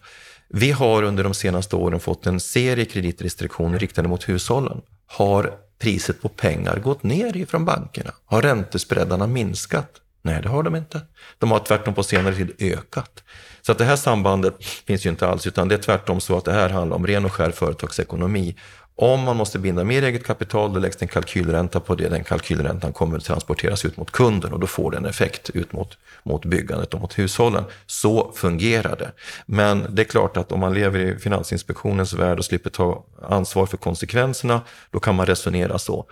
Vi 0.50 0.72
har 0.72 1.04
under 1.04 1.24
de 1.24 1.34
senaste 1.34 1.76
åren 1.76 2.00
fått 2.00 2.26
en 2.28 2.40
serie 2.40 2.86
kreditrestriktioner 2.86 3.80
riktade 3.80 4.08
mot 4.08 4.30
hushållen. 4.30 4.82
Har 5.08 5.54
priset 5.80 6.22
på 6.22 6.30
pengar 6.30 6.80
gått 6.80 7.04
ner 7.04 7.38
ifrån 7.38 7.66
bankerna? 7.66 8.12
Har 8.26 8.42
räntespreadarna 8.42 9.28
minskat? 9.28 9.92
Nej, 10.22 10.42
det 10.42 10.50
har 10.50 10.64
de 10.64 10.76
inte. 10.76 11.02
De 11.38 11.52
har 11.52 11.60
tvärtom 11.60 11.94
på 11.94 12.04
senare 12.04 12.36
tid 12.36 12.52
ökat. 12.60 13.24
Så 13.68 13.72
att 13.72 13.78
det 13.78 13.86
här 13.86 13.96
sambandet 13.96 14.64
finns 14.64 15.06
ju 15.06 15.10
inte 15.10 15.28
alls, 15.28 15.48
utan 15.48 15.68
det 15.68 15.76
är 15.76 15.80
tvärtom 15.80 16.22
så 16.22 16.38
att 16.38 16.46
det 16.46 16.52
här 16.52 16.70
handlar 16.70 16.96
om 16.96 17.08
ren 17.08 17.26
och 17.26 17.34
skär 17.34 17.52
företagsekonomi. 17.52 18.56
Om 18.96 19.22
man 19.22 19.38
måste 19.38 19.60
binda 19.60 19.84
mer 19.84 20.04
eget 20.04 20.26
kapital, 20.26 20.74
då 20.74 20.80
läggs 20.80 20.98
det 20.98 21.04
en 21.04 21.08
kalkylränta 21.08 21.80
på 21.80 21.96
det. 21.96 22.10
Den 22.10 22.24
kalkylräntan 22.24 22.94
kommer 22.94 23.18
att 23.18 23.24
transporteras 23.24 23.86
ut 23.86 23.98
mot 23.98 24.12
kunden 24.12 24.54
och 24.54 24.60
då 24.60 24.68
får 24.68 24.92
den 24.92 25.06
effekt 25.06 25.50
ut 25.50 25.74
mot, 25.74 25.98
mot 26.24 26.46
byggandet 26.46 26.94
och 26.94 27.02
mot 27.02 27.20
hushållen. 27.20 27.64
Så 27.86 28.32
fungerar 28.36 28.96
det. 28.96 29.12
Men 29.46 29.96
det 29.96 30.02
är 30.02 30.04
klart 30.04 30.38
att 30.38 30.52
om 30.52 30.60
man 30.60 30.74
lever 30.74 31.00
i 31.00 31.18
Finansinspektionens 31.20 32.14
värld 32.14 32.38
och 32.40 32.46
slipper 32.46 32.70
ta 32.70 33.06
ansvar 33.22 33.66
för 33.66 33.78
konsekvenserna, 33.78 34.62
då 34.92 35.00
kan 35.00 35.16
man 35.16 35.26
resonera 35.26 35.78
så. 35.78 36.06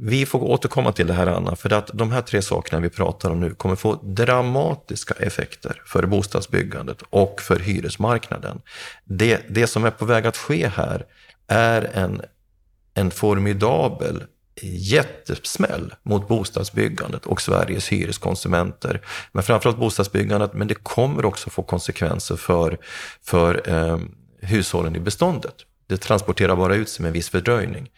Vi 0.00 0.26
får 0.26 0.42
återkomma 0.42 0.92
till 0.92 1.06
det 1.06 1.12
här, 1.12 1.26
Anna, 1.26 1.56
för 1.56 1.72
att 1.72 1.90
de 1.94 2.12
här 2.12 2.22
tre 2.22 2.42
sakerna 2.42 2.80
vi 2.80 2.90
pratar 2.90 3.30
om 3.30 3.40
nu 3.40 3.54
kommer 3.54 3.76
få 3.76 3.94
dramatiska 4.02 5.14
effekter 5.14 5.82
för 5.86 6.06
bostadsbyggandet 6.06 7.02
och 7.10 7.40
för 7.40 7.58
hyresmarknaden. 7.58 8.60
Det, 9.04 9.40
det 9.48 9.66
som 9.66 9.84
är 9.84 9.90
på 9.90 10.04
väg 10.04 10.26
att 10.26 10.36
ske 10.36 10.68
här 10.68 11.06
är 11.46 11.90
en, 11.94 12.22
en 12.94 13.10
formidabel 13.10 14.24
jättesmäll 14.62 15.94
mot 16.02 16.28
bostadsbyggandet 16.28 17.26
och 17.26 17.42
Sveriges 17.42 17.88
hyreskonsumenter. 17.88 19.00
Men 19.32 19.42
framförallt 19.42 19.78
bostadsbyggandet, 19.78 20.54
men 20.54 20.68
det 20.68 20.74
kommer 20.74 21.24
också 21.24 21.50
få 21.50 21.62
konsekvenser 21.62 22.36
för, 22.36 22.78
för 23.22 23.70
eh, 23.70 23.98
hushållen 24.40 24.96
i 24.96 25.00
beståndet. 25.00 25.54
Det 25.88 25.96
transporterar 25.96 26.56
bara 26.56 26.74
ut 26.74 26.88
sig 26.88 27.02
med 27.02 27.08
en 27.08 27.12
viss 27.12 27.28
fördröjning. 27.28 27.90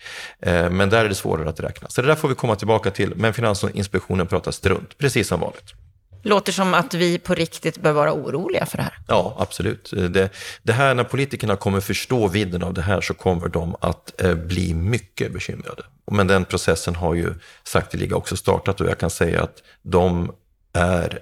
Eh, 0.42 0.70
men 0.70 0.90
där 0.90 1.04
är 1.04 1.08
det 1.08 1.14
svårare 1.14 1.48
att 1.48 1.60
räkna. 1.60 1.88
Så 1.88 2.02
det 2.02 2.08
där 2.08 2.14
får 2.14 2.28
vi 2.28 2.34
komma 2.34 2.56
tillbaka 2.56 2.90
till. 2.90 3.12
Men 3.16 3.34
Finansinspektionen 3.34 4.26
pratar 4.26 4.50
strunt, 4.50 4.98
precis 4.98 5.28
som 5.28 5.40
vanligt. 5.40 5.74
Låter 6.22 6.52
som 6.52 6.74
att 6.74 6.94
vi 6.94 7.18
på 7.18 7.34
riktigt 7.34 7.78
bör 7.78 7.92
vara 7.92 8.12
oroliga 8.12 8.66
för 8.66 8.76
det 8.76 8.82
här. 8.82 8.98
Ja, 9.08 9.36
absolut. 9.38 9.90
Det, 9.90 10.30
det 10.62 10.72
här, 10.72 10.94
när 10.94 11.04
politikerna 11.04 11.56
kommer 11.56 11.80
förstå 11.80 12.28
vidden 12.28 12.62
av 12.62 12.74
det 12.74 12.82
här 12.82 13.00
så 13.00 13.14
kommer 13.14 13.48
de 13.48 13.76
att 13.80 14.20
eh, 14.20 14.34
bli 14.34 14.74
mycket 14.74 15.32
bekymrade. 15.32 15.82
Men 16.10 16.26
den 16.26 16.44
processen 16.44 16.94
har 16.94 17.14
ju 17.14 17.34
sakteliga 17.64 18.16
också 18.16 18.36
startat 18.36 18.80
och 18.80 18.86
jag 18.86 18.98
kan 18.98 19.10
säga 19.10 19.42
att 19.42 19.62
de 19.82 20.32
är, 20.72 21.18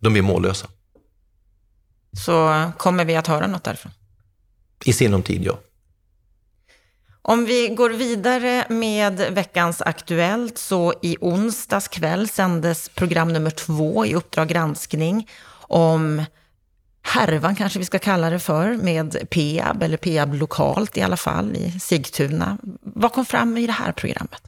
de 0.00 0.16
är 0.16 0.22
mållösa. 0.22 0.66
Så 2.24 2.70
kommer 2.76 3.04
vi 3.04 3.16
att 3.16 3.26
höra 3.26 3.46
något 3.46 3.64
därifrån? 3.64 3.92
I 4.84 4.92
sinom 4.92 5.22
tid, 5.22 5.44
ja. 5.44 5.58
Om 7.28 7.44
vi 7.44 7.68
går 7.68 7.90
vidare 7.90 8.64
med 8.68 9.20
veckans 9.30 9.82
Aktuellt 9.82 10.58
så 10.58 10.94
i 11.02 11.16
onsdags 11.20 11.88
kväll 11.88 12.28
sändes 12.28 12.88
program 12.88 13.32
nummer 13.32 13.50
två 13.50 14.06
i 14.06 14.14
Uppdrag 14.14 14.48
granskning 14.48 15.28
om 15.60 16.24
härvan 17.02 17.56
kanske 17.56 17.78
vi 17.78 17.84
ska 17.84 17.98
kalla 17.98 18.30
det 18.30 18.38
för, 18.38 18.74
med 18.74 19.30
Peab, 19.30 19.82
eller 19.82 19.96
Peab 19.96 20.34
lokalt 20.34 20.96
i 20.96 21.02
alla 21.02 21.16
fall, 21.16 21.56
i 21.56 21.80
Sigtuna. 21.80 22.58
Vad 22.82 23.12
kom 23.12 23.24
fram 23.26 23.56
i 23.56 23.66
det 23.66 23.72
här 23.72 23.92
programmet? 23.92 24.42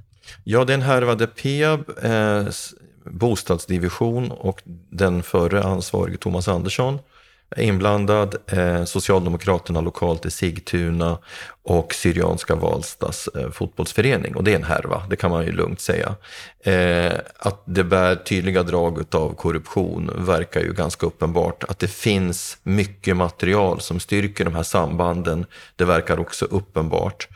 Ja, 0.44 0.64
den 0.64 0.82
härvade 0.82 1.26
Peab 1.26 1.84
eh, 2.02 2.46
bostadsdivision 3.04 4.30
och 4.30 4.62
den 4.90 5.22
förre 5.22 5.62
ansvarige 5.62 6.16
Thomas 6.16 6.48
Andersson 6.48 6.98
är 7.50 7.62
inblandad. 7.62 8.36
Eh, 8.46 8.84
Socialdemokraterna 8.84 9.80
lokalt 9.80 10.26
i 10.26 10.30
Sigtuna 10.30 11.18
och 11.62 11.94
Syrianska 11.94 12.54
Valstas 12.54 13.28
eh, 13.28 13.50
fotbollsförening. 13.50 14.36
Och 14.36 14.44
det 14.44 14.52
är 14.52 14.56
en 14.56 14.64
härva, 14.64 15.02
det 15.10 15.16
kan 15.16 15.30
man 15.30 15.44
ju 15.44 15.52
lugnt 15.52 15.80
säga. 15.80 16.14
Eh, 16.60 17.12
att 17.38 17.62
det 17.64 17.84
bär 17.84 18.16
tydliga 18.16 18.62
drag 18.62 19.04
av 19.14 19.34
korruption 19.34 20.10
verkar 20.16 20.60
ju 20.60 20.72
ganska 20.72 21.06
uppenbart. 21.06 21.64
Att 21.64 21.78
det 21.78 21.88
finns 21.88 22.58
mycket 22.62 23.16
material 23.16 23.80
som 23.80 24.00
styrker 24.00 24.44
de 24.44 24.54
här 24.54 24.62
sambanden, 24.62 25.46
det 25.76 25.84
verkar 25.84 26.20
också 26.20 26.44
uppenbart. 26.44 27.28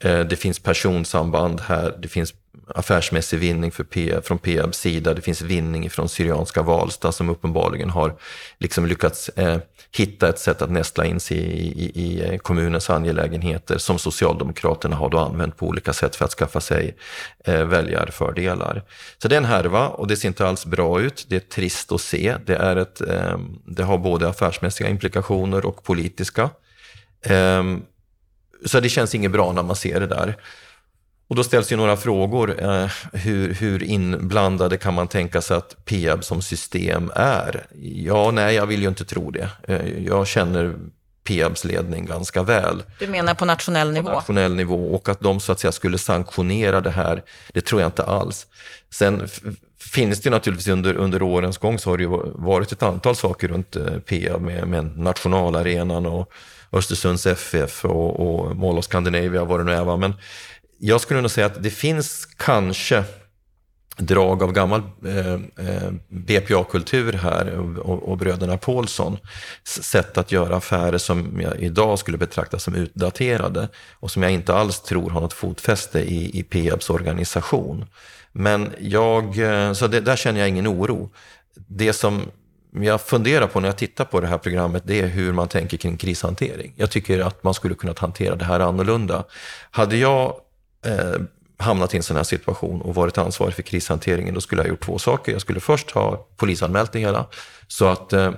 Eh, 0.00 0.20
det 0.20 0.36
finns 0.36 0.58
personsamband 0.58 1.60
här, 1.60 1.96
det 2.02 2.08
finns 2.08 2.34
affärsmässig 2.74 3.38
vinning 3.38 3.70
för 3.70 3.84
Peab, 3.84 4.24
från 4.24 4.38
Peabs 4.38 4.78
sida. 4.78 5.14
Det 5.14 5.20
finns 5.20 5.42
vinning 5.42 5.90
från 5.90 6.08
Syrianska 6.08 6.62
Valsta 6.62 7.12
som 7.12 7.28
uppenbarligen 7.28 7.90
har 7.90 8.14
liksom 8.58 8.86
lyckats 8.86 9.28
eh, 9.28 9.58
hitta 9.96 10.28
ett 10.28 10.38
sätt 10.38 10.62
att 10.62 10.70
nästla 10.70 11.04
in 11.04 11.20
sig 11.20 11.36
i, 11.36 11.84
i, 11.84 12.02
i, 12.02 12.24
eh, 12.24 12.38
kommunens 12.38 12.90
angelägenheter 12.90 13.78
som 13.78 13.98
Socialdemokraterna 13.98 14.96
har 14.96 15.10
då 15.10 15.18
använt 15.18 15.56
på 15.56 15.66
olika 15.66 15.92
sätt 15.92 16.16
för 16.16 16.24
att 16.24 16.30
skaffa 16.30 16.60
sig 16.60 16.96
eh, 17.44 17.64
väljarfördelar. 17.64 18.82
Så 19.18 19.28
det 19.28 19.34
är 19.34 19.40
en 19.40 19.44
härva 19.44 19.88
och 19.88 20.06
det 20.06 20.16
ser 20.16 20.28
inte 20.28 20.46
alls 20.46 20.66
bra 20.66 21.00
ut. 21.00 21.26
Det 21.28 21.36
är 21.36 21.40
trist 21.40 21.92
att 21.92 22.00
se. 22.00 22.36
Det, 22.46 22.56
är 22.56 22.76
ett, 22.76 23.00
eh, 23.00 23.38
det 23.66 23.82
har 23.82 23.98
både 23.98 24.28
affärsmässiga 24.28 24.88
implikationer 24.88 25.66
och 25.66 25.84
politiska. 25.84 26.50
Eh, 27.22 27.64
så 28.64 28.80
det 28.80 28.88
känns 28.88 29.14
inget 29.14 29.30
bra 29.30 29.52
när 29.52 29.62
man 29.62 29.76
ser 29.76 30.00
det 30.00 30.06
där. 30.06 30.36
Och 31.30 31.36
då 31.36 31.44
ställs 31.44 31.72
ju 31.72 31.76
några 31.76 31.96
frågor. 31.96 32.62
Eh, 32.62 32.90
hur, 33.12 33.54
hur, 33.54 33.82
inblandade 33.82 34.76
kan 34.76 34.94
man 34.94 35.08
tänka 35.08 35.40
sig 35.40 35.56
att 35.56 35.84
Peab 35.84 36.24
som 36.24 36.42
system 36.42 37.10
är? 37.14 37.66
Ja, 37.82 38.30
nej, 38.30 38.54
jag 38.54 38.66
vill 38.66 38.82
ju 38.82 38.88
inte 38.88 39.04
tro 39.04 39.30
det. 39.30 39.48
Eh, 39.68 40.04
jag 40.06 40.26
känner 40.26 40.74
Peabs 41.24 41.64
ledning 41.64 42.06
ganska 42.06 42.42
väl. 42.42 42.82
Du 42.98 43.06
menar 43.06 43.34
på 43.34 43.44
nationell 43.44 43.92
nivå? 43.92 44.08
På 44.08 44.14
nationell 44.14 44.54
nivå 44.54 44.94
och 44.94 45.08
att 45.08 45.20
de 45.20 45.40
så 45.40 45.52
att 45.52 45.60
säga 45.60 45.72
skulle 45.72 45.98
sanktionera 45.98 46.80
det 46.80 46.90
här, 46.90 47.22
det 47.52 47.60
tror 47.60 47.80
jag 47.80 47.88
inte 47.88 48.04
alls. 48.04 48.46
Sen 48.90 49.28
finns 49.78 50.20
det 50.20 50.30
naturligtvis 50.30 50.68
under, 50.68 50.94
under 50.94 51.22
årens 51.22 51.58
gång 51.58 51.78
så 51.78 51.90
har 51.90 51.98
det 51.98 52.06
varit 52.34 52.72
ett 52.72 52.82
antal 52.82 53.16
saker 53.16 53.48
runt 53.48 53.76
eh, 53.76 53.98
Peab 53.98 54.40
med, 54.40 54.68
med 54.68 54.98
nationalarenan 54.98 56.06
och 56.06 56.32
Östersunds 56.72 57.26
FF 57.26 57.84
och, 57.84 58.20
och 58.20 58.56
Mall 58.56 58.78
of 58.78 58.84
Scandinavia, 58.84 59.44
vad 59.44 59.60
det 59.60 59.64
nu 59.64 59.72
är. 59.72 59.96
Men 59.96 60.14
jag 60.80 61.00
skulle 61.00 61.20
nog 61.20 61.30
säga 61.30 61.46
att 61.46 61.62
det 61.62 61.70
finns 61.70 62.26
kanske 62.36 63.04
drag 63.96 64.42
av 64.42 64.52
gammal 64.52 64.82
eh, 65.06 65.32
eh 65.34 65.90
BPA-kultur 66.08 67.12
här 67.12 67.58
och, 67.78 68.08
och, 68.08 68.18
bröderna 68.18 68.56
Paulsson 68.56 69.18
sätt 69.64 70.18
att 70.18 70.32
göra 70.32 70.56
affärer 70.56 70.98
som 70.98 71.40
jag 71.40 71.60
idag 71.60 71.98
skulle 71.98 72.18
betrakta 72.18 72.58
som 72.58 72.74
utdaterade 72.74 73.68
och 73.92 74.10
som 74.10 74.22
jag 74.22 74.32
inte 74.32 74.54
alls 74.54 74.80
tror 74.80 75.10
har 75.10 75.20
något 75.20 75.32
fotfäste 75.32 76.00
i, 76.00 76.38
i 76.38 76.42
Peabs 76.42 76.90
organisation. 76.90 77.84
Men 78.32 78.70
jag, 78.80 79.38
eh, 79.38 79.72
så 79.72 79.86
det, 79.86 80.00
där 80.00 80.16
känner 80.16 80.40
jag 80.40 80.48
ingen 80.48 80.68
oro. 80.68 81.10
Det 81.54 81.92
som 81.92 82.22
jag 82.72 83.00
funderar 83.00 83.46
på 83.46 83.60
när 83.60 83.68
jag 83.68 83.78
tittar 83.78 84.04
på 84.04 84.20
det 84.20 84.26
här 84.26 84.38
programmet, 84.38 84.82
det 84.86 85.00
är 85.00 85.06
hur 85.06 85.32
man 85.32 85.48
tänker 85.48 85.76
kring 85.76 85.96
krishantering. 85.96 86.72
Jag 86.76 86.90
tycker 86.90 87.20
att 87.20 87.44
man 87.44 87.54
skulle 87.54 87.74
kunnat 87.74 87.98
hantera 87.98 88.36
det 88.36 88.44
här 88.44 88.60
annorlunda. 88.60 89.24
Hade 89.70 89.96
jag 89.96 90.34
eh, 90.84 91.20
hamnat 91.56 91.94
i 91.94 91.96
en 91.96 92.02
sån 92.02 92.16
här 92.16 92.24
situation 92.24 92.82
och 92.82 92.94
varit 92.94 93.18
ansvarig 93.18 93.54
för 93.54 93.62
krishanteringen, 93.62 94.34
då 94.34 94.40
skulle 94.40 94.60
jag 94.62 94.64
ha 94.66 94.70
gjort 94.70 94.84
två 94.84 94.98
saker. 94.98 95.32
Jag 95.32 95.40
skulle 95.40 95.60
först 95.60 95.90
ha 95.90 96.26
polisanmält 96.36 96.92
det 96.92 96.98
hela, 96.98 97.26
så 97.68 97.86
att 97.86 98.12
eh, 98.12 98.32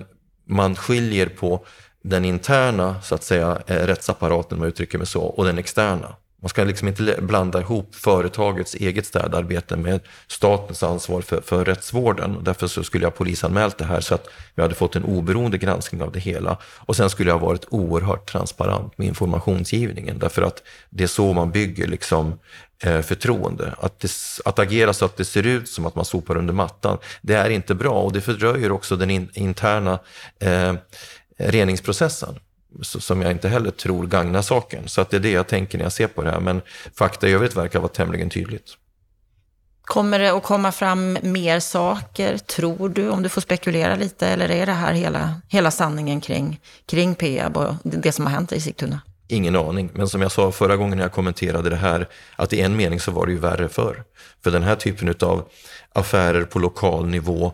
man 0.48 0.76
skiljer 0.76 1.26
på 1.26 1.66
den 2.02 2.24
interna, 2.24 3.02
så 3.02 3.14
att 3.14 3.22
säga, 3.22 3.62
eh, 3.66 3.76
rättsapparaten, 3.76 4.58
om 4.58 4.62
jag 4.64 4.68
uttrycker 4.68 4.98
mig 4.98 5.06
så, 5.06 5.22
och 5.22 5.44
den 5.44 5.58
externa. 5.58 6.16
Man 6.42 6.48
ska 6.48 6.64
liksom 6.64 6.88
inte 6.88 7.18
blanda 7.20 7.60
ihop 7.60 7.94
företagets 7.94 8.74
eget 8.74 9.06
städarbete 9.06 9.76
med 9.76 10.00
statens 10.26 10.82
ansvar 10.82 11.20
för, 11.20 11.40
för 11.40 11.64
rättsvården. 11.64 12.38
Därför 12.44 12.66
så 12.66 12.84
skulle 12.84 13.04
jag 13.04 13.14
polisanmält 13.14 13.78
det 13.78 13.84
här 13.84 14.00
så 14.00 14.14
att 14.14 14.28
vi 14.54 14.62
hade 14.62 14.74
fått 14.74 14.96
en 14.96 15.04
oberoende 15.04 15.58
granskning 15.58 16.02
av 16.02 16.12
det 16.12 16.18
hela. 16.18 16.58
Och 16.78 16.96
sen 16.96 17.10
skulle 17.10 17.30
jag 17.30 17.38
ha 17.38 17.46
varit 17.46 17.64
oerhört 17.68 18.30
transparent 18.32 18.98
med 18.98 19.06
informationsgivningen. 19.06 20.18
Därför 20.18 20.42
att 20.42 20.62
det 20.90 21.04
är 21.04 21.08
så 21.08 21.32
man 21.32 21.50
bygger 21.50 21.86
liksom, 21.86 22.38
eh, 22.84 23.00
förtroende. 23.00 23.74
Att, 23.78 24.00
det, 24.00 24.10
att 24.44 24.58
agera 24.58 24.92
så 24.92 25.04
att 25.04 25.16
det 25.16 25.24
ser 25.24 25.46
ut 25.46 25.68
som 25.68 25.86
att 25.86 25.94
man 25.94 26.04
sopar 26.04 26.36
under 26.36 26.54
mattan, 26.54 26.98
det 27.20 27.34
är 27.34 27.50
inte 27.50 27.74
bra 27.74 28.02
och 28.02 28.12
det 28.12 28.20
fördröjer 28.20 28.72
också 28.72 28.96
den 28.96 29.10
in, 29.10 29.28
interna 29.34 29.98
eh, 30.40 30.74
reningsprocessen 31.38 32.38
som 32.82 33.22
jag 33.22 33.30
inte 33.30 33.48
heller 33.48 33.70
tror 33.70 34.06
gagnar 34.06 34.42
saken. 34.42 34.88
Så 34.88 35.00
att 35.00 35.10
det 35.10 35.16
är 35.16 35.20
det 35.20 35.30
jag 35.30 35.46
tänker 35.46 35.78
när 35.78 35.84
jag 35.84 35.92
ser 35.92 36.06
på 36.06 36.22
det 36.22 36.30
här. 36.30 36.40
Men 36.40 36.62
fakta 36.94 37.28
i 37.28 37.32
övrigt 37.32 37.56
verkar 37.56 37.78
vara 37.78 37.88
tämligen 37.88 38.30
tydligt. 38.30 38.76
Kommer 39.84 40.18
det 40.18 40.32
att 40.32 40.42
komma 40.42 40.72
fram 40.72 41.18
mer 41.22 41.60
saker, 41.60 42.38
tror 42.38 42.88
du, 42.88 43.08
om 43.08 43.22
du 43.22 43.28
får 43.28 43.40
spekulera 43.40 43.96
lite? 43.96 44.28
Eller 44.28 44.50
är 44.50 44.66
det 44.66 44.72
här 44.72 44.92
hela, 44.92 45.40
hela 45.48 45.70
sanningen 45.70 46.20
kring, 46.20 46.60
kring 46.86 47.14
Peab 47.14 47.56
och 47.56 47.74
det 47.82 48.12
som 48.12 48.26
har 48.26 48.32
hänt 48.32 48.52
i 48.52 48.60
Sigtuna? 48.60 49.00
Ingen 49.28 49.56
aning, 49.56 49.90
men 49.94 50.08
som 50.08 50.22
jag 50.22 50.32
sa 50.32 50.52
förra 50.52 50.76
gången 50.76 50.98
när 50.98 51.04
jag 51.04 51.12
kommenterade 51.12 51.70
det 51.70 51.76
här, 51.76 52.08
att 52.36 52.52
i 52.52 52.60
en 52.60 52.76
mening 52.76 53.00
så 53.00 53.10
var 53.10 53.26
det 53.26 53.32
ju 53.32 53.38
värre 53.38 53.68
förr. 53.68 54.04
För 54.44 54.50
den 54.50 54.62
här 54.62 54.76
typen 54.76 55.14
av 55.20 55.48
affärer 55.92 56.44
på 56.44 56.58
lokal 56.58 57.06
nivå 57.06 57.52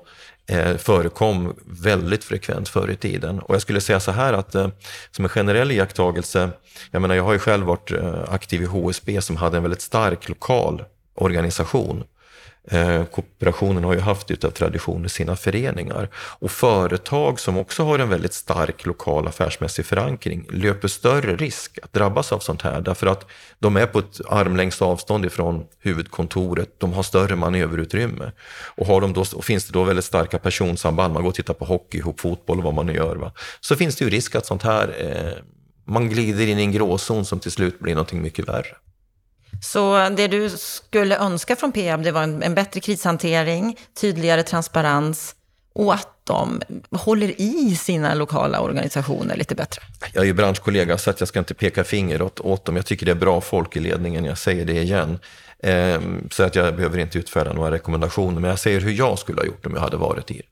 eh, 0.49 0.76
förekom 0.76 1.55
väldigt 1.64 2.24
frekvent 2.24 2.68
förr 2.68 2.90
i 2.90 2.96
tiden. 2.96 3.38
Och 3.38 3.55
jag 3.55 3.62
skulle 3.62 3.80
säga 3.80 4.01
så 4.01 4.11
här 4.11 4.32
att 4.32 4.55
eh, 4.55 4.68
som 5.11 5.24
en 5.24 5.28
generell 5.28 5.70
iakttagelse, 5.70 6.51
jag 6.90 7.03
menar 7.03 7.14
jag 7.14 7.24
har 7.24 7.32
ju 7.32 7.38
själv 7.38 7.66
varit 7.66 7.92
eh, 7.92 8.24
aktiv 8.28 8.62
i 8.62 8.64
HSB 8.64 9.20
som 9.20 9.36
hade 9.36 9.57
en 9.57 9.62
väldigt 9.62 9.82
stark 9.82 10.28
lokal 10.28 10.84
organisation. 11.14 12.05
Eh, 12.70 13.04
kooperationen 13.04 13.84
har 13.84 13.94
ju 13.94 14.00
haft 14.00 14.30
utav 14.30 14.50
tradition 14.50 15.04
i 15.04 15.08
sina 15.08 15.36
föreningar. 15.36 16.08
Och 16.14 16.50
företag 16.50 17.40
som 17.40 17.58
också 17.58 17.84
har 17.84 17.98
en 17.98 18.08
väldigt 18.08 18.34
stark 18.34 18.86
lokal 18.86 19.28
affärsmässig 19.28 19.86
förankring 19.86 20.46
löper 20.50 20.88
större 20.88 21.36
risk 21.36 21.78
att 21.82 21.92
drabbas 21.92 22.32
av 22.32 22.38
sånt 22.38 22.62
här. 22.62 22.80
Därför 22.80 23.06
att 23.06 23.26
de 23.58 23.76
är 23.76 23.86
på 23.86 23.98
ett 23.98 24.20
armlängds 24.28 24.82
avstånd 24.82 25.24
ifrån 25.24 25.66
huvudkontoret, 25.78 26.80
de 26.80 26.92
har 26.92 27.02
större 27.02 27.36
manöverutrymme. 27.36 28.32
Och, 28.76 28.86
har 28.86 29.00
de 29.00 29.12
då, 29.12 29.24
och 29.34 29.44
finns 29.44 29.66
det 29.66 29.72
då 29.72 29.84
väldigt 29.84 30.04
starka 30.04 30.38
personsamband, 30.38 31.14
man 31.14 31.22
går 31.22 31.30
och 31.30 31.34
tittar 31.34 31.54
på 31.54 31.64
hockey 31.64 31.98
ihop, 31.98 32.20
fotboll 32.20 32.58
och 32.58 32.64
vad 32.64 32.74
man 32.74 32.86
nu 32.86 32.94
gör, 32.94 33.16
va? 33.16 33.32
så 33.60 33.76
finns 33.76 33.96
det 33.96 34.04
ju 34.04 34.10
risk 34.10 34.34
att 34.34 34.46
sånt 34.46 34.62
här, 34.62 34.94
eh, 34.98 35.44
man 35.84 36.08
glider 36.08 36.46
in 36.46 36.58
i 36.58 36.62
en 36.62 36.72
gråzon 36.72 37.24
som 37.24 37.40
till 37.40 37.52
slut 37.52 37.80
blir 37.80 37.94
någonting 37.94 38.22
mycket 38.22 38.48
värre. 38.48 38.76
Så 39.62 40.09
det 40.09 40.28
du 40.28 40.51
skulle 40.51 41.18
önska 41.18 41.57
från 41.57 41.72
Peab, 41.72 42.03
det 42.03 42.12
var 42.12 42.22
en, 42.22 42.42
en 42.42 42.55
bättre 42.55 42.80
krishantering, 42.80 43.76
tydligare 44.01 44.42
transparens 44.42 45.34
och 45.74 45.94
att 45.94 46.09
de 46.24 46.62
håller 46.90 47.40
i 47.40 47.76
sina 47.76 48.14
lokala 48.14 48.61
organisationer 48.61 49.36
lite 49.36 49.55
bättre. 49.55 49.82
Jag 50.12 50.22
är 50.22 50.26
ju 50.26 50.32
branschkollega 50.32 50.99
så 50.99 51.11
att 51.11 51.20
jag 51.20 51.28
ska 51.28 51.38
inte 51.38 51.55
peka 51.55 51.84
finger 51.84 52.22
åt, 52.22 52.40
åt 52.40 52.64
dem. 52.64 52.76
Jag 52.76 52.86
tycker 52.86 53.07
det 53.07 53.12
är 53.12 53.16
bra 53.16 53.40
folk 53.40 53.76
i 53.76 53.80
ledningen, 53.80 54.24
jag 54.24 54.38
säger 54.38 54.64
det 54.64 54.82
igen. 54.82 55.18
Ehm, 55.62 56.28
så 56.30 56.42
att 56.42 56.55
jag 56.55 56.76
behöver 56.76 56.99
inte 56.99 57.18
utfärda 57.18 57.53
några 57.53 57.70
rekommendationer, 57.70 58.40
men 58.40 58.51
jag 58.51 58.59
säger 58.59 58.80
hur 58.80 58.92
jag 58.92 59.18
skulle 59.18 59.40
ha 59.40 59.46
gjort 59.46 59.66
om 59.66 59.74
jag 59.74 59.80
hade 59.80 59.96
varit 59.96 60.30
i 60.30 60.42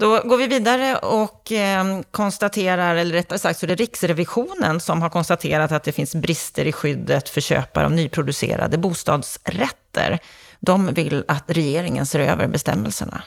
då 0.00 0.20
går 0.24 0.36
vi 0.36 0.46
vidare 0.46 0.96
och 0.96 1.52
eh, 1.52 2.00
konstaterar, 2.10 2.96
eller 2.96 3.12
rättare 3.12 3.38
sagt 3.38 3.58
så 3.58 3.66
är 3.66 3.68
det 3.68 3.74
Riksrevisionen 3.74 4.80
som 4.80 5.02
har 5.02 5.08
konstaterat 5.08 5.72
att 5.72 5.84
det 5.84 5.92
finns 5.92 6.14
brister 6.14 6.64
i 6.64 6.72
skyddet 6.72 7.28
för 7.28 7.40
köpare 7.40 7.84
av 7.84 7.92
nyproducerade 7.92 8.78
bostadsrätter. 8.78 10.18
De 10.60 10.86
vill 10.86 11.24
att 11.28 11.44
regeringen 11.46 12.06
ser 12.06 12.20
över 12.20 12.46
bestämmelserna. 12.46 13.22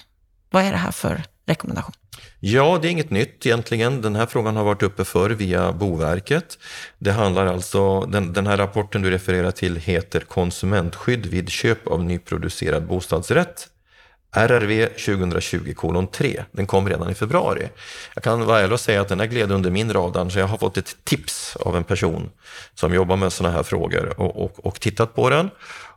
Vad 0.49 0.63
är 0.63 0.71
det 0.71 0.78
här 0.78 0.91
för 0.91 1.24
rekommendation? 1.45 1.93
Ja, 2.39 2.80
det 2.82 2.88
är 2.88 2.91
inget 2.91 3.09
nytt 3.09 3.45
egentligen. 3.45 4.01
Den 4.01 4.15
här 4.15 4.26
frågan 4.26 4.55
har 4.55 4.63
varit 4.63 4.84
uppe 4.84 5.05
förr 5.05 5.30
via 5.30 5.71
Boverket. 5.71 6.57
Det 6.99 7.11
handlar 7.11 7.45
alltså, 7.45 8.01
den, 8.01 8.34
den 8.34 8.47
här 8.47 8.57
rapporten 8.57 9.01
du 9.01 9.11
refererar 9.11 9.51
till 9.51 9.76
heter 9.76 10.19
Konsumentskydd 10.19 11.26
vid 11.26 11.49
köp 11.49 11.88
av 11.88 12.03
nyproducerad 12.03 12.88
bostadsrätt 12.88 13.67
RRV 14.34 14.88
2020 14.88 16.07
3. 16.11 16.43
Den 16.51 16.65
kom 16.67 16.89
redan 16.89 17.09
i 17.09 17.13
februari. 17.13 17.69
Jag 18.13 18.23
kan 18.23 18.45
vara 18.45 18.59
ärlig 18.59 18.73
och 18.73 18.79
säga 18.79 19.01
att 19.01 19.07
den 19.07 19.19
här 19.19 19.27
gled 19.27 19.51
under 19.51 19.71
min 19.71 19.93
radar, 19.93 20.29
så 20.29 20.39
jag 20.39 20.47
har 20.47 20.57
fått 20.57 20.77
ett 20.77 20.95
tips 21.03 21.55
av 21.55 21.77
en 21.77 21.84
person 21.84 22.29
som 22.75 22.93
jobbar 22.93 23.15
med 23.15 23.34
sådana 23.34 23.55
här 23.55 23.63
frågor 23.63 24.13
och, 24.17 24.43
och, 24.43 24.65
och 24.65 24.79
tittat 24.79 25.15
på 25.15 25.29
den 25.29 25.49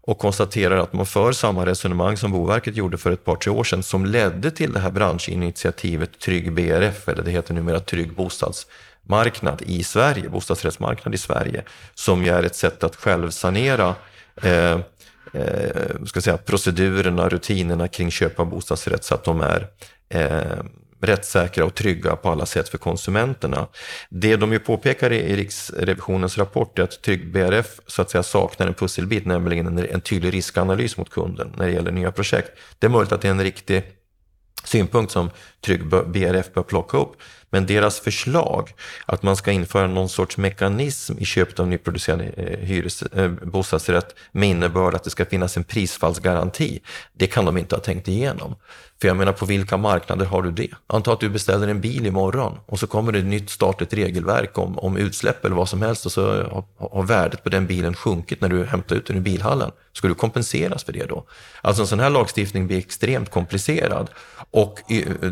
och 0.06 0.18
konstaterar 0.18 0.76
att 0.76 0.92
man 0.92 1.06
för 1.06 1.32
samma 1.32 1.66
resonemang 1.66 2.16
som 2.16 2.32
Boverket 2.32 2.76
gjorde 2.76 2.98
för 2.98 3.10
ett 3.10 3.24
par, 3.24 3.36
tre 3.36 3.52
år 3.52 3.64
sedan 3.64 3.82
som 3.82 4.06
ledde 4.06 4.50
till 4.50 4.72
det 4.72 4.80
här 4.80 4.90
branschinitiativet 4.90 6.18
Trygg 6.18 6.52
BRF, 6.52 7.08
eller 7.08 7.22
det 7.22 7.30
heter 7.30 7.54
numera 7.54 7.80
Trygg 7.80 8.14
bostadsmarknad 8.14 9.62
i 9.62 9.84
Sverige, 9.84 10.28
bostadsrättsmarknad 10.28 11.14
i 11.14 11.18
Sverige, 11.18 11.62
som 11.94 12.24
ju 12.24 12.30
är 12.30 12.42
ett 12.42 12.56
sätt 12.56 12.84
att 12.84 12.96
självsanera 12.96 13.94
eh, 14.42 14.78
eh, 15.36 16.04
ska 16.06 16.20
säga, 16.20 16.36
procedurerna, 16.36 17.28
rutinerna 17.28 17.88
kring 17.88 18.10
köp 18.10 18.40
av 18.40 18.46
bostadsrätt 18.46 19.04
så 19.04 19.14
att 19.14 19.24
de 19.24 19.40
är 19.40 19.68
eh, 20.08 20.64
rättssäkra 21.00 21.64
och 21.64 21.74
trygga 21.74 22.16
på 22.16 22.30
alla 22.30 22.46
sätt 22.46 22.68
för 22.68 22.78
konsumenterna. 22.78 23.68
Det 24.10 24.36
de 24.36 24.52
ju 24.52 24.58
påpekar 24.58 25.12
i 25.12 25.36
Riksrevisionens 25.36 26.38
rapport 26.38 26.78
är 26.78 26.82
att 26.82 27.02
Trygg 27.02 27.32
BRF 27.32 27.80
så 27.86 28.02
att 28.02 28.10
säga 28.10 28.22
saknar 28.22 28.66
en 28.66 28.74
pusselbit, 28.74 29.26
nämligen 29.26 29.66
en, 29.66 29.78
en 29.78 30.00
tydlig 30.00 30.34
riskanalys 30.34 30.96
mot 30.96 31.10
kunden 31.10 31.52
när 31.56 31.66
det 31.66 31.72
gäller 31.72 31.92
nya 31.92 32.12
projekt. 32.12 32.50
Det 32.78 32.86
är 32.86 32.90
möjligt 32.90 33.12
att 33.12 33.20
det 33.20 33.28
är 33.28 33.32
en 33.32 33.42
riktig 33.42 33.82
synpunkt 34.64 35.12
som 35.12 35.30
Trygg 35.64 35.86
BRF 35.86 36.52
bör 36.54 36.62
plocka 36.62 36.98
upp. 36.98 37.16
Men 37.50 37.66
deras 37.66 38.00
förslag 38.00 38.74
att 39.06 39.22
man 39.22 39.36
ska 39.36 39.52
införa 39.52 39.86
någon 39.86 40.08
sorts 40.08 40.36
mekanism 40.36 41.18
i 41.18 41.24
köpet 41.24 41.60
av 41.60 41.68
nyproducerad 41.68 42.20
eh, 42.20 42.58
hyres, 42.58 43.02
eh, 43.02 43.30
bostadsrätt 43.30 44.14
med 44.32 44.48
innebörd 44.48 44.94
att 44.94 45.04
det 45.04 45.10
ska 45.10 45.24
finnas 45.24 45.56
en 45.56 45.64
prisfallsgaranti, 45.64 46.80
det 47.12 47.26
kan 47.26 47.44
de 47.44 47.56
inte 47.56 47.74
ha 47.74 47.82
tänkt 47.82 48.08
igenom. 48.08 48.54
För 49.00 49.08
jag 49.08 49.16
menar, 49.16 49.32
på 49.32 49.46
vilka 49.46 49.76
marknader 49.76 50.26
har 50.26 50.42
du 50.42 50.50
det? 50.50 50.70
Anta 50.86 51.12
att 51.12 51.20
du 51.20 51.28
beställer 51.28 51.68
en 51.68 51.80
bil 51.80 52.06
imorgon 52.06 52.58
och 52.66 52.78
så 52.78 52.86
kommer 52.86 53.12
det 53.12 53.18
ett 53.18 53.24
nytt 53.24 53.50
statligt 53.50 53.94
regelverk 53.94 54.58
om, 54.58 54.78
om 54.78 54.96
utsläpp 54.96 55.44
eller 55.44 55.56
vad 55.56 55.68
som 55.68 55.82
helst 55.82 56.06
och 56.06 56.12
så 56.12 56.26
har, 56.26 56.64
har 56.90 57.02
värdet 57.02 57.44
på 57.44 57.48
den 57.48 57.66
bilen 57.66 57.94
sjunkit 57.94 58.40
när 58.40 58.48
du 58.48 58.64
hämtar 58.64 58.96
ut 58.96 59.06
den 59.06 59.16
ur 59.16 59.20
bilhallen. 59.20 59.70
Ska 59.92 60.08
du 60.08 60.14
kompenseras 60.14 60.84
för 60.84 60.92
det 60.92 61.04
då? 61.04 61.24
Alltså 61.60 61.82
en 61.82 61.86
sån 61.86 62.00
här 62.00 62.10
lagstiftning 62.10 62.66
blir 62.66 62.78
extremt 62.78 63.30
komplicerad 63.30 64.10
och 64.50 64.80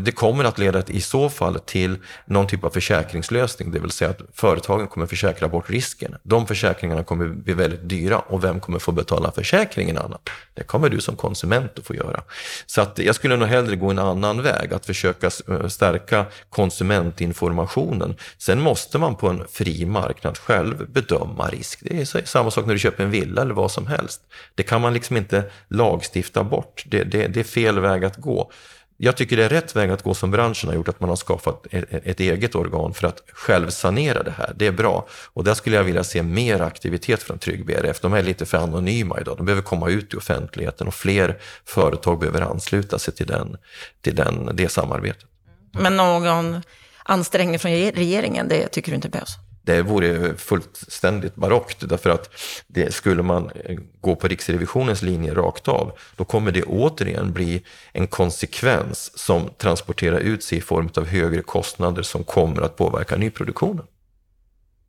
det 0.01 0.11
kommer 0.11 0.43
att 0.43 0.57
leda 0.57 0.83
i 0.87 1.01
så 1.01 1.29
fall 1.29 1.59
till 1.59 1.97
någon 2.25 2.47
typ 2.47 2.63
av 2.63 2.69
försäkringslösning, 2.69 3.71
det 3.71 3.79
vill 3.79 3.91
säga 3.91 4.09
att 4.09 4.21
företagen 4.33 4.87
kommer 4.87 5.07
försäkra 5.07 5.47
bort 5.47 5.69
risken. 5.69 6.15
De 6.23 6.47
försäkringarna 6.47 7.03
kommer 7.03 7.27
bli 7.27 7.53
väldigt 7.53 7.89
dyra 7.89 8.19
och 8.19 8.43
vem 8.43 8.59
kommer 8.59 8.79
få 8.79 8.91
betala 8.91 9.31
försäkringen 9.31 9.97
annat? 9.97 10.29
Det 10.53 10.63
kommer 10.63 10.89
du 10.89 11.01
som 11.01 11.15
konsument 11.15 11.79
att 11.79 11.85
få 11.85 11.95
göra. 11.95 12.23
Så 12.65 12.81
att 12.81 12.99
jag 12.99 13.15
skulle 13.15 13.35
nog 13.35 13.47
hellre 13.47 13.75
gå 13.75 13.89
en 13.89 13.99
annan 13.99 14.41
väg, 14.41 14.73
att 14.73 14.85
försöka 14.85 15.29
eh, 15.47 15.67
stärka 15.67 16.25
konsumentinformationen. 16.49 18.15
Sen 18.37 18.61
måste 18.61 18.97
man 18.97 19.15
på 19.15 19.27
en 19.27 19.43
fri 19.51 19.85
marknad 19.85 20.37
själv 20.37 20.89
bedöma 20.91 21.47
risk. 21.47 21.79
Det 21.81 22.01
är 22.01 22.25
samma 22.25 22.51
sak 22.51 22.65
när 22.65 22.73
du 22.73 22.79
köper 22.79 23.03
en 23.03 23.11
villa 23.11 23.41
eller 23.41 23.53
vad 23.53 23.71
som 23.71 23.87
helst. 23.87 24.21
Det 24.55 24.63
kan 24.63 24.81
man 24.81 24.93
liksom 24.93 25.17
inte 25.17 25.43
lagstifta 25.67 26.43
bort. 26.43 26.83
Det, 26.85 27.03
det, 27.03 27.27
det 27.27 27.39
är 27.39 27.43
fel 27.43 27.79
väg 27.79 28.05
att 28.05 28.17
gå. 28.17 28.51
Jag 28.97 29.17
tycker 29.17 29.37
det 29.37 29.45
är 29.45 29.49
rätt 29.49 29.75
väg 29.75 29.89
att 29.89 30.03
gå 30.03 30.13
som 30.13 30.31
branschen 30.31 30.69
har 30.69 30.75
gjort, 30.75 30.87
att 30.87 30.99
man 30.99 31.09
har 31.09 31.15
skapat 31.15 31.65
e-, 31.71 31.85
e-, 31.89 32.01
ett, 32.03 32.19
eget 32.19 32.55
organ 32.55 32.93
för 32.93 33.07
att 33.07 33.23
självsanera 33.33 34.23
det 34.23 34.31
här. 34.31 34.53
Det 34.55 34.67
är 34.67 34.71
bra. 34.71 35.07
Och 35.33 35.43
där 35.43 35.53
skulle 35.53 35.75
jag 35.75 35.83
vilja 35.83 36.03
se 36.03 36.23
mer 36.23 36.61
aktivitet 36.61 37.23
från 37.23 37.39
Trygg 37.39 37.65
BRF. 37.65 37.99
De 37.99 38.13
är 38.13 38.23
lite 38.23 38.45
för 38.45 38.57
anonyma 38.57 39.19
idag. 39.19 39.37
De 39.37 39.45
behöver 39.45 39.63
komma 39.63 39.89
ut 39.89 40.13
i 40.13 40.17
offentligheten 40.17 40.87
och 40.87 40.93
fler 40.93 41.37
företag 41.65 42.19
behöver 42.19 42.41
ansluta 42.41 42.99
sig 42.99 43.13
till, 43.13 43.27
den, 43.27 43.57
till 44.01 44.15
den, 44.15 44.49
det 44.53 44.69
samarbetet. 44.69 45.25
Men 45.71 45.97
någon 45.97 46.61
ansträngning 47.03 47.59
från 47.59 47.71
regeringen, 47.71 48.47
det 48.47 48.67
tycker 48.67 48.91
du 48.91 48.95
inte 48.95 49.09
behövs? 49.09 49.37
Det 49.65 49.81
vore 49.81 50.37
fullständigt 50.37 51.35
barockt 51.35 51.89
därför 51.89 52.09
att 52.09 52.29
det, 52.67 52.93
skulle 52.93 53.23
man 53.23 53.51
eh, 53.65 53.77
gå 54.01 54.15
på 54.15 54.27
Riksrevisionens 54.27 55.01
linje 55.01 55.33
rakt 55.33 55.67
av, 55.67 55.97
då 56.15 56.23
kommer 56.23 56.51
det 56.51 56.63
återigen 56.63 57.33
bli 57.33 57.63
en 57.91 58.07
konsekvens 58.07 59.17
som 59.17 59.49
transporterar 59.57 60.19
ut 60.19 60.43
sig 60.43 60.57
i 60.57 60.61
form 60.61 60.89
av 60.97 61.05
högre 61.05 61.41
kostnader 61.41 62.03
som 62.03 62.23
kommer 62.23 62.61
att 62.61 62.75
påverka 62.75 63.15
nyproduktionen. 63.15 63.85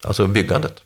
Alltså 0.04 0.26
byggandet. 0.26 0.82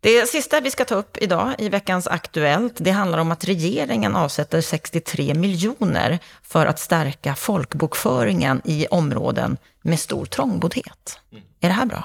Det 0.00 0.28
sista 0.28 0.60
vi 0.60 0.70
ska 0.70 0.84
ta 0.84 0.94
upp 0.94 1.16
idag 1.20 1.54
i 1.58 1.68
veckans 1.68 2.06
Aktuellt, 2.06 2.74
det 2.76 2.90
handlar 2.90 3.18
om 3.18 3.32
att 3.32 3.44
regeringen 3.44 4.16
avsätter 4.16 4.60
63 4.60 5.34
miljoner 5.34 6.18
för 6.42 6.66
att 6.66 6.78
stärka 6.78 7.34
folkbokföringen 7.34 8.62
i 8.64 8.86
områden 8.86 9.56
med 9.82 10.00
stor 10.00 10.26
trångboddhet. 10.26 11.20
Mm. 11.32 11.44
Är 11.60 11.68
det 11.68 11.74
här 11.74 11.86
bra? 11.86 12.04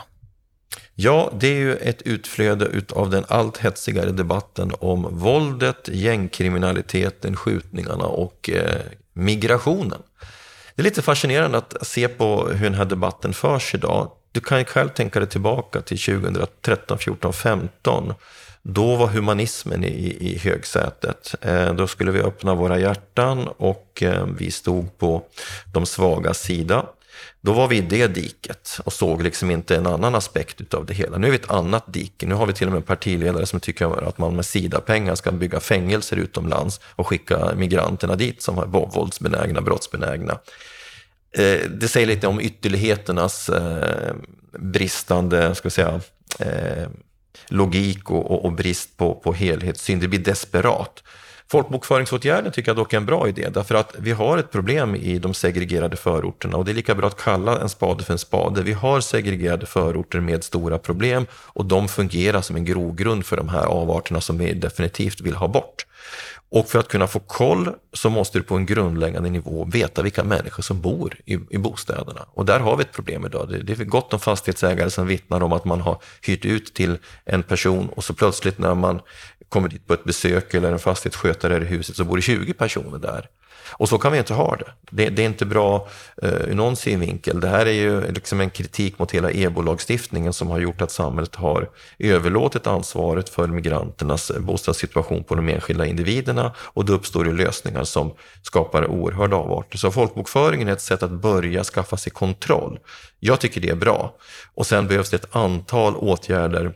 Ja, 0.95 1.31
det 1.39 1.47
är 1.47 1.55
ju 1.55 1.75
ett 1.75 2.01
utflöde 2.01 2.81
av 2.91 3.09
den 3.09 3.25
allt 3.27 3.57
hetsigare 3.57 4.11
debatten 4.11 4.71
om 4.79 5.07
våldet, 5.19 5.89
gängkriminaliteten, 5.91 7.35
skjutningarna 7.35 8.05
och 8.05 8.49
eh, 8.49 8.81
migrationen. 9.13 10.01
Det 10.75 10.81
är 10.81 10.83
lite 10.83 11.01
fascinerande 11.01 11.57
att 11.57 11.87
se 11.87 12.07
på 12.07 12.47
hur 12.47 12.63
den 12.63 12.73
här 12.73 12.85
debatten 12.85 13.33
förs 13.33 13.75
idag. 13.75 14.11
Du 14.31 14.39
kan 14.39 14.59
ju 14.59 14.65
själv 14.65 14.89
tänka 14.89 15.19
dig 15.19 15.29
tillbaka 15.29 15.81
till 15.81 15.99
2013, 15.99 16.97
14, 16.97 17.33
15. 17.33 18.13
Då 18.61 18.95
var 18.95 19.07
humanismen 19.07 19.83
i, 19.83 20.17
i 20.19 20.37
högsätet. 20.37 21.35
Eh, 21.41 21.73
då 21.73 21.87
skulle 21.87 22.11
vi 22.11 22.21
öppna 22.21 22.55
våra 22.55 22.79
hjärtan 22.79 23.47
och 23.57 24.03
eh, 24.03 24.25
vi 24.37 24.51
stod 24.51 24.97
på 24.97 25.23
de 25.73 25.85
svaga 25.85 26.33
sida. 26.33 26.85
Då 27.45 27.53
var 27.53 27.67
vi 27.67 27.77
i 27.77 27.81
det 27.81 28.07
diket 28.07 28.79
och 28.83 28.93
såg 28.93 29.23
liksom 29.23 29.51
inte 29.51 29.75
en 29.75 29.87
annan 29.87 30.15
aspekt 30.15 30.73
av 30.73 30.85
det 30.85 30.93
hela. 30.93 31.17
Nu 31.17 31.27
är 31.27 31.31
vi 31.31 31.37
ett 31.37 31.51
annat 31.51 31.93
dike. 31.93 32.25
Nu 32.25 32.35
har 32.35 32.45
vi 32.45 32.53
till 32.53 32.67
och 32.67 32.71
med 32.71 32.77
en 32.77 32.83
partiledare 32.83 33.45
som 33.45 33.59
tycker 33.59 34.07
att 34.07 34.17
man 34.17 34.35
med 34.35 34.45
SIDA-pengar 34.45 35.15
ska 35.15 35.31
bygga 35.31 35.59
fängelser 35.59 36.17
utomlands 36.17 36.79
och 36.95 37.07
skicka 37.07 37.55
migranterna 37.55 38.15
dit 38.15 38.41
som 38.41 38.57
är 38.57 38.65
våldsbenägna, 38.65 39.61
brottsbenägna. 39.61 40.39
Eh, 41.31 41.69
det 41.69 41.87
säger 41.87 42.07
lite 42.07 42.27
om 42.27 42.39
ytterligheternas 42.39 43.49
eh, 43.49 44.15
bristande, 44.59 45.55
ska 45.55 45.69
säga, 45.69 46.01
eh, 46.39 46.87
logik 47.47 48.11
och, 48.11 48.51
brist 48.51 48.97
på, 48.97 49.15
på 49.15 49.33
helhetssyn. 49.33 49.99
Det 49.99 50.07
blir 50.07 50.19
desperat. 50.19 51.03
Folkbokföringsåtgärden 51.51 52.51
tycker 52.51 52.69
jag 52.69 52.75
dock 52.75 52.93
är 52.93 52.97
en 52.97 53.05
bra 53.05 53.27
idé, 53.27 53.49
därför 53.49 53.75
att 53.75 53.95
vi 53.99 54.11
har 54.11 54.37
ett 54.37 54.51
problem 54.51 54.95
i 54.95 55.19
de 55.19 55.33
segregerade 55.33 55.97
förorterna 55.97 56.57
och 56.57 56.65
det 56.65 56.71
är 56.71 56.75
lika 56.75 56.95
bra 56.95 57.07
att 57.07 57.21
kalla 57.21 57.61
en 57.61 57.69
spade 57.69 58.03
för 58.03 58.13
en 58.13 58.19
spade. 58.19 58.61
Vi 58.63 58.73
har 58.73 59.01
segregerade 59.01 59.65
förorter 59.65 60.19
med 60.19 60.43
stora 60.43 60.77
problem 60.77 61.25
och 61.33 61.65
de 61.65 61.87
fungerar 61.87 62.41
som 62.41 62.55
en 62.55 62.65
grogrund 62.65 63.25
för 63.25 63.37
de 63.37 63.49
här 63.49 63.65
avarterna 63.65 64.21
som 64.21 64.37
vi 64.37 64.53
definitivt 64.53 65.21
vill 65.21 65.35
ha 65.35 65.47
bort. 65.47 65.85
Och 66.49 66.69
för 66.69 66.79
att 66.79 66.87
kunna 66.87 67.07
få 67.07 67.19
koll 67.19 67.73
så 67.93 68.09
måste 68.09 68.39
du 68.39 68.43
på 68.43 68.55
en 68.55 68.65
grundläggande 68.65 69.29
nivå 69.29 69.65
veta 69.65 70.01
vilka 70.01 70.23
människor 70.23 70.63
som 70.63 70.81
bor 70.81 71.17
i, 71.25 71.33
i 71.49 71.57
bostäderna. 71.57 72.25
Och 72.33 72.45
där 72.45 72.59
har 72.59 72.77
vi 72.77 72.83
ett 72.83 72.91
problem 72.91 73.25
idag. 73.25 73.49
Det, 73.49 73.57
det 73.57 73.79
är 73.79 73.85
gott 73.85 74.13
om 74.13 74.19
fastighetsägare 74.19 74.89
som 74.89 75.07
vittnar 75.07 75.43
om 75.43 75.53
att 75.53 75.65
man 75.65 75.81
har 75.81 76.01
hyrt 76.21 76.45
ut 76.45 76.73
till 76.73 76.97
en 77.25 77.43
person 77.43 77.89
och 77.89 78.03
så 78.03 78.13
plötsligt 78.13 78.57
när 78.57 78.75
man 78.75 79.01
kommer 79.49 79.69
dit 79.69 79.87
på 79.87 79.93
ett 79.93 80.03
besök 80.03 80.53
eller 80.53 80.71
en 80.71 80.79
fastighetsskötare 80.79 81.57
i 81.57 81.65
huset 81.65 81.95
så 81.95 82.03
bor 82.03 82.15
det 82.15 82.21
20 82.21 82.53
personer 82.53 82.99
där. 82.99 83.29
Och 83.71 83.89
så 83.89 83.97
kan 83.97 84.11
vi 84.11 84.17
inte 84.17 84.33
ha 84.33 84.55
det. 84.55 84.71
Det, 84.91 85.09
det 85.09 85.21
är 85.21 85.25
inte 85.25 85.45
bra 85.45 85.87
uh, 86.23 86.29
ur 86.29 86.55
någon 86.55 86.75
synvinkel. 86.75 87.39
Det 87.39 87.47
här 87.47 87.65
är 87.65 87.71
ju 87.71 88.11
liksom 88.11 88.41
en 88.41 88.49
kritik 88.49 88.99
mot 88.99 89.11
hela 89.11 89.31
EBO-lagstiftningen 89.31 90.33
som 90.33 90.47
har 90.47 90.59
gjort 90.59 90.81
att 90.81 90.91
samhället 90.91 91.35
har 91.35 91.69
överlåtit 91.99 92.67
ansvaret 92.67 93.29
för 93.29 93.47
migranternas 93.47 94.31
eh, 94.31 94.39
bostadssituation 94.39 95.23
på 95.23 95.35
de 95.35 95.49
enskilda 95.49 95.85
individerna 95.85 96.53
och 96.57 96.85
då 96.85 96.93
uppstår 96.93 97.23
det 97.23 97.33
lösningar 97.33 97.83
som 97.83 98.13
skapar 98.41 98.87
oerhörda 98.87 99.35
avarter. 99.35 99.77
Så 99.77 99.91
folkbokföringen 99.91 100.67
är 100.67 100.73
ett 100.73 100.81
sätt 100.81 101.03
att 101.03 101.11
börja 101.11 101.63
skaffa 101.63 101.97
sig 101.97 102.11
kontroll. 102.11 102.79
Jag 103.19 103.39
tycker 103.39 103.61
det 103.61 103.69
är 103.69 103.75
bra. 103.75 104.15
Och 104.53 104.65
sen 104.65 104.87
behövs 104.87 105.09
det 105.09 105.17
ett 105.17 105.35
antal 105.35 105.95
åtgärder 105.95 106.73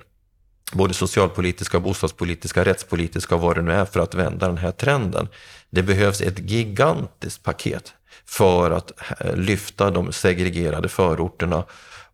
både 0.71 0.93
socialpolitiska, 0.93 1.79
bostadspolitiska, 1.79 2.65
rättspolitiska 2.65 3.35
och 3.35 3.41
vad 3.41 3.55
det 3.55 3.61
nu 3.61 3.71
är 3.71 3.85
för 3.85 3.99
att 3.99 4.13
vända 4.13 4.47
den 4.47 4.57
här 4.57 4.71
trenden. 4.71 5.27
Det 5.69 5.83
behövs 5.83 6.21
ett 6.21 6.39
gigantiskt 6.39 7.43
paket 7.43 7.93
för 8.25 8.71
att 8.71 8.91
eh, 9.19 9.35
lyfta 9.35 9.91
de 9.91 10.11
segregerade 10.11 10.89
förorterna. 10.89 11.63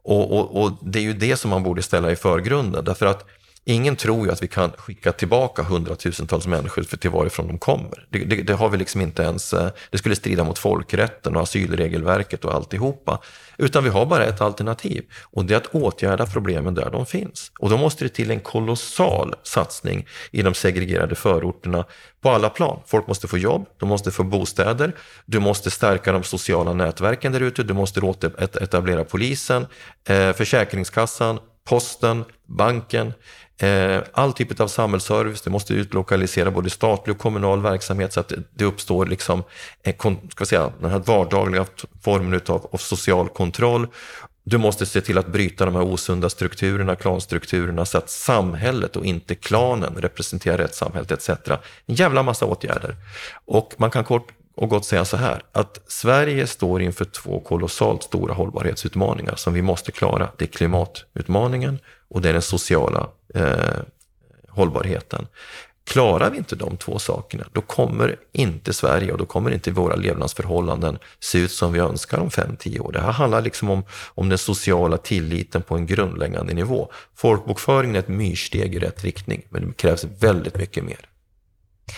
Och, 0.03 0.39
och, 0.39 0.64
och 0.64 0.72
det 0.82 0.99
är 0.99 1.03
ju 1.03 1.14
det 1.14 1.38
som 1.38 1.49
man 1.49 1.64
borde 1.64 1.82
ställa 1.82 2.12
i 2.12 2.16
förgrunden, 2.16 2.86
därför 2.86 3.06
att 3.06 3.26
Ingen 3.68 3.95
tror 3.95 4.26
ju 4.26 4.32
att 4.32 4.43
vi 4.43 4.47
kan 4.47 4.72
skicka 4.72 5.11
tillbaka 5.11 5.63
hundratusentals 5.63 6.47
människor 6.47 6.84
för 6.84 6.97
till 6.97 7.09
varifrån 7.09 7.47
de 7.47 7.57
kommer. 7.57 8.07
Det, 8.09 8.20
det, 8.20 8.36
det, 8.36 8.53
har 8.53 8.70
vi 8.70 8.78
liksom 8.78 9.01
inte 9.01 9.24
ens, 9.24 9.53
eh, 9.53 9.70
det 9.89 9.97
skulle 9.97 10.16
strida 10.16 10.43
mot 10.43 10.59
folkrätten 10.59 11.36
och 11.36 11.41
asylregelverket 11.41 12.45
och 12.45 12.53
alltihopa. 12.53 13.22
Utan 13.57 13.84
vi 13.84 13.89
har 13.89 14.05
bara 14.05 14.26
ett 14.26 14.41
alternativ 14.41 15.05
och 15.24 15.45
det 15.45 15.53
är 15.53 15.57
att 15.57 15.76
åtgärda 15.76 16.26
problemen 16.26 16.76
där 16.76 16.89
de 16.89 17.05
finns. 17.05 17.51
Och 17.59 17.70
då 17.70 17.78
måste 17.78 18.05
det 18.05 18.09
till 18.09 18.32
en 18.32 18.39
kolossal 18.39 19.36
satsning 19.43 20.07
i 20.32 20.41
de 20.41 20.53
segregerade 20.53 21.16
förorterna 21.16 21.86
på 22.22 22.30
alla 22.30 22.49
plan. 22.49 22.80
Folk 22.86 23.07
måste 23.07 23.28
få 23.28 23.38
jobb, 23.38 23.66
de 23.78 23.89
måste 23.89 24.11
få 24.11 24.24
bostäder, 24.24 24.95
du 25.26 25.39
måste 25.39 25.72
stärka 25.72 26.11
de 26.11 26.24
sociala 26.24 26.74
nätverken 26.74 27.32
där 27.32 27.41
ute, 27.41 27.63
du 27.63 27.74
måste 27.74 28.01
etablera 28.38 29.03
polisen, 29.03 29.66
eh, 30.07 30.34
Försäkringskassan, 30.34 31.39
posten, 31.66 32.26
banken, 32.45 33.13
Eh, 33.57 34.03
all 34.13 34.34
typ 34.34 34.59
av 34.59 34.68
samhällsservice, 34.68 35.41
det 35.41 35.49
måste 35.49 35.74
utlokalisera 35.74 36.51
både 36.51 36.70
statlig 36.70 37.16
och 37.16 37.22
kommunal 37.22 37.61
verksamhet 37.61 38.13
så 38.13 38.20
att 38.20 38.34
det 38.53 38.66
uppstår 38.66 39.05
liksom, 39.05 39.43
eh, 39.84 39.95
ska 40.32 40.45
säga, 40.45 40.72
den 40.80 40.91
här 40.91 40.99
vardagliga 40.99 41.66
formen 42.03 42.41
av, 42.47 42.70
av 42.72 42.78
social 42.78 43.30
kontroll. 43.30 43.88
Du 44.43 44.57
måste 44.57 44.86
se 44.86 45.01
till 45.01 45.18
att 45.18 45.28
bryta 45.28 45.66
de 45.66 45.76
här 45.76 45.84
osunda 45.84 46.30
strukturerna, 46.30 46.95
klanstrukturerna, 46.95 47.86
så 47.86 47.97
att 47.97 48.09
samhället 48.09 48.95
och 48.95 49.05
inte 49.05 49.36
klanen 49.36 49.95
representerar 49.97 50.57
rättssamhället 50.57 51.11
etc. 51.11 51.30
En 51.86 51.95
jävla 51.95 52.24
massa 52.24 52.45
åtgärder. 52.45 52.95
Och 53.45 53.74
man 53.78 53.91
kan 53.91 54.03
kort 54.03 54.28
och 54.56 54.70
gott 54.70 54.86
säga 54.86 55.06
så 55.06 55.18
här, 55.18 55.43
att 55.51 55.80
Sverige 55.88 56.47
står 56.47 56.82
inför 56.82 57.06
två 57.06 57.39
kolossalt 57.39 58.03
stora 58.03 58.34
hållbarhetsutmaningar 58.34 59.36
som 59.36 59.53
vi 59.53 59.62
måste 59.62 59.91
klara. 59.91 60.30
Det 60.38 60.45
är 60.45 60.49
klimatutmaningen 60.49 61.80
och 62.10 62.22
det 62.22 62.30
är 62.30 62.34
den 62.34 62.41
sociala 62.41 63.10
eh, 63.34 63.80
hållbarheten. 64.49 65.28
Klarar 65.86 66.32
vi 66.32 66.38
inte 66.38 66.56
de 66.56 66.78
två 66.78 66.99
sakerna, 66.99 67.45
då 67.51 67.62
kommer 67.62 68.16
inte 68.32 68.74
Sverige 68.74 69.12
och 69.12 69.18
då 69.18 69.26
kommer 69.26 69.51
inte 69.51 69.72
våra 69.72 69.95
levnadsförhållanden 69.95 70.97
se 71.20 71.39
ut 71.39 71.51
som 71.51 71.74
vi 71.74 71.80
önskar 71.80 72.18
om 72.18 72.30
5-10 72.30 72.80
år. 72.80 72.91
Det 72.91 73.01
här 73.01 73.12
handlar 73.12 73.41
liksom 73.41 73.70
om, 73.70 73.84
om 74.08 74.30
den 74.30 74.38
sociala 74.38 74.97
tilliten 74.97 75.62
på 75.62 75.76
en 75.76 75.86
grundläggande 75.86 76.53
nivå. 76.53 76.91
Folkbokföringen 77.16 77.95
är 77.95 77.99
ett 77.99 78.08
myrsteg 78.08 78.76
i 78.76 78.80
rätt 78.80 79.03
riktning, 79.03 79.45
men 79.49 79.68
det 79.68 79.74
krävs 79.74 80.03
väldigt 80.20 80.58
mycket 80.58 80.84
mer. 80.84 81.10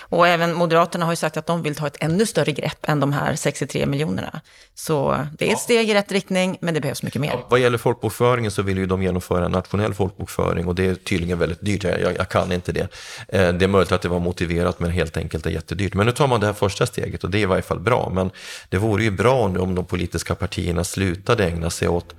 Och 0.02 0.28
även 0.28 0.54
Moderaterna 0.54 1.06
har 1.06 1.12
ju 1.12 1.16
sagt 1.16 1.38
att 1.38 1.46
de 1.46 1.64
vill 1.64 1.76
ta 1.76 1.88
ett 1.88 1.98
ännu 2.00 2.26
större 2.26 2.52
grepp 2.52 2.90
än 2.90 3.00
de 3.00 3.14
här 3.14 3.36
63 3.36 3.86
miljonerna. 3.86 4.42
Så 4.76 5.26
det 5.38 5.50
är 5.50 5.54
ett 5.54 5.60
steg 5.60 5.90
i 5.90 5.94
rätt 5.94 6.12
riktning, 6.12 6.58
men 6.62 6.74
det 6.74 6.82
behövs 6.82 7.04
mycket 7.04 7.22
mer. 7.22 7.30
Ja, 7.30 7.48
vad 7.50 7.60
gäller 7.60 7.78
folkbokföringen 7.78 8.52
så 8.52 8.62
vill 8.62 8.78
ju 8.78 8.86
de 8.86 9.04
genomföra 9.04 9.46
en 9.46 9.52
nationell 9.52 9.94
folkbokföring 9.94 10.68
och 10.68 10.76
det 10.76 10.86
är 10.86 10.96
tydligen 10.96 11.40
väldigt 11.40 11.66
dyrt. 11.66 11.84
Jag, 11.84 12.16
jag 12.18 12.30
kan 12.30 12.52
inte 12.52 12.72
det. 12.72 12.88
Eh, 13.28 13.54
det 13.54 13.66
är 13.66 13.68
möjligt 13.68 13.92
att 13.92 14.02
det 14.02 14.10
var 14.10 14.20
motiverat, 14.20 14.80
men 14.80 14.92
helt 14.92 15.18
enkelt 15.18 15.46
är 15.46 15.50
jättedyrt. 15.50 15.94
Men 15.94 16.06
nu 16.06 16.12
tar 16.12 16.28
man 16.28 16.40
det 16.40 16.46
här 16.46 16.54
första 16.54 16.86
steget 16.86 17.24
och 17.24 17.30
det 17.30 17.38
är 17.38 17.42
i 17.42 17.46
varje 17.46 17.62
fall 17.62 17.80
bra. 17.80 18.12
Men 18.14 18.32
det 18.70 18.78
vore 18.78 19.04
ju 19.04 19.12
bra 19.12 19.48
nu 19.48 19.60
om 19.60 19.76
de 19.76 19.86
politiska 19.86 20.36
partierna 20.36 20.84
slutade 20.84 21.46
ägna 21.46 21.70
sig 21.70 21.88
åt 21.88 22.16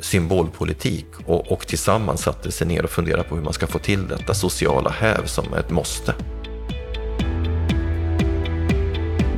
symbolpolitik 0.00 1.06
och, 1.26 1.52
och 1.52 1.66
tillsammans 1.66 2.22
satte 2.22 2.52
sig 2.52 2.66
ner 2.66 2.84
och 2.84 2.90
funderade 2.90 3.28
på 3.28 3.34
hur 3.34 3.42
man 3.42 3.52
ska 3.52 3.66
få 3.66 3.78
till 3.78 4.08
detta 4.08 4.34
sociala 4.34 4.90
häv 4.90 5.26
som 5.26 5.54
ett 5.54 5.70
måste. 5.70 6.14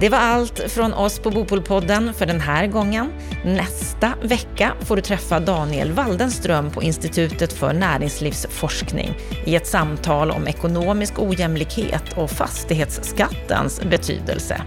Det 0.01 0.09
var 0.09 0.19
allt 0.19 0.61
från 0.67 0.95
oss 0.95 1.19
på 1.19 1.31
Bopolpodden 1.31 2.15
för 2.15 2.27
den 2.27 2.41
här 2.41 2.67
gången. 2.67 3.13
Nästa 3.45 4.13
vecka 4.23 4.75
får 4.81 4.97
du 4.97 5.03
träffa 5.03 5.41
Daniel 5.41 5.93
Waldenström 5.93 6.71
på 6.71 6.83
Institutet 6.83 7.53
för 7.53 7.73
näringslivsforskning 7.73 9.15
i 9.47 9.57
ett 9.57 9.67
samtal 9.67 10.31
om 10.31 10.49
ekonomisk 10.49 11.19
ojämlikhet 11.19 12.13
och 12.17 12.31
fastighetsskattens 12.31 13.81
betydelse. 13.81 14.63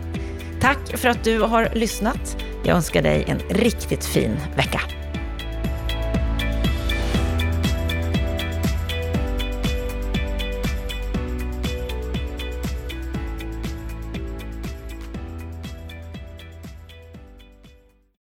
Tack 0.62 0.98
för 0.98 1.10
att 1.10 1.24
du 1.24 1.40
har 1.40 1.70
lyssnat. 1.74 2.38
Jag 2.66 2.76
önskar 2.76 3.02
dig 3.02 3.26
en 3.28 3.40
riktigt 3.50 4.06
fin 4.06 4.38
vecka. 4.56 4.82